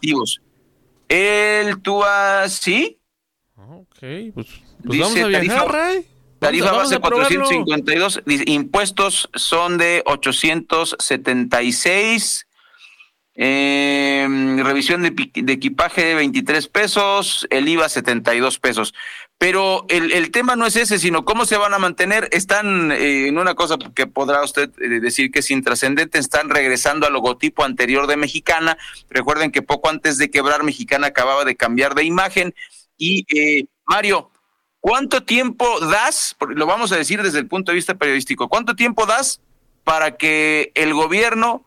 El 1.08 1.82
TUA, 1.82 2.48
sí. 2.48 2.98
Ok, 3.56 3.98
pues, 4.34 4.48
pues 4.86 4.98
vamos 4.98 5.18
a 5.18 5.26
viajar, 5.26 5.48
tarifa, 5.48 5.72
Ray. 5.72 6.06
Tarifa 6.38 6.72
base 6.72 6.98
452, 6.98 8.22
impuestos 8.46 9.28
son 9.34 9.78
de 9.78 10.02
876. 10.04 12.46
Eh, 13.36 14.28
revisión 14.62 15.02
de, 15.02 15.08
equipaje 15.52 16.04
de 16.04 16.14
23 16.14 16.68
pesos, 16.68 17.48
el 17.50 17.68
IVA 17.68 17.88
72 17.88 18.60
pesos. 18.60 18.94
Pero 19.38 19.84
el, 19.88 20.12
el, 20.12 20.30
tema 20.30 20.54
no 20.54 20.66
es 20.66 20.76
ese, 20.76 20.98
sino 20.98 21.24
cómo 21.24 21.44
se 21.44 21.56
van 21.56 21.74
a 21.74 21.78
mantener. 21.78 22.28
Están 22.30 22.92
eh, 22.92 23.26
en 23.26 23.36
una 23.36 23.54
cosa 23.54 23.76
que 23.94 24.06
podrá 24.06 24.44
usted 24.44 24.70
eh, 24.80 25.00
decir 25.00 25.32
que 25.32 25.40
es 25.40 25.50
intrascendente, 25.50 26.18
están 26.18 26.50
regresando 26.50 27.06
al 27.06 27.12
logotipo 27.12 27.64
anterior 27.64 28.06
de 28.06 28.16
Mexicana. 28.16 28.78
Recuerden 29.10 29.50
que 29.50 29.62
poco 29.62 29.90
antes 29.90 30.18
de 30.18 30.30
quebrar 30.30 30.62
Mexicana 30.62 31.08
acababa 31.08 31.44
de 31.44 31.56
cambiar 31.56 31.96
de 31.96 32.04
imagen. 32.04 32.54
Y 32.96 33.26
eh, 33.36 33.66
Mario, 33.86 34.30
¿cuánto 34.84 35.22
tiempo 35.22 35.80
das? 35.80 36.36
Lo 36.46 36.66
vamos 36.66 36.92
a 36.92 36.98
decir 36.98 37.22
desde 37.22 37.38
el 37.38 37.46
punto 37.46 37.72
de 37.72 37.76
vista 37.76 37.94
periodístico. 37.94 38.50
¿Cuánto 38.50 38.76
tiempo 38.76 39.06
das 39.06 39.40
para 39.82 40.18
que 40.18 40.72
el 40.74 40.92
gobierno 40.92 41.64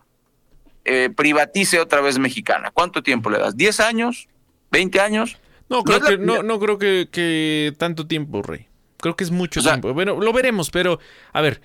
eh, 0.85 1.09
privatice 1.09 1.79
otra 1.79 1.99
vez 2.01 2.19
Mexicana? 2.19 2.69
¿Cuánto 2.71 3.01
tiempo 3.01 3.31
le 3.31 3.39
das? 3.39 3.57
¿10 3.57 3.83
años? 3.83 4.27
¿20 4.71 4.99
años? 4.99 5.37
No, 5.67 5.83
creo 5.83 5.99
que, 5.99 6.17
no, 6.19 6.43
no 6.43 6.59
creo 6.59 6.77
que, 6.77 7.73
tanto 7.79 8.05
tiempo, 8.05 8.43
Rey. 8.43 8.67
Creo 8.97 9.15
que 9.15 9.23
es 9.23 9.31
mucho 9.31 9.63
tiempo. 9.63 9.91
Bueno, 9.95 10.21
lo 10.21 10.31
veremos, 10.31 10.69
pero 10.69 10.99
a 11.33 11.41
ver, 11.41 11.59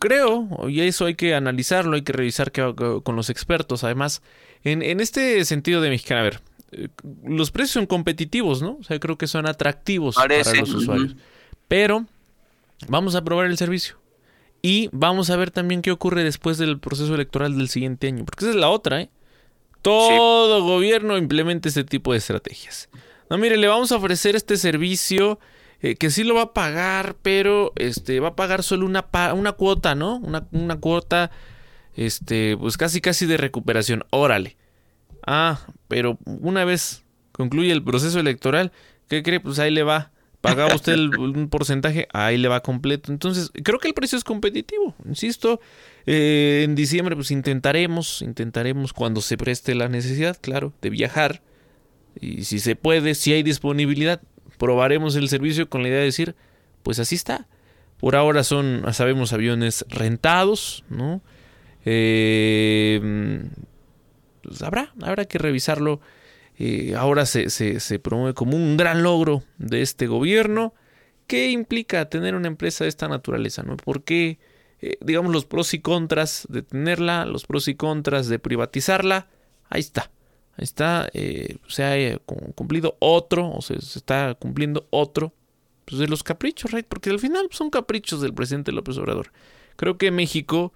creo, 0.00 0.48
y 0.66 0.80
eso 0.80 1.04
hay 1.04 1.14
que 1.14 1.34
analizarlo, 1.34 1.94
hay 1.94 2.02
que 2.02 2.14
revisar 2.14 2.52
con 2.52 3.16
los 3.16 3.28
expertos. 3.28 3.84
Además, 3.84 4.22
en, 4.62 4.80
en 4.80 5.00
este 5.00 5.44
sentido 5.44 5.82
de 5.82 5.90
Mexicana, 5.90 6.22
a 6.22 6.24
ver, 6.24 6.40
los 7.24 7.50
precios 7.50 7.72
son 7.72 7.86
competitivos, 7.86 8.62
¿no? 8.62 8.78
O 8.80 8.84
sea, 8.84 8.98
creo 8.98 9.18
que 9.18 9.26
son 9.26 9.46
atractivos 9.46 10.16
para 10.16 10.36
los 10.38 10.74
usuarios. 10.74 11.16
Pero 11.68 12.06
vamos 12.88 13.14
a 13.14 13.24
probar 13.24 13.46
el 13.46 13.58
servicio. 13.58 13.98
Y 14.62 14.88
vamos 14.92 15.28
a 15.28 15.36
ver 15.36 15.50
también 15.50 15.82
qué 15.82 15.90
ocurre 15.90 16.24
después 16.24 16.56
del 16.56 16.78
proceso 16.78 17.14
electoral 17.14 17.56
del 17.56 17.68
siguiente 17.68 18.06
año. 18.06 18.24
Porque 18.24 18.46
esa 18.46 18.50
es 18.50 18.56
la 18.56 18.70
otra, 18.70 19.02
¿eh? 19.02 19.10
Todo 19.82 20.64
gobierno 20.64 21.18
implemente 21.18 21.68
este 21.68 21.84
tipo 21.84 22.12
de 22.12 22.18
estrategias. 22.18 22.88
No, 23.28 23.36
mire, 23.36 23.58
le 23.58 23.68
vamos 23.68 23.92
a 23.92 23.96
ofrecer 23.96 24.36
este 24.36 24.56
servicio 24.56 25.38
eh, 25.82 25.96
que 25.96 26.08
sí 26.08 26.24
lo 26.24 26.34
va 26.34 26.42
a 26.42 26.52
pagar, 26.54 27.16
pero 27.20 27.74
este 27.76 28.20
va 28.20 28.28
a 28.28 28.36
pagar 28.36 28.62
solo 28.62 28.86
una, 28.86 29.06
una 29.34 29.52
cuota, 29.52 29.94
¿no? 29.94 30.16
Una, 30.16 30.46
una 30.52 30.76
cuota, 30.76 31.30
este, 31.94 32.56
pues 32.56 32.78
casi 32.78 33.02
casi 33.02 33.26
de 33.26 33.36
recuperación. 33.36 34.04
Órale. 34.08 34.56
Ah, 35.26 35.60
pero 35.88 36.18
una 36.24 36.64
vez 36.64 37.04
concluye 37.32 37.72
el 37.72 37.82
proceso 37.82 38.20
electoral, 38.20 38.72
¿qué 39.08 39.22
cree? 39.22 39.40
Pues 39.40 39.58
ahí 39.58 39.70
le 39.70 39.82
va. 39.82 40.12
Pagaba 40.40 40.74
usted 40.74 40.96
un 41.18 41.48
porcentaje, 41.48 42.06
ahí 42.12 42.36
le 42.36 42.48
va 42.48 42.60
completo. 42.60 43.10
Entonces, 43.10 43.50
creo 43.62 43.78
que 43.78 43.88
el 43.88 43.94
precio 43.94 44.18
es 44.18 44.24
competitivo. 44.24 44.94
Insisto, 45.06 45.60
eh, 46.06 46.62
en 46.64 46.74
diciembre 46.74 47.16
pues 47.16 47.30
intentaremos, 47.30 48.20
intentaremos 48.20 48.92
cuando 48.92 49.20
se 49.22 49.38
preste 49.38 49.74
la 49.74 49.88
necesidad, 49.88 50.36
claro, 50.40 50.74
de 50.82 50.90
viajar. 50.90 51.42
Y 52.20 52.44
si 52.44 52.58
se 52.58 52.76
puede, 52.76 53.14
si 53.14 53.32
hay 53.32 53.42
disponibilidad, 53.42 54.20
probaremos 54.58 55.16
el 55.16 55.28
servicio 55.28 55.68
con 55.68 55.82
la 55.82 55.88
idea 55.88 56.00
de 56.00 56.04
decir, 56.04 56.36
pues 56.82 56.98
así 56.98 57.14
está. 57.14 57.48
Por 57.98 58.14
ahora 58.14 58.44
son, 58.44 58.84
sabemos, 58.92 59.32
aviones 59.32 59.86
rentados, 59.88 60.84
¿no? 60.90 61.22
Eh, 61.86 63.48
pues 64.44 64.62
habrá, 64.62 64.92
habrá 65.02 65.24
que 65.24 65.38
revisarlo. 65.38 66.00
Eh, 66.56 66.94
ahora 66.96 67.26
se, 67.26 67.50
se, 67.50 67.98
promueve 67.98 68.34
como 68.34 68.56
un 68.56 68.76
gran 68.76 69.02
logro 69.02 69.42
de 69.58 69.82
este 69.82 70.06
gobierno 70.06 70.72
¿qué 71.26 71.50
implica 71.50 72.08
tener 72.08 72.34
una 72.34 72.48
empresa 72.48 72.84
de 72.84 72.88
esta 72.88 73.08
naturaleza? 73.08 73.62
¿no? 73.62 73.76
¿Por 73.76 74.04
qué, 74.04 74.38
eh, 74.80 74.98
digamos, 75.00 75.32
los 75.32 75.44
pros 75.44 75.74
y 75.74 75.80
contras 75.80 76.46
de 76.50 76.62
tenerla, 76.62 77.26
los 77.26 77.46
pros 77.46 77.68
y 77.68 77.74
contras 77.74 78.28
de 78.28 78.38
privatizarla? 78.38 79.28
Ahí 79.68 79.80
está. 79.80 80.10
Ahí 80.56 80.62
está, 80.62 81.08
eh, 81.14 81.56
se 81.66 81.82
ha 81.82 82.18
cumplido 82.54 82.96
otro, 83.00 83.50
o 83.50 83.60
se, 83.60 83.80
se 83.80 83.98
está 83.98 84.34
cumpliendo 84.34 84.86
otro 84.90 85.34
pues, 85.84 85.98
de 85.98 86.06
los 86.06 86.22
caprichos, 86.22 86.70
right? 86.70 86.86
Porque 86.86 87.10
al 87.10 87.18
final 87.18 87.48
son 87.50 87.70
caprichos 87.70 88.20
del 88.20 88.34
presidente 88.34 88.70
López 88.70 88.96
Obrador. 88.98 89.32
Creo 89.74 89.98
que 89.98 90.12
México 90.12 90.72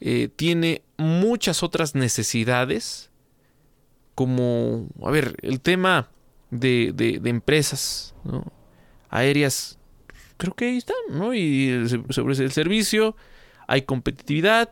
eh, 0.00 0.28
tiene 0.34 0.82
muchas 0.96 1.62
otras 1.62 1.94
necesidades, 1.94 3.10
como, 4.14 4.88
a 5.02 5.10
ver, 5.10 5.36
el 5.42 5.60
tema 5.60 6.10
de, 6.50 6.92
de, 6.94 7.20
de 7.20 7.30
empresas 7.30 8.14
¿no? 8.24 8.44
aéreas, 9.08 9.78
creo 10.36 10.54
que 10.54 10.66
ahí 10.66 10.76
están, 10.78 10.96
¿no? 11.10 11.32
Y 11.34 11.88
sobre 12.10 12.34
el 12.34 12.52
servicio, 12.52 13.16
hay 13.66 13.82
competitividad, 13.82 14.70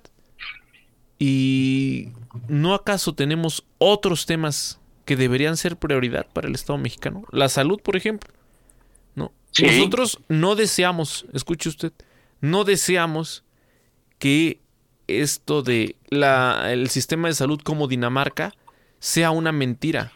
y 1.19 2.11
¿no 2.47 2.75
acaso 2.75 3.15
tenemos 3.15 3.65
otros 3.79 4.27
temas 4.27 4.81
que 5.05 5.17
deberían 5.17 5.57
ser 5.57 5.77
prioridad 5.77 6.27
para 6.33 6.49
el 6.49 6.55
Estado 6.55 6.79
mexicano? 6.79 7.25
La 7.33 7.49
salud, 7.49 7.81
por 7.83 7.97
ejemplo. 7.97 8.33
¿no? 9.17 9.33
Sí. 9.51 9.67
Nosotros 9.67 10.21
no 10.29 10.55
deseamos, 10.55 11.27
escuche 11.33 11.69
usted, 11.69 11.93
no 12.41 12.65
deseamos 12.65 13.45
que 14.19 14.61
esto 15.09 15.63
de 15.63 15.97
la, 16.11 16.71
el 16.73 16.89
sistema 16.91 17.29
de 17.29 17.35
salud 17.35 17.61
como 17.63 17.89
Dinamarca 17.89 18.55
sea 19.01 19.31
una 19.31 19.53
mentira. 19.53 20.13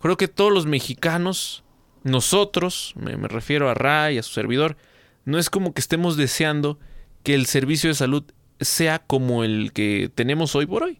Creo 0.00 0.16
que 0.16 0.28
todos 0.28 0.52
los 0.52 0.66
mexicanos, 0.66 1.62
nosotros, 2.02 2.94
me, 2.96 3.14
refiero 3.28 3.70
a 3.70 3.74
Ray, 3.74 4.18
a 4.18 4.22
su 4.22 4.32
servidor, 4.32 4.76
no 5.24 5.38
es 5.38 5.50
como 5.50 5.72
que 5.72 5.80
estemos 5.80 6.16
deseando 6.16 6.78
que 7.22 7.34
el 7.34 7.46
servicio 7.46 7.88
de 7.88 7.94
salud 7.94 8.24
sea 8.60 8.98
como 8.98 9.44
el 9.44 9.72
que 9.72 10.10
tenemos 10.12 10.56
hoy 10.56 10.66
por 10.66 10.82
hoy. 10.82 10.98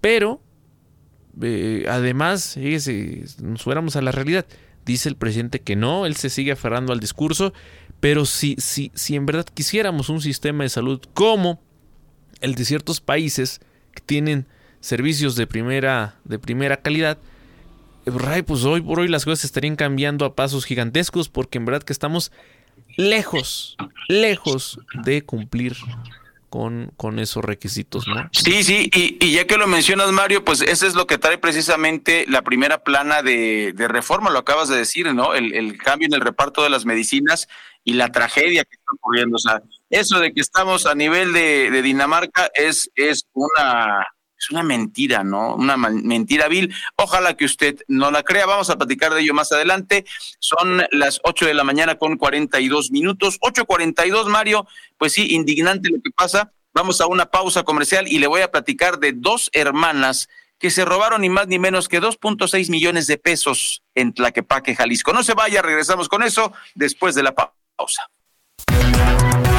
Pero, 0.00 0.40
eh, 1.42 1.84
además, 1.88 2.54
fíjese, 2.54 3.24
nos 3.42 3.62
fuéramos 3.62 3.96
a 3.96 4.02
la 4.02 4.12
realidad. 4.12 4.46
Dice 4.86 5.10
el 5.10 5.16
presidente 5.16 5.60
que 5.60 5.76
no, 5.76 6.06
él 6.06 6.16
se 6.16 6.30
sigue 6.30 6.52
aferrando 6.52 6.94
al 6.94 7.00
discurso, 7.00 7.52
pero 8.00 8.24
si, 8.24 8.54
si, 8.58 8.90
si 8.94 9.16
en 9.16 9.26
verdad 9.26 9.44
quisiéramos 9.52 10.08
un 10.08 10.22
sistema 10.22 10.64
de 10.64 10.70
salud 10.70 11.02
como 11.12 11.60
el 12.40 12.54
de 12.54 12.64
ciertos 12.64 13.00
países 13.00 13.60
que 13.94 14.00
tienen 14.00 14.46
servicios 14.80 15.36
de 15.36 15.46
primera, 15.46 16.16
de 16.24 16.38
primera 16.38 16.78
calidad, 16.78 17.18
Ray, 18.06 18.42
pues 18.42 18.64
hoy 18.64 18.80
por 18.80 19.00
hoy 19.00 19.08
las 19.08 19.24
cosas 19.24 19.44
estarían 19.44 19.76
cambiando 19.76 20.24
a 20.24 20.34
pasos 20.34 20.64
gigantescos 20.64 21.28
porque 21.28 21.58
en 21.58 21.66
verdad 21.66 21.82
que 21.82 21.92
estamos 21.92 22.32
lejos, 22.96 23.76
lejos 24.08 24.80
de 25.04 25.22
cumplir 25.22 25.76
con, 26.48 26.90
con 26.96 27.18
esos 27.18 27.44
requisitos, 27.44 28.08
¿no? 28.08 28.28
Sí, 28.32 28.64
sí, 28.64 28.90
y, 28.94 29.18
y, 29.24 29.32
ya 29.32 29.46
que 29.46 29.58
lo 29.58 29.66
mencionas, 29.66 30.10
Mario, 30.12 30.44
pues 30.44 30.62
eso 30.62 30.86
es 30.86 30.94
lo 30.94 31.06
que 31.06 31.18
trae 31.18 31.38
precisamente 31.38 32.24
la 32.26 32.42
primera 32.42 32.82
plana 32.82 33.22
de, 33.22 33.72
de 33.74 33.88
reforma, 33.88 34.30
lo 34.30 34.38
acabas 34.38 34.68
de 34.68 34.76
decir, 34.76 35.12
¿no? 35.14 35.34
El, 35.34 35.54
el, 35.54 35.76
cambio 35.76 36.06
en 36.06 36.14
el 36.14 36.20
reparto 36.20 36.62
de 36.62 36.70
las 36.70 36.86
medicinas 36.86 37.48
y 37.84 37.94
la 37.94 38.10
tragedia 38.10 38.64
que 38.64 38.76
está 38.76 38.92
ocurriendo. 38.94 39.36
O 39.36 39.38
sea, 39.38 39.62
eso 39.90 40.18
de 40.20 40.32
que 40.32 40.40
estamos 40.40 40.86
a 40.86 40.94
nivel 40.94 41.32
de, 41.32 41.82
Dinamarca 41.82 42.50
es, 42.54 42.90
es 42.94 43.26
una 43.32 44.06
es 44.38 44.50
una 44.50 44.62
mentira, 44.62 45.24
¿no? 45.24 45.56
Una 45.56 45.76
mentira 45.76 46.46
vil. 46.46 46.72
Ojalá 46.94 47.36
que 47.36 47.44
usted 47.44 47.80
no 47.88 48.12
la 48.12 48.22
crea. 48.22 48.46
Vamos 48.46 48.70
a 48.70 48.78
platicar 48.78 49.12
de 49.12 49.22
ello 49.22 49.34
más 49.34 49.50
adelante. 49.50 50.04
Son 50.38 50.84
las 50.92 51.20
8 51.24 51.46
de 51.46 51.54
la 51.54 51.64
mañana 51.64 51.96
con 51.96 52.16
42 52.16 52.92
minutos. 52.92 53.40
8.42, 53.40 54.26
Mario. 54.26 54.68
Pues 54.96 55.14
sí, 55.14 55.34
indignante 55.34 55.88
lo 55.88 56.00
que 56.00 56.12
pasa. 56.12 56.52
Vamos 56.72 57.00
a 57.00 57.08
una 57.08 57.26
pausa 57.26 57.64
comercial 57.64 58.06
y 58.06 58.20
le 58.20 58.28
voy 58.28 58.42
a 58.42 58.52
platicar 58.52 59.00
de 59.00 59.12
dos 59.12 59.50
hermanas 59.52 60.28
que 60.58 60.70
se 60.70 60.84
robaron 60.84 61.22
ni 61.22 61.30
más 61.30 61.48
ni 61.48 61.58
menos 61.58 61.88
que 61.88 62.00
2.6 62.00 62.70
millones 62.70 63.06
de 63.06 63.18
pesos 63.18 63.82
en 63.94 64.12
Tlaquepaque, 64.12 64.76
Jalisco. 64.76 65.12
No 65.12 65.22
se 65.22 65.34
vaya, 65.34 65.62
regresamos 65.62 66.08
con 66.08 66.22
eso 66.22 66.52
después 66.74 67.14
de 67.16 67.22
la 67.24 67.34
pausa. 67.34 68.08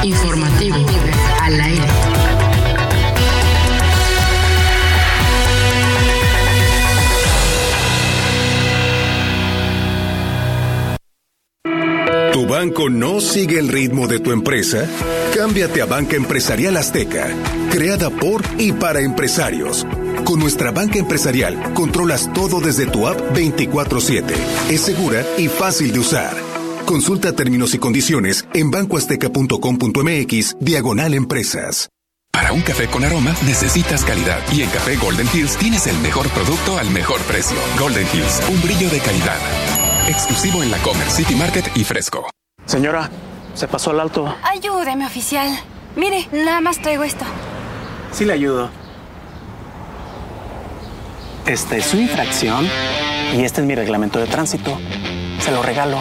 Informativo 0.03 0.77
al 1.41 1.61
aire. 1.61 1.83
¿Tu 12.31 12.47
banco 12.47 12.89
no 12.89 13.19
sigue 13.19 13.59
el 13.59 13.67
ritmo 13.67 14.07
de 14.07 14.19
tu 14.19 14.31
empresa? 14.31 14.87
Cámbiate 15.35 15.81
a 15.81 15.85
Banca 15.85 16.15
Empresarial 16.15 16.77
Azteca, 16.77 17.27
creada 17.69 18.09
por 18.09 18.41
y 18.57 18.71
para 18.71 19.01
empresarios. 19.01 19.85
Con 20.23 20.39
nuestra 20.39 20.71
banca 20.71 20.97
empresarial 20.97 21.73
controlas 21.73 22.31
todo 22.33 22.61
desde 22.61 22.85
tu 22.87 23.07
app 23.07 23.19
24/7. 23.33 24.33
Es 24.69 24.81
segura 24.81 25.25
y 25.37 25.49
fácil 25.49 25.91
de 25.91 25.99
usar. 25.99 26.48
Consulta 26.89 27.33
términos 27.33 27.75
y 27.75 27.77
condiciones 27.77 28.47
en 28.51 28.71
bancoazteca.com.mx 28.71 30.55
diagonal 30.59 31.13
empresas. 31.13 31.87
Para 32.31 32.51
un 32.51 32.61
café 32.61 32.87
con 32.87 33.03
aroma 33.03 33.35
necesitas 33.45 34.03
calidad 34.03 34.39
y 34.51 34.63
en 34.63 34.71
Café 34.71 34.97
Golden 34.97 35.27
Hills 35.31 35.55
tienes 35.57 35.85
el 35.85 35.95
mejor 35.99 36.27
producto 36.29 36.79
al 36.79 36.89
mejor 36.89 37.21
precio. 37.25 37.55
Golden 37.79 38.07
Hills, 38.11 38.41
un 38.49 38.59
brillo 38.63 38.89
de 38.89 38.97
calidad. 39.01 39.37
Exclusivo 40.07 40.63
en 40.63 40.71
la 40.71 40.79
Comer 40.79 41.07
City 41.11 41.35
Market 41.35 41.69
y 41.75 41.83
Fresco. 41.83 42.27
Señora, 42.65 43.07
se 43.53 43.67
pasó 43.67 43.91
al 43.91 43.99
alto. 43.99 44.35
Ayúdeme, 44.41 45.05
oficial. 45.05 45.47
Mire, 45.95 46.27
nada 46.31 46.59
más 46.59 46.81
traigo 46.81 47.03
esto. 47.03 47.23
Sí 48.11 48.25
le 48.25 48.33
ayudo. 48.33 48.71
Esta 51.45 51.77
es 51.77 51.85
su 51.85 51.97
infracción 51.97 52.67
y 53.37 53.43
este 53.43 53.61
es 53.61 53.67
mi 53.67 53.75
reglamento 53.75 54.17
de 54.17 54.25
tránsito. 54.25 54.75
Se 55.39 55.51
lo 55.51 55.61
regalo. 55.61 55.99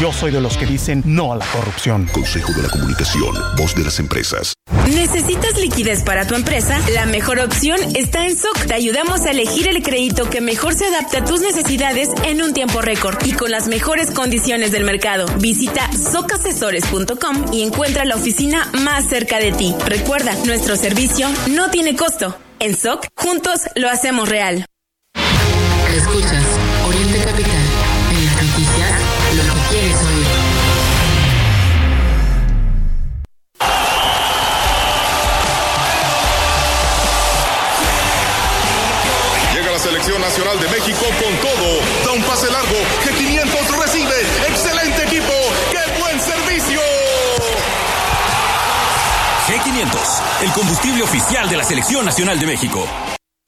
Yo 0.00 0.12
soy 0.12 0.30
de 0.30 0.40
los 0.40 0.56
que 0.56 0.64
dicen 0.64 1.02
no 1.04 1.32
a 1.32 1.36
la 1.36 1.44
corrupción. 1.46 2.06
Consejo 2.12 2.52
de 2.52 2.62
la 2.62 2.68
Comunicación, 2.68 3.34
voz 3.56 3.74
de 3.74 3.82
las 3.82 3.98
empresas. 3.98 4.54
¿Necesitas 4.86 5.58
liquidez 5.58 6.04
para 6.04 6.24
tu 6.24 6.36
empresa? 6.36 6.78
La 6.94 7.04
mejor 7.04 7.40
opción 7.40 7.80
está 7.96 8.24
en 8.24 8.36
SOC. 8.36 8.66
Te 8.68 8.74
ayudamos 8.74 9.22
a 9.22 9.32
elegir 9.32 9.66
el 9.66 9.82
crédito 9.82 10.30
que 10.30 10.40
mejor 10.40 10.74
se 10.74 10.86
adapte 10.86 11.16
a 11.16 11.24
tus 11.24 11.40
necesidades 11.40 12.10
en 12.24 12.42
un 12.42 12.54
tiempo 12.54 12.80
récord 12.80 13.16
y 13.26 13.32
con 13.32 13.50
las 13.50 13.66
mejores 13.66 14.12
condiciones 14.12 14.70
del 14.70 14.84
mercado. 14.84 15.26
Visita 15.40 15.90
socasesores.com 15.92 17.52
y 17.52 17.62
encuentra 17.62 18.04
la 18.04 18.14
oficina 18.14 18.70
más 18.84 19.08
cerca 19.08 19.40
de 19.40 19.50
ti. 19.50 19.74
Recuerda, 19.84 20.32
nuestro 20.44 20.76
servicio 20.76 21.28
no 21.50 21.70
tiene 21.70 21.96
costo. 21.96 22.36
En 22.60 22.76
SOC, 22.76 23.08
juntos 23.16 23.62
lo 23.74 23.90
hacemos 23.90 24.28
real. 24.28 24.64
Nacional 40.38 40.60
de 40.60 40.68
México 40.68 41.04
con 41.20 41.36
todo. 41.40 41.80
Da 42.04 42.12
un 42.12 42.22
pase 42.22 42.48
largo. 42.50 42.76
G500 43.04 43.82
recibe. 43.82 44.14
Excelente 44.48 45.02
equipo. 45.02 45.32
¡Qué 45.72 46.00
buen 46.00 46.20
servicio! 46.20 46.80
G500, 49.48 50.42
el 50.42 50.52
combustible 50.52 51.02
oficial 51.02 51.48
de 51.48 51.56
la 51.56 51.64
Selección 51.64 52.04
Nacional 52.04 52.38
de 52.38 52.46
México. 52.46 52.86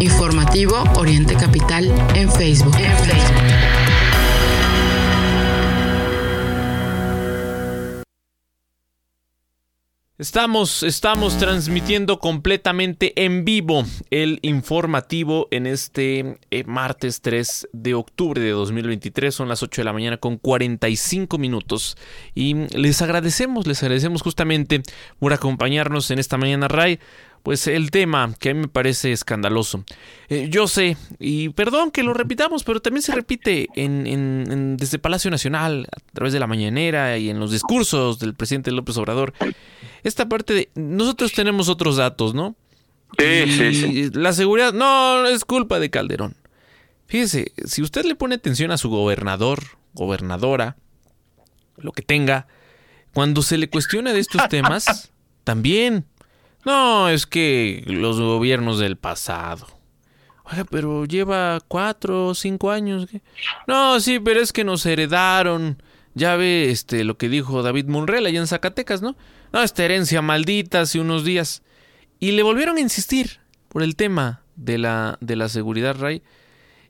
Informativo 0.00 0.82
Oriente 0.96 1.34
Capital 1.34 1.92
en 2.14 2.30
Facebook. 2.30 2.76
Estamos, 10.22 10.84
estamos 10.84 11.36
transmitiendo 11.36 12.20
completamente 12.20 13.24
en 13.24 13.44
vivo 13.44 13.82
el 14.10 14.38
informativo 14.42 15.48
en 15.50 15.66
este 15.66 16.38
eh, 16.52 16.62
martes 16.64 17.22
3 17.22 17.70
de 17.72 17.94
octubre 17.94 18.40
de 18.40 18.50
2023. 18.50 19.34
Son 19.34 19.48
las 19.48 19.64
8 19.64 19.80
de 19.80 19.84
la 19.84 19.92
mañana 19.92 20.18
con 20.18 20.36
45 20.36 21.38
minutos. 21.38 21.96
Y 22.36 22.54
les 22.76 23.02
agradecemos, 23.02 23.66
les 23.66 23.82
agradecemos 23.82 24.22
justamente 24.22 24.82
por 25.18 25.32
acompañarnos 25.32 26.08
en 26.12 26.20
esta 26.20 26.36
mañana, 26.36 26.68
Ray 26.68 27.00
pues 27.42 27.66
el 27.66 27.90
tema 27.90 28.32
que 28.38 28.50
a 28.50 28.54
mí 28.54 28.60
me 28.60 28.68
parece 28.68 29.12
escandaloso. 29.12 29.84
Eh, 30.28 30.48
yo 30.48 30.68
sé, 30.68 30.96
y 31.18 31.48
perdón 31.50 31.90
que 31.90 32.02
lo 32.02 32.14
repitamos, 32.14 32.62
pero 32.62 32.80
también 32.80 33.02
se 33.02 33.12
repite 33.12 33.68
en, 33.74 34.76
desde 34.76 34.98
Palacio 34.98 35.30
Nacional, 35.30 35.88
a 35.90 36.12
través 36.12 36.32
de 36.32 36.40
la 36.40 36.46
mañanera 36.46 37.18
y 37.18 37.30
en 37.30 37.40
los 37.40 37.50
discursos 37.50 38.18
del 38.20 38.34
presidente 38.34 38.70
López 38.70 38.96
Obrador, 38.96 39.34
esta 40.04 40.28
parte 40.28 40.54
de 40.54 40.70
nosotros 40.74 41.32
tenemos 41.32 41.68
otros 41.68 41.96
datos, 41.96 42.34
¿no? 42.34 42.54
Sí, 43.18 43.44
sí, 43.46 43.74
sí. 43.74 44.10
La 44.14 44.32
seguridad, 44.32 44.72
no, 44.72 45.26
es 45.26 45.44
culpa 45.44 45.78
de 45.80 45.90
Calderón. 45.90 46.36
Fíjese, 47.06 47.52
si 47.66 47.82
usted 47.82 48.04
le 48.04 48.14
pone 48.14 48.36
atención 48.36 48.70
a 48.70 48.78
su 48.78 48.88
gobernador, 48.88 49.60
gobernadora, 49.92 50.76
lo 51.76 51.92
que 51.92 52.02
tenga, 52.02 52.46
cuando 53.12 53.42
se 53.42 53.58
le 53.58 53.68
cuestiona 53.68 54.12
de 54.12 54.20
estos 54.20 54.48
temas, 54.48 55.12
también 55.44 56.06
no, 56.64 57.08
es 57.08 57.26
que 57.26 57.82
los 57.86 58.20
gobiernos 58.20 58.78
del 58.78 58.96
pasado. 58.96 59.66
Oiga, 60.44 60.64
pero 60.64 61.04
lleva 61.04 61.60
cuatro 61.66 62.28
o 62.28 62.34
cinco 62.34 62.70
años. 62.70 63.06
No, 63.66 64.00
sí, 64.00 64.18
pero 64.18 64.40
es 64.40 64.52
que 64.52 64.64
nos 64.64 64.84
heredaron. 64.86 65.82
Ya 66.14 66.36
ve 66.36 66.70
este, 66.70 67.04
lo 67.04 67.16
que 67.16 67.28
dijo 67.28 67.62
David 67.62 67.86
Monreal 67.86 68.26
allá 68.26 68.40
en 68.40 68.46
Zacatecas, 68.46 69.02
¿no? 69.02 69.16
No, 69.52 69.62
esta 69.62 69.84
herencia 69.84 70.20
maldita 70.20 70.82
hace 70.82 71.00
unos 71.00 71.24
días. 71.24 71.62
Y 72.20 72.32
le 72.32 72.42
volvieron 72.42 72.76
a 72.76 72.80
insistir 72.80 73.40
por 73.68 73.82
el 73.82 73.96
tema 73.96 74.42
de 74.56 74.78
la, 74.78 75.16
de 75.20 75.36
la 75.36 75.48
seguridad, 75.48 75.96
Ray, 75.98 76.22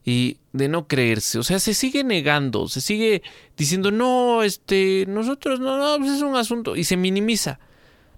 y 0.04 0.38
de 0.52 0.68
no 0.68 0.88
creerse. 0.88 1.38
O 1.38 1.42
sea, 1.42 1.60
se 1.60 1.74
sigue 1.74 2.04
negando, 2.04 2.68
se 2.68 2.80
sigue 2.80 3.22
diciendo, 3.56 3.90
no, 3.90 4.42
este, 4.42 5.04
nosotros 5.08 5.60
no, 5.60 5.78
no, 5.78 5.98
pues 5.98 6.16
es 6.16 6.22
un 6.22 6.36
asunto, 6.36 6.74
y 6.76 6.84
se 6.84 6.96
minimiza. 6.96 7.60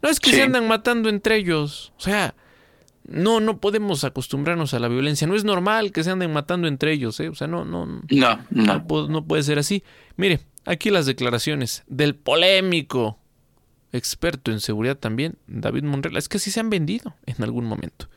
No 0.04 0.10
es 0.10 0.20
que 0.20 0.32
se 0.32 0.42
andan 0.42 0.68
matando 0.68 1.08
entre 1.08 1.38
ellos. 1.38 1.94
O 1.96 2.00
sea, 2.02 2.34
no, 3.04 3.40
no 3.40 3.58
podemos 3.58 4.04
acostumbrarnos 4.04 4.74
a 4.74 4.78
la 4.78 4.88
violencia. 4.88 5.26
No 5.26 5.34
es 5.34 5.44
normal 5.44 5.92
que 5.92 6.04
se 6.04 6.10
anden 6.10 6.30
matando 6.30 6.68
entre 6.68 6.92
ellos, 6.92 7.18
¿eh? 7.20 7.30
O 7.30 7.34
sea, 7.34 7.46
no, 7.46 7.64
no. 7.64 7.86
No, 7.86 8.38
no. 8.50 9.08
No, 9.08 9.24
puede 9.26 9.42
ser 9.42 9.58
así. 9.58 9.82
Mire, 10.16 10.40
aquí 10.66 10.90
las 10.90 11.06
declaraciones 11.06 11.84
del 11.86 12.14
polémico 12.16 13.18
experto 13.92 14.52
en 14.52 14.60
seguridad 14.60 14.98
también, 14.98 15.38
David 15.46 15.84
Monreal. 15.84 16.18
Es 16.18 16.28
que 16.28 16.38
sí 16.38 16.50
se 16.50 16.60
han 16.60 16.68
vendido 16.68 17.16
en 17.24 17.42
algún 17.42 17.64
momento. 17.64 18.10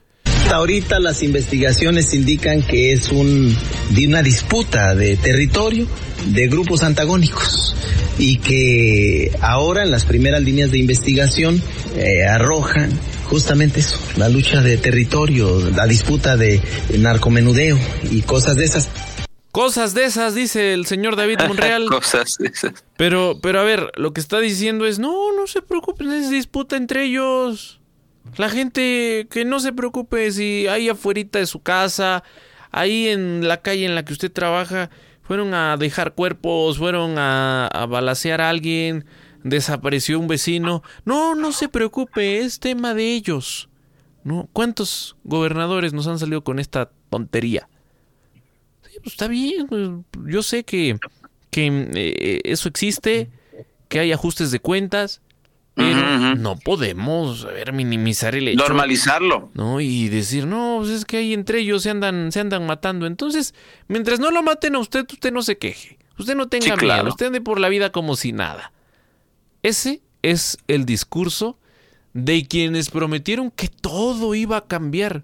Hasta 0.48 0.60
ahorita 0.60 1.00
las 1.02 1.24
investigaciones 1.24 2.14
indican 2.14 2.62
que 2.62 2.94
es 2.94 3.10
un, 3.10 3.54
de 3.90 4.08
una 4.08 4.24
disputa 4.24 4.96
de 4.96 5.18
territorio 5.18 5.86
de 6.28 6.48
grupos 6.48 6.84
antagónicos 6.84 7.76
y 8.18 8.38
que 8.38 9.38
ahora 9.42 9.84
en 9.84 9.92
las 9.92 10.06
primeras 10.06 10.42
líneas 10.42 10.72
de 10.72 10.78
investigación 10.78 11.62
eh, 11.98 12.24
arrojan 12.26 12.98
justamente 13.26 13.82
eso, 13.82 14.00
la 14.16 14.30
lucha 14.30 14.62
de 14.62 14.78
territorio, 14.78 15.70
la 15.72 15.86
disputa 15.86 16.38
de 16.38 16.62
narcomenudeo 16.98 17.78
y 18.10 18.22
cosas 18.22 18.56
de 18.56 18.64
esas. 18.64 18.88
Cosas 19.52 19.94
de 19.94 20.06
esas, 20.06 20.34
dice 20.34 20.74
el 20.74 20.86
señor 20.86 21.18
David 21.18 21.40
Monreal. 21.50 21.88
Cosas 21.88 22.38
de 22.40 22.48
esas. 22.48 22.86
Pero, 22.96 23.38
pero 23.42 23.60
a 23.60 23.64
ver, 23.64 23.92
lo 23.98 24.14
que 24.14 24.22
está 24.22 24.40
diciendo 24.40 24.86
es, 24.86 24.98
no, 24.98 25.34
no 25.34 25.46
se 25.46 25.62
preocupen, 25.62 26.10
es 26.14 26.30
disputa 26.30 26.78
entre 26.78 27.04
ellos. 27.04 27.77
La 28.36 28.50
gente 28.50 29.28
que 29.32 29.46
no 29.46 29.60
se 29.60 29.74
preocupe 29.74 30.32
si 30.32 30.68
ahí 30.68 30.90
afuera 30.90 31.24
de 31.32 31.46
su 31.46 31.62
casa, 31.62 32.24
ahí 32.72 33.08
en 33.08 33.48
la 33.48 33.62
calle 33.62 33.86
en 33.86 33.96
la 33.96 34.04
que 34.04 34.14
usted 34.14 34.32
trabaja, 34.32 34.90
fueron 35.24 35.54
a 35.54 35.78
dejar 35.78 36.14
cuerpos, 36.14 36.78
fueron 36.78 37.18
a, 37.18 37.68
a 37.68 37.86
balasear 37.86 38.42
a 38.42 38.50
alguien, 38.50 39.06
desapareció 39.44 40.20
un 40.20 40.28
vecino. 40.28 40.84
No, 41.06 41.36
no 41.36 41.52
se 41.52 41.70
preocupe, 41.70 42.40
es 42.40 42.60
tema 42.60 42.94
de 42.94 43.14
ellos. 43.14 43.70
¿No? 44.24 44.50
¿Cuántos 44.52 45.16
gobernadores 45.24 45.94
nos 45.94 46.06
han 46.08 46.20
salido 46.20 46.44
con 46.44 46.60
esta 46.60 46.92
tontería? 47.10 47.70
Sí, 48.84 48.98
pues 49.02 49.14
está 49.14 49.28
bien. 49.30 49.68
Pues, 49.68 49.90
yo 50.26 50.44
sé 50.44 50.66
que, 50.66 50.98
que 51.50 51.68
eh, 51.96 52.42
eso 52.44 52.68
existe, 52.68 53.30
que 53.88 54.00
hay 54.00 54.12
ajustes 54.12 54.52
de 54.52 54.60
cuentas, 54.60 55.22
pero 55.78 56.36
no 56.36 56.58
podemos 56.58 57.46
ver, 57.46 57.72
minimizar 57.72 58.34
el 58.36 58.48
hecho. 58.48 58.58
Normalizarlo. 58.58 59.52
¿No? 59.54 59.80
Y 59.80 60.10
decir, 60.10 60.48
no, 60.48 60.78
pues 60.80 60.92
es 60.92 61.06
que 61.06 61.18
ahí 61.18 61.34
entre 61.34 61.60
ellos 61.60 61.84
se 61.84 61.92
andan, 61.92 62.32
se 62.32 62.40
andan 62.40 62.66
matando. 62.66 63.06
Entonces, 63.06 63.54
mientras 63.88 64.20
no 64.20 64.32
lo 64.32 64.42
maten 64.42 64.76
a 64.76 64.80
usted, 64.80 65.06
usted 65.08 65.32
no 65.32 65.44
se 65.44 65.58
queje. 65.58 66.00
Usted 66.18 66.36
no 66.36 66.48
tenga 66.48 66.76
miedo. 66.76 67.10
Usted 67.10 67.28
ande 67.28 67.42
por 67.42 67.60
la 67.60 67.70
vida 67.70 67.92
como 67.92 68.16
si 68.16 68.32
nada. 68.32 68.74
Ese 69.62 70.02
es 70.24 70.58
el 70.68 70.86
discurso 70.86 71.60
de 72.14 72.48
quienes 72.48 72.90
prometieron 72.90 73.52
que 73.52 73.68
todo 73.68 74.34
iba 74.34 74.58
a 74.58 74.66
cambiar. 74.68 75.24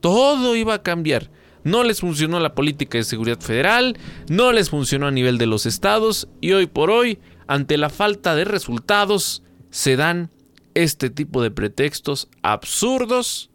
Todo 0.00 0.56
iba 0.56 0.74
a 0.74 0.82
cambiar. 0.82 1.30
No 1.62 1.84
les 1.84 2.00
funcionó 2.00 2.40
la 2.40 2.54
política 2.54 2.98
de 2.98 3.04
seguridad 3.04 3.40
federal, 3.40 3.96
no 4.28 4.52
les 4.52 4.70
funcionó 4.70 5.06
a 5.06 5.10
nivel 5.10 5.38
de 5.38 5.46
los 5.46 5.66
estados 5.66 6.28
y 6.42 6.52
hoy 6.52 6.66
por 6.66 6.90
hoy, 6.90 7.18
ante 7.46 7.78
la 7.78 7.88
falta 7.88 8.34
de 8.34 8.44
resultados, 8.44 9.43
se 9.74 9.96
dan 9.96 10.30
este 10.74 11.10
tipo 11.10 11.42
de 11.42 11.50
pretextos 11.50 12.28
absurdos, 12.42 13.50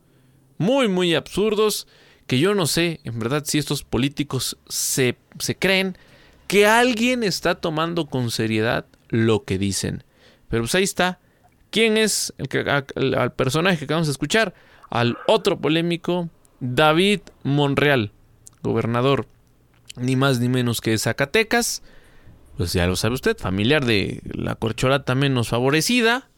muy, 0.58 0.90
muy 0.90 1.16
absurdos, 1.16 1.88
que 2.28 2.40
yo 2.40 2.54
no 2.54 2.68
sé, 2.68 3.00
en 3.06 3.20
verdad, 3.20 3.44
si 3.46 3.58
estos 3.58 3.84
políticos 3.86 4.58
se, 4.68 5.18
se 5.40 5.56
creen 5.56 5.98
que 6.48 6.68
alguien 6.68 7.24
está 7.24 7.56
tomando 7.56 8.08
con 8.08 8.32
seriedad 8.32 8.86
lo 9.08 9.46
que 9.46 9.58
dicen. 9.58 10.04
Pero 10.50 10.64
pues 10.64 10.76
ahí 10.76 10.84
está. 10.84 11.20
¿Quién 11.70 11.96
es 11.96 12.34
el, 12.38 13.16
al 13.16 13.32
personaje 13.32 13.78
que 13.78 13.86
acabamos 13.86 14.08
de 14.08 14.12
escuchar? 14.12 14.54
Al 14.90 15.18
otro 15.26 15.58
polémico, 15.62 16.28
David 16.60 17.22
Monreal, 17.44 18.12
gobernador 18.62 19.26
ni 19.96 20.18
más 20.18 20.42
ni 20.42 20.50
menos 20.50 20.82
que 20.82 20.92
de 20.92 20.98
Zacatecas, 20.98 21.82
pues 22.60 22.74
ya 22.74 22.88
lo 22.88 22.98
sabe 22.98 23.14
usted, 23.14 23.38
familiar 23.38 23.86
de 23.86 24.22
la 24.34 24.56
corcholata 24.56 25.16
menos 25.16 25.48
favorecida. 25.48 26.30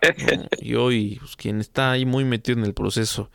Y 0.60 0.76
hoy, 0.76 1.16
pues, 1.18 1.34
quien 1.34 1.58
está 1.58 1.90
ahí 1.90 2.06
muy 2.06 2.24
metido 2.24 2.56
en 2.56 2.64
el 2.64 2.74
proceso 2.74 3.28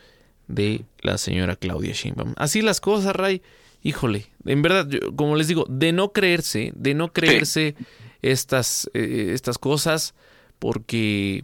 de 0.47 0.85
la 1.01 1.17
señora 1.17 1.57
Claudia 1.57 1.91
Sheinbaum. 1.91 2.33
Así 2.37 2.61
las 2.61 2.79
cosas, 2.79 3.13
Ray. 3.13 3.41
Híjole, 3.81 4.27
en 4.45 4.61
verdad, 4.61 4.87
como 5.17 5.35
les 5.35 5.49
digo, 5.49 5.65
de 5.67 5.91
no 5.91 6.13
creerse, 6.13 6.71
de 6.77 6.93
no 6.93 7.11
creerse 7.11 7.75
estas, 8.21 8.89
eh, 8.93 9.31
estas 9.33 9.57
cosas, 9.57 10.13
porque, 10.59 11.43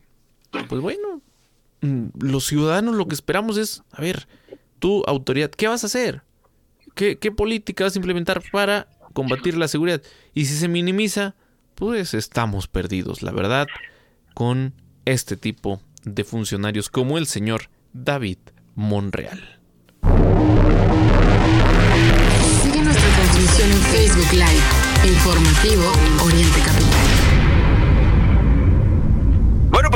pues 0.70 0.80
bueno, 0.80 1.22
mm, 1.82 2.06
los 2.22 2.46
ciudadanos 2.46 2.96
lo 2.96 3.06
que 3.06 3.16
esperamos 3.16 3.58
es, 3.58 3.84
a 3.92 4.02
ver, 4.02 4.30
tu 4.80 5.04
autoridad, 5.08 5.52
¿qué 5.52 5.68
vas 5.68 5.84
a 5.84 5.88
hacer? 5.88 6.22
¿Qué, 6.96 7.18
qué 7.18 7.34
política 7.34 7.84
vas 7.84 7.96
a 7.96 8.00
implementar 8.00 8.42
para 8.50 8.88
combatir 9.20 9.58
la 9.58 9.68
seguridad. 9.68 10.02
Y 10.34 10.46
si 10.46 10.56
se 10.56 10.70
minimiza, 10.70 11.36
pues 11.76 12.14
estamos 12.14 12.70
perdidos, 12.70 13.22
la 13.22 13.34
verdad, 13.34 13.68
con 14.34 14.74
este 15.04 15.36
tipo 15.36 15.82
de 16.06 16.24
funcionarios 16.24 16.88
como 16.88 17.18
el 17.18 17.28
señor 17.28 17.64
David 17.92 18.38
Monreal. 18.76 19.60
Sigue 22.64 22.82
nuestra 22.82 23.10
transmisión 23.10 23.70
en 23.70 23.82
Facebook 23.82 24.32
Live, 24.32 25.12
informativo 25.12 25.92
Oriente 26.24 26.60
Capital. 26.62 26.99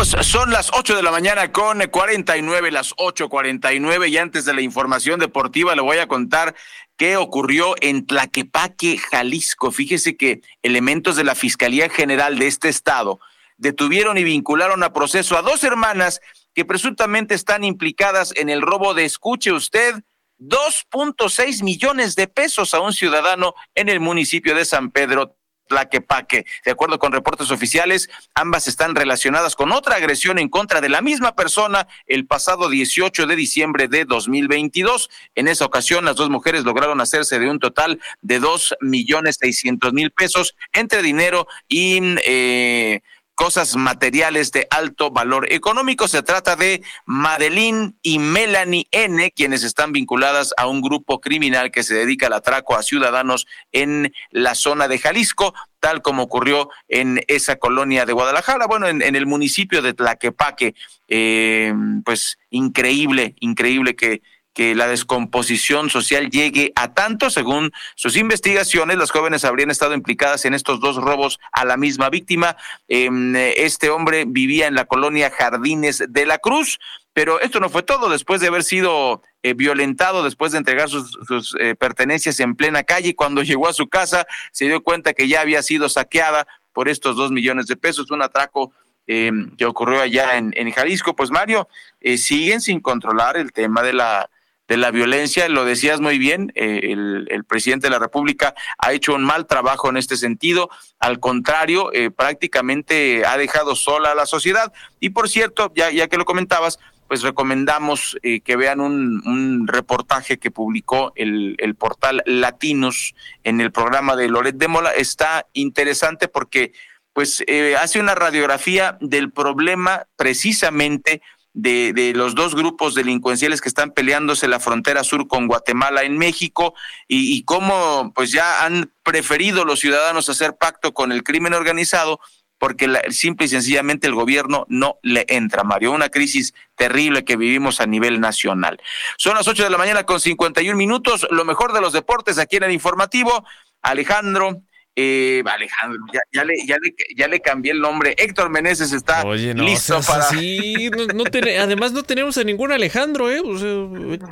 Son 0.04 0.52
las 0.52 0.70
8 0.74 0.98
de 0.98 1.02
la 1.02 1.12
mañana 1.12 1.54
con 1.54 1.80
49, 1.80 2.72
las 2.72 2.94
8.49 2.96 4.10
y 4.10 4.18
antes 4.18 4.44
de 4.44 4.54
la 4.54 4.60
información 4.60 5.18
deportiva 5.18 5.76
le 5.76 5.82
voy 5.82 5.98
a 5.98 6.08
contar 6.08 6.56
qué 6.98 7.16
ocurrió 7.16 7.76
en 7.80 8.06
Tlaquepaque, 8.06 8.98
Jalisco. 8.98 9.72
Fíjese 9.72 10.18
que 10.18 10.42
elementos 10.62 11.16
de 11.16 11.24
la 11.24 11.36
Fiscalía 11.36 11.90
General 11.90 12.38
de 12.38 12.48
este 12.48 12.68
estado 12.68 13.22
detuvieron 13.56 14.18
y 14.18 14.26
vincularon 14.26 14.84
a 14.84 14.92
proceso 14.92 15.38
a 15.38 15.42
dos 15.42 15.64
hermanas 15.64 16.20
que 16.54 16.66
presuntamente 16.66 17.34
están 17.34 17.64
implicadas 17.64 18.34
en 18.36 18.50
el 18.50 18.62
robo 18.62 18.94
de, 18.94 19.06
escuche 19.06 19.54
usted, 19.54 20.04
2.6 20.38 21.64
millones 21.64 22.18
de 22.18 22.28
pesos 22.28 22.74
a 22.74 22.82
un 22.82 22.92
ciudadano 22.92 23.54
en 23.74 23.88
el 23.88 24.02
municipio 24.02 24.54
de 24.54 24.66
San 24.66 24.92
Pedro 24.92 25.38
Tlaquepaque. 25.74 26.46
De 26.64 26.72
acuerdo 26.72 27.00
con 27.00 27.12
reportes 27.12 27.50
oficiales, 27.50 28.10
ambas 28.36 28.68
están 28.68 28.94
relacionadas 28.94 29.56
con 29.56 29.72
otra 29.72 29.96
agresión 29.96 30.38
en 30.38 30.50
contra 30.50 30.82
de 30.82 30.90
la 30.90 31.02
misma 31.02 31.36
persona 31.36 31.88
el 32.06 32.28
pasado 32.28 32.70
18 32.70 33.26
de 33.26 33.36
diciembre 33.36 33.88
de 33.88 34.06
2022. 34.06 35.10
En 35.34 35.48
esa 35.48 35.66
ocasión, 35.66 36.06
las 36.06 36.16
dos 36.16 36.30
mujeres 36.30 36.64
lograron 36.64 37.02
hacerse 37.02 37.40
de 37.40 37.50
un 37.50 37.60
total 37.60 38.00
de 38.22 38.40
dos 38.40 38.76
millones 38.82 39.38
seiscientos 39.40 39.94
mil 39.94 40.12
pesos 40.12 40.56
entre 40.74 41.02
dinero 41.02 41.48
y 41.68 42.00
eh, 42.24 43.02
cosas 43.36 43.76
materiales 43.76 44.52
de 44.52 44.68
alto 44.70 45.12
valor 45.12 45.52
económico. 45.52 46.08
Se 46.08 46.24
trata 46.24 46.56
de 46.56 46.84
Madeline 47.06 47.96
y 48.02 48.20
Melanie 48.20 48.88
N., 48.92 49.32
quienes 49.32 49.64
están 49.64 49.92
vinculadas 49.92 50.54
a 50.58 50.68
un 50.68 50.82
grupo 50.82 51.20
criminal 51.20 51.72
que 51.72 51.84
se 51.84 51.96
dedica 51.96 52.28
al 52.28 52.34
atraco 52.34 52.76
a 52.76 52.84
ciudadanos 52.84 53.48
en 53.72 54.14
la 54.32 54.56
zona 54.56 54.88
de 54.88 55.00
Jalisco, 55.00 55.54
tal 55.80 56.02
como 56.02 56.24
ocurrió 56.24 56.70
en 56.88 57.22
esa 57.28 57.58
colonia 57.58 58.06
de 58.06 58.14
Guadalajara, 58.14 58.68
bueno, 58.68 58.88
en, 58.88 59.02
el 59.02 59.26
municipio 59.26 59.82
de 59.82 59.94
Tlaquepaque. 59.94 60.76
Eh, 61.10 61.74
pues 62.06 62.40
increíble, 62.50 63.36
increíble 63.40 63.96
que 63.96 64.22
que 64.54 64.76
la 64.76 64.88
descomposición 64.88 65.90
social 65.90 66.30
llegue 66.30 66.72
a 66.76 66.94
tanto. 66.94 67.30
Según 67.30 67.72
sus 67.96 68.16
investigaciones, 68.16 68.98
las 68.98 69.12
jóvenes 69.12 69.46
habrían 69.46 69.72
estado 69.72 69.94
implicadas 69.94 70.46
en 70.46 70.54
estos 70.54 70.80
dos 70.80 70.98
robos 70.98 71.40
a 71.52 71.66
la 71.66 71.78
misma 71.78 72.10
víctima. 72.10 72.56
Em, 72.88 73.36
este 73.36 73.90
hombre 73.90 74.26
vivía 74.28 74.68
en 74.68 74.76
la 74.76 74.86
colonia 74.86 75.32
Jardines 75.32 76.04
de 76.08 76.26
la 76.26 76.38
Cruz. 76.38 76.80
Pero 77.14 77.40
esto 77.42 77.60
no 77.60 77.70
fue 77.70 77.84
todo. 77.84 78.10
Después 78.10 78.42
de 78.42 78.48
haber 78.48 78.64
sido 78.64 79.22
eh, 79.44 79.54
violentado, 79.54 80.24
después 80.24 80.52
de 80.52 80.58
entregar 80.58 80.90
sus, 80.90 81.56
eh, 81.60 81.76
pertenencias 81.76 82.40
en 82.40 82.56
plena 82.56 82.84
calle, 82.84 83.16
cuando 83.16 83.44
llegó 83.44 83.68
a 83.68 83.74
su 83.74 83.88
casa, 83.88 84.26
se 84.52 84.66
dio 84.66 84.82
cuenta 84.82 85.14
que 85.14 85.28
ya 85.28 85.42
había 85.42 85.62
sido 85.62 85.90
saqueada 85.90 86.48
por 86.74 86.90
estos 86.90 87.16
dos 87.16 87.32
millones 87.32 87.68
de 87.68 87.76
pesos, 87.76 88.10
un 88.10 88.24
atraco 88.24 88.72
em, 89.06 89.56
que 89.58 89.66
ocurrió 89.66 90.02
allá 90.02 90.38
en, 90.38 90.72
Jalisco. 90.72 91.16
Pues 91.16 91.30
Mario, 91.30 91.68
eh, 92.02 92.18
siguen 92.18 92.62
sin 92.62 92.80
controlar 92.80 93.38
el 93.38 93.52
tema 93.52 93.84
de 93.84 93.94
la 93.94 94.30
de 94.68 94.78
la 94.78 94.92
violencia. 94.92 95.50
Lo 95.50 95.66
decías 95.66 96.00
muy 96.00 96.18
bien, 96.18 96.52
eh, 96.56 96.92
el, 96.92 97.44
presidente 97.46 97.88
de 97.88 97.92
la 97.92 98.00
República 98.00 98.56
ha 98.78 98.94
hecho 98.94 99.14
un 99.14 99.24
mal 99.24 99.46
trabajo 99.46 99.90
en 99.90 99.98
este 99.98 100.18
sentido. 100.18 100.70
Al 101.00 101.20
contrario, 101.20 101.92
eh, 101.94 102.10
prácticamente 102.10 103.26
ha 103.26 103.38
dejado 103.38 103.76
sola 103.76 104.12
a 104.12 104.16
la 104.16 104.26
sociedad. 104.26 104.72
Y 105.00 105.10
por 105.10 105.30
cierto, 105.30 105.72
ya, 105.76 105.92
ya 105.92 106.08
que 106.08 106.18
lo 106.18 106.26
comentabas, 106.26 106.80
pues 107.08 107.22
recomendamos 107.22 108.18
eh, 108.24 108.40
que 108.40 108.56
vean 108.56 108.80
un, 108.80 109.22
un, 109.28 109.68
reportaje 109.68 110.40
que 110.40 110.52
publicó 110.52 111.12
el, 111.16 111.56
el, 111.60 111.76
portal 111.76 112.24
Latinos 112.26 113.14
en 113.44 113.62
el 113.62 113.72
programa 113.72 114.16
de 114.16 114.30
Loret 114.30 114.56
de 114.56 114.68
Mola. 114.68 114.92
Está 114.92 115.46
interesante 115.54 116.28
porque 116.28 116.72
pues 117.12 117.44
hace 117.80 118.00
una 118.00 118.16
radiografía 118.16 118.98
del 119.00 119.32
problema 119.32 120.08
precisamente 120.16 121.22
de, 121.54 122.14
los 122.16 122.36
dos 122.36 122.56
grupos 122.56 122.96
delincuenciales 122.96 123.62
que 123.62 123.70
están 123.70 123.92
peleándose 123.92 124.48
la 124.48 124.60
frontera 124.60 125.04
sur 125.04 125.28
con 125.28 125.48
Guatemala 125.48 126.04
en 126.04 126.18
México 126.18 126.74
y, 127.08 127.44
cómo 127.44 128.12
pues 128.16 128.32
ya 128.32 128.66
han 128.66 128.92
preferido 129.04 129.66
los 129.66 129.80
ciudadanos 129.80 130.30
hacer 130.30 130.56
pacto 130.58 130.94
con 130.94 131.12
el 131.12 131.24
crimen 131.24 131.54
organizado 131.54 132.20
porque 132.58 132.88
la, 132.88 133.02
simple 133.10 133.46
y 133.46 133.50
sencillamente 133.50 134.08
el 134.08 134.16
gobierno 134.16 134.66
no 134.70 134.98
le 135.02 135.26
entra, 135.28 135.64
Mario. 135.64 135.92
Una 135.92 136.08
crisis 136.08 136.54
terrible 136.76 137.26
que 137.26 137.36
vivimos 137.36 137.82
a 137.82 137.86
nivel 137.86 138.22
nacional. 138.22 138.80
Son 139.18 139.36
las 139.36 139.50
ocho 139.50 139.66
de 139.66 139.70
la 139.70 139.78
mañana 139.78 140.06
con 140.06 140.22
51 140.22 140.78
minutos. 140.78 141.28
Lo 141.30 141.44
mejor 141.44 141.74
de 141.74 141.82
los 141.82 141.92
deportes 141.92 142.38
aquí 142.38 142.56
en 142.56 142.64
el 142.64 142.72
informativo. 142.72 143.44
Alejandro, 143.82 144.62
eh, 144.96 145.44
Alejandro, 145.46 146.00
ya, 146.14 146.22
ya, 146.32 146.44
le, 146.44 146.54
ya, 146.68 146.78
le, 146.78 146.96
ya 147.16 147.28
le 147.28 147.40
cambié 147.40 147.72
el 147.72 147.82
nombre. 147.82 148.16
Héctor 148.18 148.50
Meneses 148.50 148.92
está 148.92 149.24
listo 149.26 150.00
para. 150.02 150.24
Sí, 150.24 150.90
no, 150.92 151.24
además 151.60 151.94
no 151.94 152.04
tenemos 152.04 152.38
a 152.38 152.44
ningún 152.44 152.72
Alejandro, 152.72 153.32
¿eh? 153.32 153.42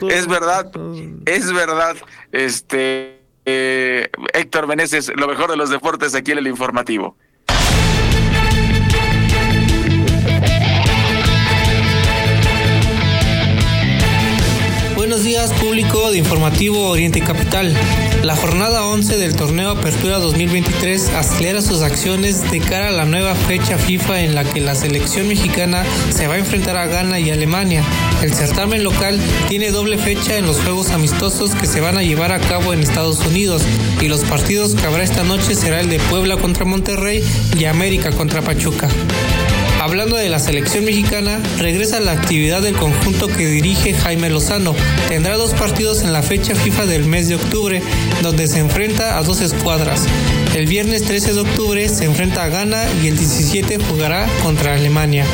Es 0.10 0.28
verdad, 0.28 0.72
es 1.26 1.52
verdad. 1.52 1.96
Este 2.32 3.22
eh, 3.46 4.10
Héctor 4.34 4.68
Meneses, 4.68 5.12
lo 5.16 5.28
mejor 5.28 5.50
de 5.50 5.58
los 5.58 5.70
deportes 5.70 6.14
aquí 6.14 6.32
en 6.32 6.38
el 6.40 6.48
informativo. 6.48 7.16
Buenos 14.96 15.24
días, 15.24 15.52
público 15.54 16.12
de 16.12 16.20
Informativo 16.20 16.90
Oriente 16.90 17.20
Capital. 17.22 17.76
La 18.24 18.36
jornada 18.36 18.86
11 18.86 19.18
del 19.18 19.36
torneo 19.36 19.72
Apertura 19.72 20.20
2023 20.20 21.10
acelera 21.10 21.60
sus 21.60 21.82
acciones 21.82 22.52
de 22.52 22.60
cara 22.60 22.90
a 22.90 22.92
la 22.92 23.06
nueva 23.06 23.34
fecha 23.34 23.80
FIFA 23.80 24.22
en 24.22 24.36
la 24.36 24.44
que 24.44 24.60
la 24.60 24.76
selección 24.76 25.28
mexicana 25.28 25.84
se 26.12 26.28
va 26.28 26.36
a 26.36 26.38
enfrentar 26.38 26.78
a 26.78 26.86
Ghana 26.86 27.20
y 27.20 27.32
Alemania. 27.32 27.84
El 28.22 28.32
certamen 28.32 28.84
local 28.84 29.20
tiene 29.50 29.72
doble 29.72 29.98
fecha 29.98 30.38
en 30.38 30.46
los 30.46 30.60
juegos 30.62 30.92
amistosos 30.92 31.56
que 31.56 31.66
se 31.66 31.82
van 31.82 31.98
a 31.98 32.04
llevar 32.04 32.32
a 32.32 32.40
cabo 32.40 32.74
en 32.74 32.82
Estados 32.82 33.26
Unidos 33.26 33.64
y 34.00 34.08
los 34.08 34.22
partidos 34.22 34.76
que 34.76 34.86
habrá 34.86 35.02
esta 35.02 35.24
noche 35.24 35.56
será 35.56 35.80
el 35.82 35.90
de 35.90 36.00
Puebla 36.00 36.38
contra 36.38 36.64
Monterrey 36.64 37.24
y 37.58 37.66
América 37.66 38.12
contra 38.12 38.44
Pachuca. 38.44 38.88
Hablando 39.82 40.16
de 40.16 40.30
la 40.30 40.38
selección 40.38 40.86
mexicana, 40.86 41.42
regresa 41.58 42.00
la 42.00 42.12
actividad 42.12 42.62
del 42.62 42.76
conjunto 42.76 43.26
que 43.26 43.48
dirige 43.48 43.96
Jaime 43.96 44.30
Lozano. 44.30 44.76
Tendrá 45.10 45.38
dos 45.38 45.56
partidos 45.56 46.04
en 46.04 46.14
la 46.14 46.22
fecha 46.22 46.54
FIFA 46.54 46.86
del 46.86 47.06
mes 47.06 47.30
de 47.30 47.34
octubre, 47.34 47.82
donde 48.22 48.48
se 48.48 48.60
enfrenta 48.60 49.18
a 49.18 49.24
dos 49.24 49.42
escuadras. 49.42 50.06
El 50.56 50.68
viernes 50.68 51.02
13 51.02 51.34
de 51.34 51.40
octubre 51.40 51.90
se 51.90 52.06
enfrenta 52.06 52.44
a 52.44 52.50
Ghana 52.50 52.84
y 53.02 53.08
el 53.08 53.18
17 53.18 53.80
jugará 53.80 54.28
contra 54.44 54.76
Alemania. 54.76 55.26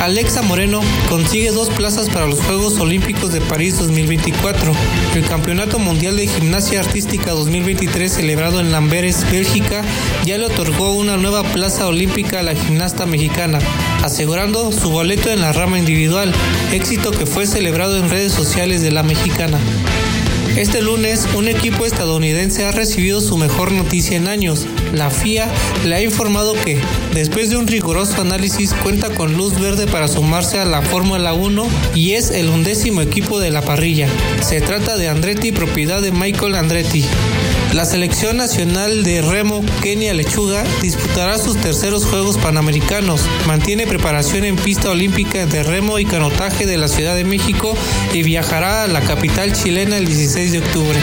Alexa 0.00 0.42
Moreno 0.42 0.80
consigue 1.08 1.50
dos 1.50 1.70
plazas 1.70 2.08
para 2.08 2.26
los 2.26 2.40
Juegos 2.40 2.78
Olímpicos 2.78 3.32
de 3.32 3.40
París 3.40 3.78
2024. 3.78 4.72
El 5.16 5.26
Campeonato 5.26 5.80
Mundial 5.80 6.16
de 6.16 6.28
Gimnasia 6.28 6.80
Artística 6.80 7.32
2023 7.32 8.12
celebrado 8.12 8.60
en 8.60 8.70
Lamberes, 8.70 9.28
Bélgica, 9.30 9.82
ya 10.24 10.38
le 10.38 10.46
otorgó 10.46 10.92
una 10.92 11.16
nueva 11.16 11.42
plaza 11.42 11.88
olímpica 11.88 12.40
a 12.40 12.42
la 12.44 12.54
gimnasta 12.54 13.06
mexicana, 13.06 13.58
asegurando 14.04 14.70
su 14.70 14.90
boleto 14.90 15.30
en 15.30 15.40
la 15.40 15.52
rama 15.52 15.78
individual, 15.78 16.32
éxito 16.72 17.10
que 17.10 17.26
fue 17.26 17.46
celebrado 17.46 17.96
en 17.96 18.08
redes 18.08 18.32
sociales 18.32 18.82
de 18.82 18.92
la 18.92 19.02
mexicana. 19.02 19.58
Este 20.58 20.82
lunes, 20.82 21.28
un 21.36 21.46
equipo 21.46 21.86
estadounidense 21.86 22.64
ha 22.64 22.72
recibido 22.72 23.20
su 23.20 23.36
mejor 23.36 23.70
noticia 23.70 24.16
en 24.16 24.26
años. 24.26 24.66
La 24.92 25.08
FIA 25.08 25.46
le 25.86 25.94
ha 25.94 26.02
informado 26.02 26.54
que, 26.54 26.80
después 27.14 27.48
de 27.48 27.56
un 27.56 27.68
riguroso 27.68 28.20
análisis, 28.20 28.74
cuenta 28.82 29.08
con 29.10 29.36
luz 29.36 29.56
verde 29.60 29.86
para 29.86 30.08
sumarse 30.08 30.58
a 30.58 30.64
la 30.64 30.82
Fórmula 30.82 31.32
1 31.32 31.64
y 31.94 32.14
es 32.14 32.32
el 32.32 32.48
undécimo 32.48 33.02
equipo 33.02 33.38
de 33.38 33.50
la 33.50 33.62
parrilla. 33.62 34.08
Se 34.40 34.60
trata 34.60 34.96
de 34.96 35.08
Andretti, 35.08 35.52
propiedad 35.52 36.02
de 36.02 36.10
Michael 36.10 36.56
Andretti. 36.56 37.04
La 37.74 37.84
selección 37.84 38.38
nacional 38.38 39.04
de 39.04 39.20
remo 39.20 39.62
Kenia 39.82 40.14
Lechuga 40.14 40.64
disputará 40.80 41.36
sus 41.36 41.58
terceros 41.58 42.06
Juegos 42.06 42.38
Panamericanos. 42.38 43.20
Mantiene 43.46 43.86
preparación 43.86 44.44
en 44.44 44.56
pista 44.56 44.90
olímpica 44.90 45.44
de 45.44 45.62
remo 45.62 45.98
y 45.98 46.06
canotaje 46.06 46.64
de 46.64 46.78
la 46.78 46.88
Ciudad 46.88 47.14
de 47.14 47.24
México 47.24 47.76
y 48.14 48.22
viajará 48.22 48.84
a 48.84 48.86
la 48.88 49.02
capital 49.02 49.52
chilena 49.52 49.98
el 49.98 50.06
16 50.06 50.52
de 50.52 50.58
octubre. 50.60 50.98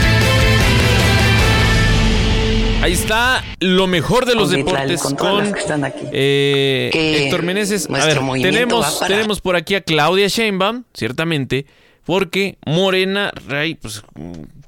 Ahí 2.81 2.93
está 2.93 3.43
lo 3.59 3.85
mejor 3.85 4.25
de 4.25 4.35
los 4.35 4.49
deportes 4.49 5.01
con, 5.01 5.53
eh, 6.11 6.89
Héctor 6.93 7.43
Meneses. 7.43 7.87
A 7.89 8.05
ver, 8.05 8.19
tenemos, 8.41 8.99
tenemos 9.07 9.39
por 9.39 9.55
aquí 9.55 9.75
a 9.75 9.81
Claudia 9.81 10.27
Sheinbaum, 10.27 10.83
ciertamente, 10.93 11.67
porque 12.05 12.57
Morena 12.65 13.31
Rey 13.47 13.75
pues, 13.75 14.03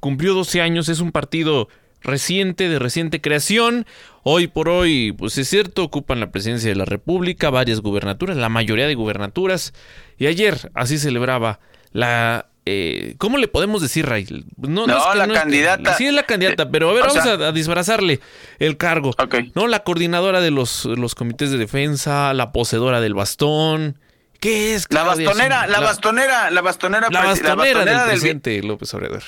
cumplió 0.00 0.34
12 0.34 0.60
años, 0.60 0.88
es 0.88 1.00
un 1.00 1.12
partido 1.12 1.68
reciente, 2.00 2.68
de 2.68 2.78
reciente 2.78 3.20
creación. 3.20 3.86
Hoy 4.22 4.46
por 4.46 4.68
hoy, 4.68 5.12
pues 5.12 5.38
es 5.38 5.48
cierto, 5.48 5.84
ocupan 5.84 6.20
la 6.20 6.30
presidencia 6.30 6.68
de 6.68 6.76
la 6.76 6.84
República, 6.84 7.50
varias 7.50 7.80
gubernaturas, 7.80 8.36
la 8.36 8.48
mayoría 8.48 8.86
de 8.86 8.94
gubernaturas. 8.94 9.72
Y 10.18 10.26
ayer 10.26 10.70
así 10.74 10.98
celebraba 10.98 11.60
la... 11.92 12.46
Eh, 12.70 13.14
¿Cómo 13.16 13.38
le 13.38 13.48
podemos 13.48 13.80
decir, 13.80 14.04
Ray? 14.04 14.26
No, 14.58 14.86
la 14.86 15.26
candidata. 15.28 15.94
sí, 15.94 16.04
es 16.04 16.12
la 16.12 16.24
candidata, 16.24 16.70
pero 16.70 16.90
a 16.90 16.92
ver, 16.92 17.04
vamos 17.06 17.24
a, 17.24 17.50
disfrazarle 17.52 18.20
el 18.58 18.76
cargo. 18.76 19.14
No, 19.54 19.68
la 19.68 19.84
coordinadora 19.84 20.42
de 20.42 20.50
los, 20.50 20.84
los 20.84 21.14
comités 21.14 21.50
de 21.50 21.56
defensa, 21.56 22.34
la 22.34 22.52
poseedora 22.52 23.00
del 23.00 23.14
bastón, 23.14 23.98
¿Qué 24.40 24.74
es? 24.74 24.86
La 24.90 25.02
bastonera, 25.02 25.66
la, 25.66 25.80
bastonera, 25.80 26.50
la 26.50 26.60
bastonera, 26.60 27.08
la 27.10 27.24
bastonera, 27.24 27.84
del 27.84 28.08
presidente 28.08 28.62
López 28.62 28.94
Obrador. 28.94 29.22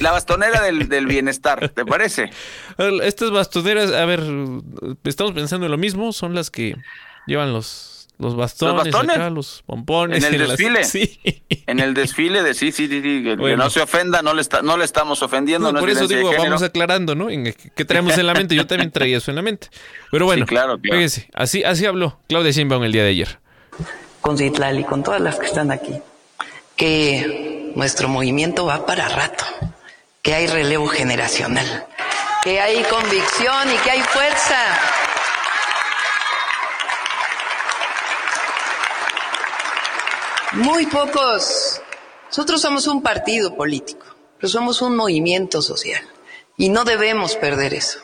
La 0.00 0.12
bastonera 0.12 0.60
del, 0.60 0.88
del, 0.88 1.06
bienestar, 1.06 1.70
¿te 1.70 1.86
parece? 1.86 2.30
Estas 3.02 3.30
bastoneras, 3.30 3.92
a 3.92 4.04
ver, 4.04 4.22
estamos 5.04 5.32
pensando 5.32 5.66
en 5.66 5.72
lo 5.72 5.78
mismo, 5.78 6.12
son 6.12 6.34
las 6.34 6.50
que 6.50 6.76
llevan 7.26 7.54
los, 7.54 8.08
los 8.18 8.36
bastones, 8.36 8.92
¿Los, 8.92 9.32
los 9.32 9.62
pompones. 9.64 10.22
En 10.22 10.34
el 10.34 10.46
desfile. 10.46 10.84
Sí. 10.90 11.20
En 11.66 11.80
el 11.80 11.94
desfile 11.94 12.42
de 12.42 12.52
sí, 12.52 12.70
sí, 12.70 12.86
sí, 12.86 13.00
que, 13.00 13.36
no 13.36 13.70
se 13.70 13.80
ofenda, 13.80 14.20
no 14.20 14.34
le, 14.34 14.42
está, 14.42 14.60
no 14.60 14.76
le 14.76 14.84
estamos 14.84 15.22
ofendiendo. 15.22 15.72
por 15.72 15.88
eso 15.88 16.06
digo, 16.06 16.30
vamos 16.36 16.62
aclarando, 16.62 17.14
¿no? 17.14 17.30
En, 17.30 17.54
¿Qué 17.74 17.84
traemos 17.86 18.18
en 18.18 18.26
la 18.26 18.34
mente? 18.34 18.54
Yo 18.54 18.66
también 18.66 18.90
traía 18.90 19.16
eso 19.16 19.30
en 19.30 19.36
la 19.36 19.42
mente. 19.42 19.68
Pero 20.10 20.24
bueno, 20.26 20.44
claro, 20.44 20.78
Fíjese, 20.78 21.30
así, 21.32 21.64
así 21.64 21.86
habló 21.86 22.20
Claudia 22.28 22.50
Sheinbaum 22.50 22.84
el 22.84 22.92
día 22.92 23.04
de 23.04 23.10
ayer 23.10 23.40
con 24.20 24.36
Citlali, 24.36 24.84
con 24.84 25.02
todas 25.02 25.20
las 25.20 25.38
que 25.38 25.46
están 25.46 25.70
aquí, 25.70 26.00
que 26.76 27.72
nuestro 27.74 28.08
movimiento 28.08 28.66
va 28.66 28.86
para 28.86 29.08
rato, 29.08 29.44
que 30.22 30.34
hay 30.34 30.46
relevo 30.46 30.86
generacional, 30.86 31.86
que 32.42 32.60
hay 32.60 32.82
convicción 32.84 33.72
y 33.72 33.76
que 33.78 33.90
hay 33.90 34.00
fuerza. 34.02 34.56
Muy 40.52 40.86
pocos. 40.86 41.80
Nosotros 42.26 42.60
somos 42.60 42.86
un 42.86 43.02
partido 43.02 43.56
político, 43.56 44.06
pero 44.36 44.48
somos 44.48 44.82
un 44.82 44.96
movimiento 44.96 45.62
social 45.62 46.02
y 46.56 46.68
no 46.68 46.84
debemos 46.84 47.36
perder 47.36 47.74
eso, 47.74 48.00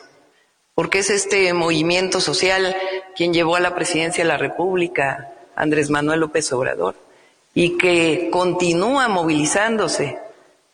porque 0.73 0.99
es 0.99 1.09
este 1.09 1.53
movimiento 1.53 2.19
social 2.21 2.75
quien 3.15 3.33
llevó 3.33 3.55
a 3.55 3.59
la 3.59 3.75
presidencia 3.75 4.23
de 4.23 4.27
la 4.27 4.37
República 4.37 5.33
Andrés 5.57 5.89
Manuel 5.89 6.21
López 6.21 6.51
Obrador 6.53 6.95
y 7.53 7.77
que 7.77 8.29
continúa 8.31 9.07
movilizándose 9.07 10.19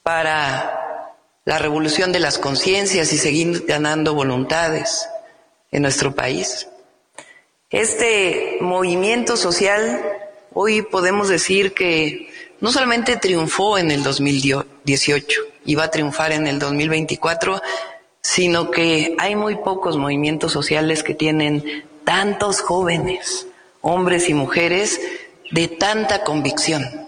para 0.03 1.13
la 1.45 1.57
revolución 1.57 2.11
de 2.11 2.19
las 2.19 2.37
conciencias 2.37 3.11
y 3.13 3.17
seguir 3.17 3.65
ganando 3.65 4.13
voluntades 4.13 5.07
en 5.71 5.81
nuestro 5.81 6.13
país. 6.13 6.67
Este 7.69 8.57
movimiento 8.61 9.37
social 9.37 10.01
hoy 10.53 10.83
podemos 10.83 11.29
decir 11.29 11.73
que 11.73 12.29
no 12.59 12.71
solamente 12.71 13.17
triunfó 13.17 13.77
en 13.77 13.91
el 13.91 14.03
2018 14.03 15.41
y 15.65 15.75
va 15.75 15.85
a 15.85 15.91
triunfar 15.91 16.31
en 16.33 16.47
el 16.47 16.59
2024, 16.59 17.61
sino 18.21 18.71
que 18.71 19.15
hay 19.17 19.35
muy 19.35 19.55
pocos 19.55 19.97
movimientos 19.97 20.51
sociales 20.51 21.03
que 21.03 21.15
tienen 21.15 21.85
tantos 22.03 22.61
jóvenes, 22.61 23.47
hombres 23.83 24.29
y 24.29 24.33
mujeres, 24.33 24.99
de 25.51 25.67
tanta 25.67 26.23
convicción 26.23 27.07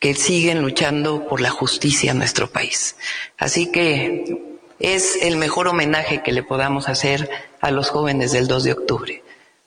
que 0.00 0.14
siguen 0.14 0.62
luchando 0.62 1.28
por 1.28 1.40
la 1.40 1.50
justicia 1.50 2.10
en 2.10 2.18
nuestro 2.18 2.50
país. 2.50 2.96
Así 3.38 3.70
que 3.70 4.58
es 4.80 5.18
el 5.22 5.36
mejor 5.36 5.68
homenaje 5.68 6.22
que 6.22 6.32
le 6.32 6.42
podamos 6.42 6.88
hacer 6.88 7.30
a 7.60 7.70
los 7.70 7.90
jóvenes 7.90 8.32
del 8.32 8.48
2 8.48 8.64
de 8.64 8.72
octubre. 8.72 9.22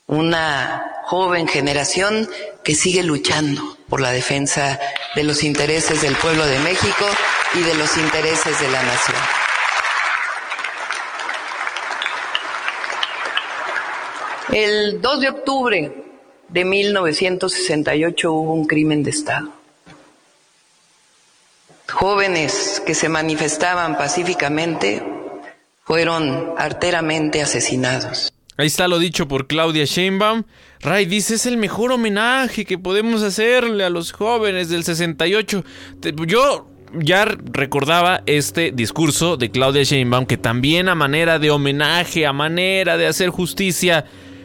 Una 0.06 1.02
joven 1.04 1.46
generación 1.46 2.28
que 2.64 2.74
sigue 2.74 3.04
luchando 3.04 3.78
por 3.88 4.00
la 4.00 4.10
defensa 4.10 4.80
de 5.14 5.22
los 5.22 5.44
intereses 5.44 6.02
del 6.02 6.16
pueblo 6.16 6.44
de 6.46 6.58
México 6.58 7.06
y 7.54 7.60
de 7.60 7.74
los 7.74 7.96
intereses 7.96 8.60
de 8.60 8.68
la 8.70 8.82
nación. 8.82 9.16
El 14.52 15.00
2 15.00 15.20
de 15.20 15.28
octubre 15.28 16.09
de 16.52 16.64
1968 16.64 18.32
hubo 18.32 18.52
un 18.52 18.66
crimen 18.66 19.02
de 19.02 19.10
Estado. 19.10 19.52
Jóvenes 21.88 22.82
que 22.86 22.94
se 22.94 23.08
manifestaban 23.08 23.96
pacíficamente 23.96 25.02
fueron 25.84 26.54
arteramente 26.56 27.42
asesinados. 27.42 28.32
Ahí 28.56 28.66
está 28.66 28.88
lo 28.88 28.98
dicho 28.98 29.26
por 29.26 29.46
Claudia 29.46 29.84
Sheinbaum. 29.84 30.44
Ray 30.80 31.06
dice, 31.06 31.34
es 31.34 31.46
el 31.46 31.56
mejor 31.56 31.92
homenaje 31.92 32.64
que 32.64 32.78
podemos 32.78 33.22
hacerle 33.22 33.84
a 33.84 33.90
los 33.90 34.12
jóvenes 34.12 34.68
del 34.68 34.84
68. 34.84 35.64
Yo 36.26 36.68
ya 36.92 37.24
recordaba 37.24 38.22
este 38.26 38.70
discurso 38.70 39.36
de 39.36 39.50
Claudia 39.50 39.82
Sheinbaum 39.82 40.26
que 40.26 40.36
también 40.36 40.88
a 40.88 40.94
manera 40.94 41.38
de 41.38 41.50
homenaje, 41.50 42.26
a 42.26 42.32
manera 42.32 42.96
de 42.96 43.06
hacer 43.06 43.30
justicia, 43.30 44.04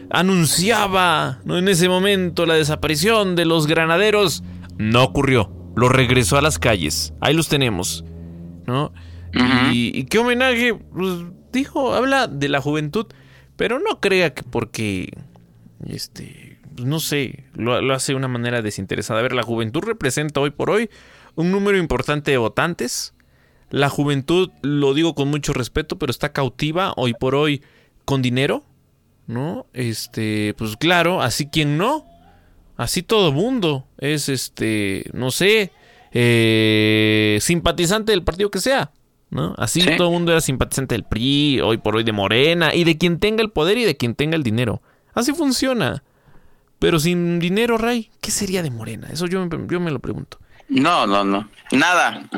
anunciaba 0.09 1.39
¿no? 1.45 1.57
en 1.57 1.67
ese 1.67 1.89
momento 1.89 2.45
la 2.45 2.55
desaparición 2.55 3.35
de 3.35 3.45
los 3.45 3.67
granaderos. 3.67 4.43
No 4.77 5.03
ocurrió. 5.03 5.51
Lo 5.75 5.89
regresó 5.89 6.37
a 6.37 6.41
las 6.41 6.59
calles. 6.59 7.13
Ahí 7.19 7.33
los 7.33 7.47
tenemos. 7.47 8.05
¿no? 8.65 8.93
y, 9.71 10.05
qué 10.05 10.19
homenaje, 10.19 10.73
pues, 10.73 11.25
dijo, 11.51 11.93
habla 11.93 12.27
de 12.27 12.47
la 12.49 12.61
juventud, 12.61 13.07
pero 13.57 13.79
no 13.79 13.99
crea 13.99 14.33
que 14.33 14.43
porque 14.43 15.11
este, 15.87 16.57
pues, 16.75 16.87
no 16.87 16.99
sé, 16.99 17.45
lo, 17.53 17.93
hace 17.93 18.13
de 18.13 18.17
una 18.17 18.27
manera 18.27 18.61
desinteresada. 18.61 19.19
A 19.19 19.23
ver, 19.23 19.33
la 19.33 19.43
juventud 19.43 19.81
representa 19.81 20.39
hoy 20.39 20.51
por 20.51 20.69
hoy 20.69 20.89
un 21.35 21.51
número 21.51 21.77
importante 21.77 22.31
de 22.31 22.37
votantes. 22.37 23.13
La 23.69 23.89
juventud, 23.89 24.51
lo 24.61 24.93
digo 24.93 25.15
con 25.15 25.29
mucho 25.29 25.53
respeto, 25.53 25.97
pero 25.97 26.11
está 26.11 26.31
cautiva 26.31 26.93
hoy 26.97 27.13
por 27.13 27.35
hoy 27.35 27.63
con 28.05 28.21
dinero, 28.21 28.63
¿no? 29.27 29.65
Este, 29.73 30.53
pues 30.57 30.77
claro, 30.77 31.21
así 31.21 31.47
quien 31.47 31.77
no, 31.77 32.05
así 32.77 33.03
todo 33.03 33.31
mundo 33.31 33.85
es, 33.97 34.29
este, 34.29 35.09
no 35.13 35.31
sé, 35.31 35.71
eh, 36.11 37.37
simpatizante 37.41 38.11
del 38.11 38.23
partido 38.23 38.51
que 38.51 38.59
sea, 38.59 38.91
¿no? 39.29 39.55
Así 39.57 39.81
todo 39.97 40.07
el 40.07 40.13
mundo 40.13 40.31
era 40.31 40.41
simpatizante 40.41 40.95
del 40.95 41.03
PRI, 41.03 41.61
hoy 41.61 41.77
por 41.77 41.95
hoy 41.95 42.03
de 42.03 42.11
Morena, 42.11 42.73
y 42.73 42.83
de 42.83 42.97
quien 42.97 43.19
tenga 43.19 43.43
el 43.43 43.51
poder 43.51 43.77
y 43.77 43.85
de 43.85 43.97
quien 43.97 44.15
tenga 44.15 44.35
el 44.35 44.43
dinero. 44.43 44.81
Así 45.13 45.33
funciona. 45.33 46.03
Pero 46.79 46.99
sin 46.99 47.39
dinero, 47.39 47.77
Ray, 47.77 48.11
¿qué 48.21 48.31
sería 48.31 48.61
de 48.61 48.69
Morena? 48.69 49.07
Eso 49.11 49.27
yo, 49.27 49.47
yo 49.67 49.79
me 49.79 49.91
lo 49.91 49.99
pregunto. 49.99 50.39
No, 50.67 51.07
no, 51.07 51.23
no. 51.23 51.49
Nada. 51.71 52.29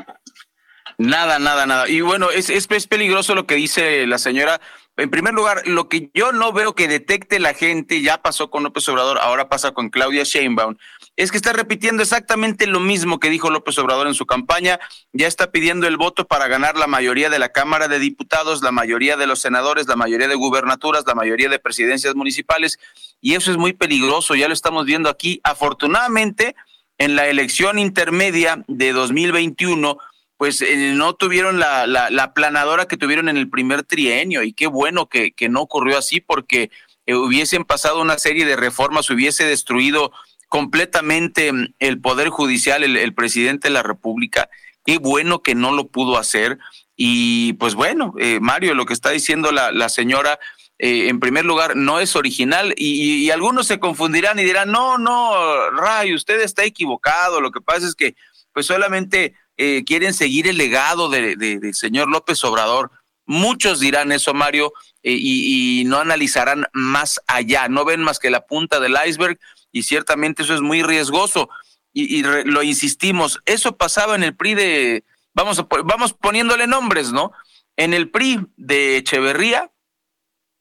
Nada, 0.97 1.37
nada, 1.37 1.67
nada. 1.67 1.87
Y 1.87 2.01
bueno, 2.01 2.31
es, 2.31 2.49
es, 2.49 2.67
es, 2.69 2.87
peligroso 2.87 3.35
lo 3.35 3.45
que 3.45 3.55
dice 3.55 4.07
la 4.07 4.17
señora. 4.17 4.59
En 4.97 5.11
primer 5.11 5.35
lugar, 5.35 5.61
lo 5.67 5.89
que 5.89 6.09
yo 6.15 6.31
no 6.31 6.51
veo 6.53 6.73
que 6.73 6.87
detecte 6.87 7.39
la 7.39 7.53
gente, 7.53 8.01
ya 8.01 8.23
pasó 8.23 8.49
con 8.49 8.63
López 8.63 8.89
Obrador, 8.89 9.19
ahora 9.19 9.47
pasa 9.47 9.71
con 9.71 9.89
Claudia 9.91 10.23
Sheinbaum, 10.23 10.75
es 11.15 11.29
que 11.29 11.37
está 11.37 11.53
repitiendo 11.53 12.01
exactamente 12.01 12.65
lo 12.65 12.79
mismo 12.79 13.19
que 13.19 13.29
dijo 13.29 13.51
López 13.51 13.77
Obrador 13.77 14.07
en 14.07 14.15
su 14.15 14.25
campaña, 14.25 14.79
ya 15.13 15.27
está 15.27 15.51
pidiendo 15.51 15.85
el 15.85 15.97
voto 15.97 16.25
para 16.25 16.47
ganar 16.47 16.77
la 16.77 16.87
mayoría 16.87 17.29
de 17.29 17.37
la 17.37 17.49
Cámara 17.49 17.87
de 17.87 17.99
Diputados, 17.99 18.63
la 18.63 18.71
mayoría 18.71 19.17
de 19.17 19.27
los 19.27 19.39
senadores, 19.39 19.87
la 19.87 19.95
mayoría 19.95 20.27
de 20.27 20.33
gubernaturas, 20.33 21.03
la 21.05 21.13
mayoría 21.13 21.49
de 21.49 21.59
presidencias 21.59 22.15
municipales, 22.15 22.79
y 23.21 23.35
eso 23.35 23.51
es 23.51 23.57
muy 23.57 23.73
peligroso, 23.73 24.33
ya 24.33 24.47
lo 24.47 24.53
estamos 24.55 24.87
viendo 24.87 25.09
aquí. 25.09 25.41
Afortunadamente, 25.43 26.55
en 26.97 27.15
la 27.15 27.27
elección 27.27 27.77
intermedia 27.77 28.63
de 28.67 28.93
2021, 28.93 29.99
pues 30.37 30.61
eh, 30.61 30.93
no 30.93 31.15
tuvieron 31.15 31.59
la, 31.59 31.87
la, 31.87 32.33
planadora 32.33 32.85
que 32.85 32.97
tuvieron 32.97 33.27
en 33.27 33.37
el 33.37 33.49
primer 33.49 33.83
trienio, 33.83 34.43
y 34.43 34.53
qué 34.53 34.67
bueno 34.67 35.09
que, 35.09 35.31
que 35.31 35.49
no 35.49 35.61
ocurrió 35.61 35.97
así, 35.97 36.21
porque 36.21 36.69
eh, 37.07 37.15
hubiesen 37.15 37.63
pasado 37.63 38.01
una 38.01 38.19
serie 38.19 38.45
de 38.45 38.55
reformas, 38.55 39.09
hubiese 39.09 39.45
destruido 39.45 40.11
completamente 40.49 41.51
mm, 41.51 41.73
el 41.79 41.99
Poder 41.99 42.29
Judicial, 42.29 42.83
el, 42.83 43.13
presidente 43.13 43.69
de 43.69 43.73
la 43.73 43.83
República. 43.83 44.49
Qué 44.85 44.97
bueno 44.99 45.41
que 45.41 45.55
no 45.55 45.71
lo 45.71 45.87
pudo 45.87 46.17
hacer. 46.17 46.59
Y 46.95 47.53
pues 47.53 47.75
bueno, 47.75 48.13
eh, 48.19 48.39
Mario, 48.41 48.73
lo 48.73 48.85
que 48.85 48.93
está 48.93 49.11
diciendo 49.11 49.51
la, 49.51 49.71
la 49.71 49.89
señora, 49.89 50.39
eh, 50.79 51.09
en 51.09 51.19
primer 51.19 51.45
lugar, 51.45 51.75
no 51.75 51.99
es 51.99 52.15
original 52.15 52.73
y, 52.77 53.29
algunos 53.31 53.67
se 53.67 53.79
confundirán 53.79 54.37
y 54.39 54.43
dirán, 54.43 54.71
no, 54.71 54.97
no, 54.97 55.71
Ray, 55.71 56.13
usted 56.13 56.41
está 56.41 56.63
equivocado. 56.63 57.41
Lo 57.41 57.51
que 57.51 57.61
pasa 57.61 57.87
es 57.87 57.95
que 57.95 58.15
pues 58.53 58.65
solamente 58.65 59.35
eh, 59.57 59.83
quieren 59.85 60.13
seguir 60.13 60.47
el 60.47 60.57
legado 60.57 61.09
del 61.09 61.37
de, 61.37 61.73
señor 61.73 62.09
López 62.09 62.43
Obrador. 62.43 62.91
Muchos 63.25 63.79
dirán 63.79 64.11
eso, 64.11 64.33
Mario, 64.33 64.71
y, 65.03 65.81
y, 65.81 65.85
no 65.85 65.99
analizarán 65.99 66.65
más 66.73 67.19
allá, 67.27 67.67
no 67.67 67.83
ven 67.83 68.01
más 68.01 68.19
que 68.19 68.29
la 68.29 68.45
punta 68.45 68.79
del 68.79 68.95
iceberg 69.05 69.37
y 69.71 69.83
ciertamente 69.83 70.43
eso 70.43 70.53
es 70.53 70.61
muy 70.61 70.83
riesgoso. 70.83 71.49
Y, 71.93 72.21
lo 72.21 72.61
insistimos, 72.61 73.39
eso 73.45 73.75
pasaba 73.75 74.15
en 74.15 74.23
el 74.23 74.35
PRI 74.35 74.53
de, 74.53 75.03
vamos, 75.33 75.57
a, 75.57 75.67
vamos 75.83 76.13
poniéndole 76.13 76.67
nombres, 76.67 77.11
¿no? 77.11 77.31
En 77.75 77.93
el 77.93 78.11
PRI 78.11 78.45
de 78.55 78.97
Echeverría 78.97 79.71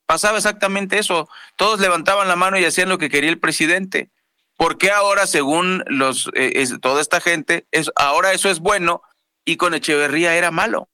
pasaba 0.06 0.38
exactamente 0.38 0.98
eso. 0.98 1.28
Todos 1.56 1.80
levantaban 1.80 2.28
la 2.28 2.36
mano 2.36 2.58
y 2.58 2.64
hacían 2.64 2.88
lo 2.88 2.96
que 2.96 3.10
quería 3.10 3.28
el 3.28 3.38
presidente. 3.38 4.10
¿Por 4.56 4.78
qué 4.78 4.90
ahora, 4.90 5.26
según 5.26 5.84
los, 5.86 6.30
eh, 6.34 6.66
toda 6.80 7.00
esta 7.00 7.20
gente, 7.20 7.66
es, 7.70 7.90
ahora 7.96 8.32
eso 8.32 8.50
es 8.50 8.58
bueno 8.60 9.02
y 9.44 9.56
con 9.56 9.74
Echeverría 9.74 10.34
era 10.36 10.50
malo? 10.50 10.88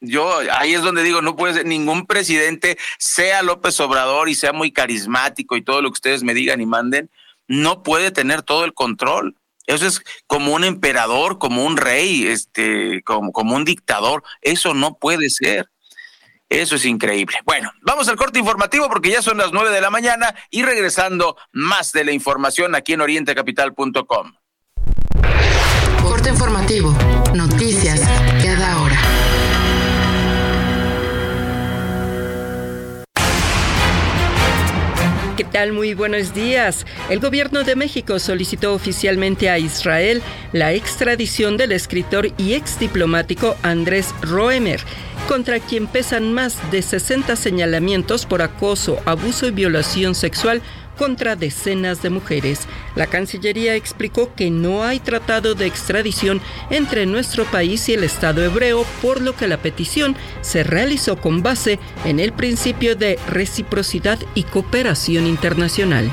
Yo 0.00 0.38
ahí 0.52 0.74
es 0.74 0.82
donde 0.82 1.02
digo, 1.02 1.22
no 1.22 1.34
puede 1.34 1.54
ser 1.54 1.66
ningún 1.66 2.06
presidente, 2.06 2.78
sea 2.98 3.42
López 3.42 3.80
Obrador 3.80 4.28
y 4.28 4.34
sea 4.34 4.52
muy 4.52 4.70
carismático 4.70 5.56
y 5.56 5.62
todo 5.62 5.82
lo 5.82 5.88
que 5.88 5.94
ustedes 5.94 6.22
me 6.22 6.34
digan 6.34 6.60
y 6.60 6.66
manden, 6.66 7.10
no 7.48 7.82
puede 7.82 8.10
tener 8.10 8.42
todo 8.42 8.64
el 8.64 8.74
control. 8.74 9.36
Eso 9.66 9.86
es 9.86 10.02
como 10.26 10.52
un 10.54 10.62
emperador, 10.62 11.38
como 11.38 11.64
un 11.64 11.76
rey, 11.76 12.26
este, 12.26 13.02
como, 13.02 13.32
como 13.32 13.56
un 13.56 13.64
dictador. 13.64 14.22
Eso 14.42 14.74
no 14.74 14.98
puede 14.98 15.30
ser. 15.30 15.70
Eso 16.48 16.76
es 16.76 16.84
increíble. 16.84 17.38
Bueno, 17.44 17.72
vamos 17.82 18.08
al 18.08 18.16
corte 18.16 18.38
informativo 18.38 18.88
porque 18.88 19.10
ya 19.10 19.22
son 19.22 19.38
las 19.38 19.52
nueve 19.52 19.70
de 19.70 19.80
la 19.80 19.90
mañana 19.90 20.34
y 20.50 20.62
regresando 20.62 21.36
más 21.52 21.92
de 21.92 22.04
la 22.04 22.12
información 22.12 22.74
aquí 22.74 22.92
en 22.92 23.00
orientecapital.com. 23.00 24.32
Corte 26.02 26.28
informativo. 26.28 26.94
Noticias 27.34 27.73
tal? 35.54 35.72
Muy 35.72 35.94
buenos 35.94 36.34
días. 36.34 36.84
El 37.08 37.20
gobierno 37.20 37.62
de 37.62 37.76
México 37.76 38.18
solicitó 38.18 38.74
oficialmente 38.74 39.50
a 39.50 39.56
Israel 39.60 40.20
la 40.52 40.72
extradición 40.72 41.56
del 41.56 41.70
escritor 41.70 42.32
y 42.38 42.54
exdiplomático 42.54 43.54
Andrés 43.62 44.12
Roemer, 44.20 44.80
contra 45.28 45.60
quien 45.60 45.86
pesan 45.86 46.32
más 46.32 46.58
de 46.72 46.82
60 46.82 47.36
señalamientos 47.36 48.26
por 48.26 48.42
acoso, 48.42 49.00
abuso 49.04 49.46
y 49.46 49.52
violación 49.52 50.16
sexual 50.16 50.60
contra 50.96 51.36
decenas 51.36 52.02
de 52.02 52.10
mujeres. 52.10 52.60
La 52.94 53.06
Cancillería 53.06 53.74
explicó 53.74 54.34
que 54.34 54.50
no 54.50 54.84
hay 54.84 55.00
tratado 55.00 55.54
de 55.54 55.66
extradición 55.66 56.40
entre 56.70 57.06
nuestro 57.06 57.44
país 57.44 57.88
y 57.88 57.94
el 57.94 58.04
Estado 58.04 58.44
hebreo, 58.44 58.84
por 59.02 59.20
lo 59.20 59.36
que 59.36 59.48
la 59.48 59.58
petición 59.58 60.16
se 60.40 60.64
realizó 60.64 61.16
con 61.16 61.42
base 61.42 61.78
en 62.04 62.20
el 62.20 62.32
principio 62.32 62.96
de 62.96 63.18
reciprocidad 63.28 64.18
y 64.34 64.44
cooperación 64.44 65.26
internacional. 65.26 66.10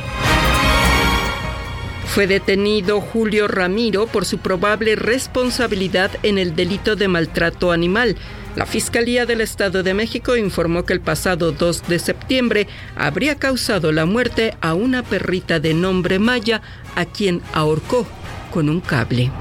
Fue 2.13 2.27
detenido 2.27 2.99
Julio 2.99 3.47
Ramiro 3.47 4.05
por 4.05 4.25
su 4.25 4.39
probable 4.39 4.97
responsabilidad 4.97 6.11
en 6.23 6.37
el 6.37 6.57
delito 6.57 6.97
de 6.97 7.07
maltrato 7.07 7.71
animal. 7.71 8.17
La 8.55 8.65
Fiscalía 8.65 9.25
del 9.25 9.39
Estado 9.39 9.81
de 9.81 9.93
México 9.93 10.35
informó 10.35 10.83
que 10.83 10.91
el 10.91 10.99
pasado 10.99 11.53
2 11.53 11.87
de 11.87 11.99
septiembre 11.99 12.67
habría 12.97 13.35
causado 13.35 13.93
la 13.93 14.05
muerte 14.05 14.55
a 14.59 14.73
una 14.73 15.03
perrita 15.03 15.61
de 15.61 15.73
nombre 15.73 16.19
Maya, 16.19 16.61
a 16.95 17.05
quien 17.05 17.41
ahorcó 17.53 18.05
con 18.51 18.67
un 18.67 18.81
cable. 18.81 19.31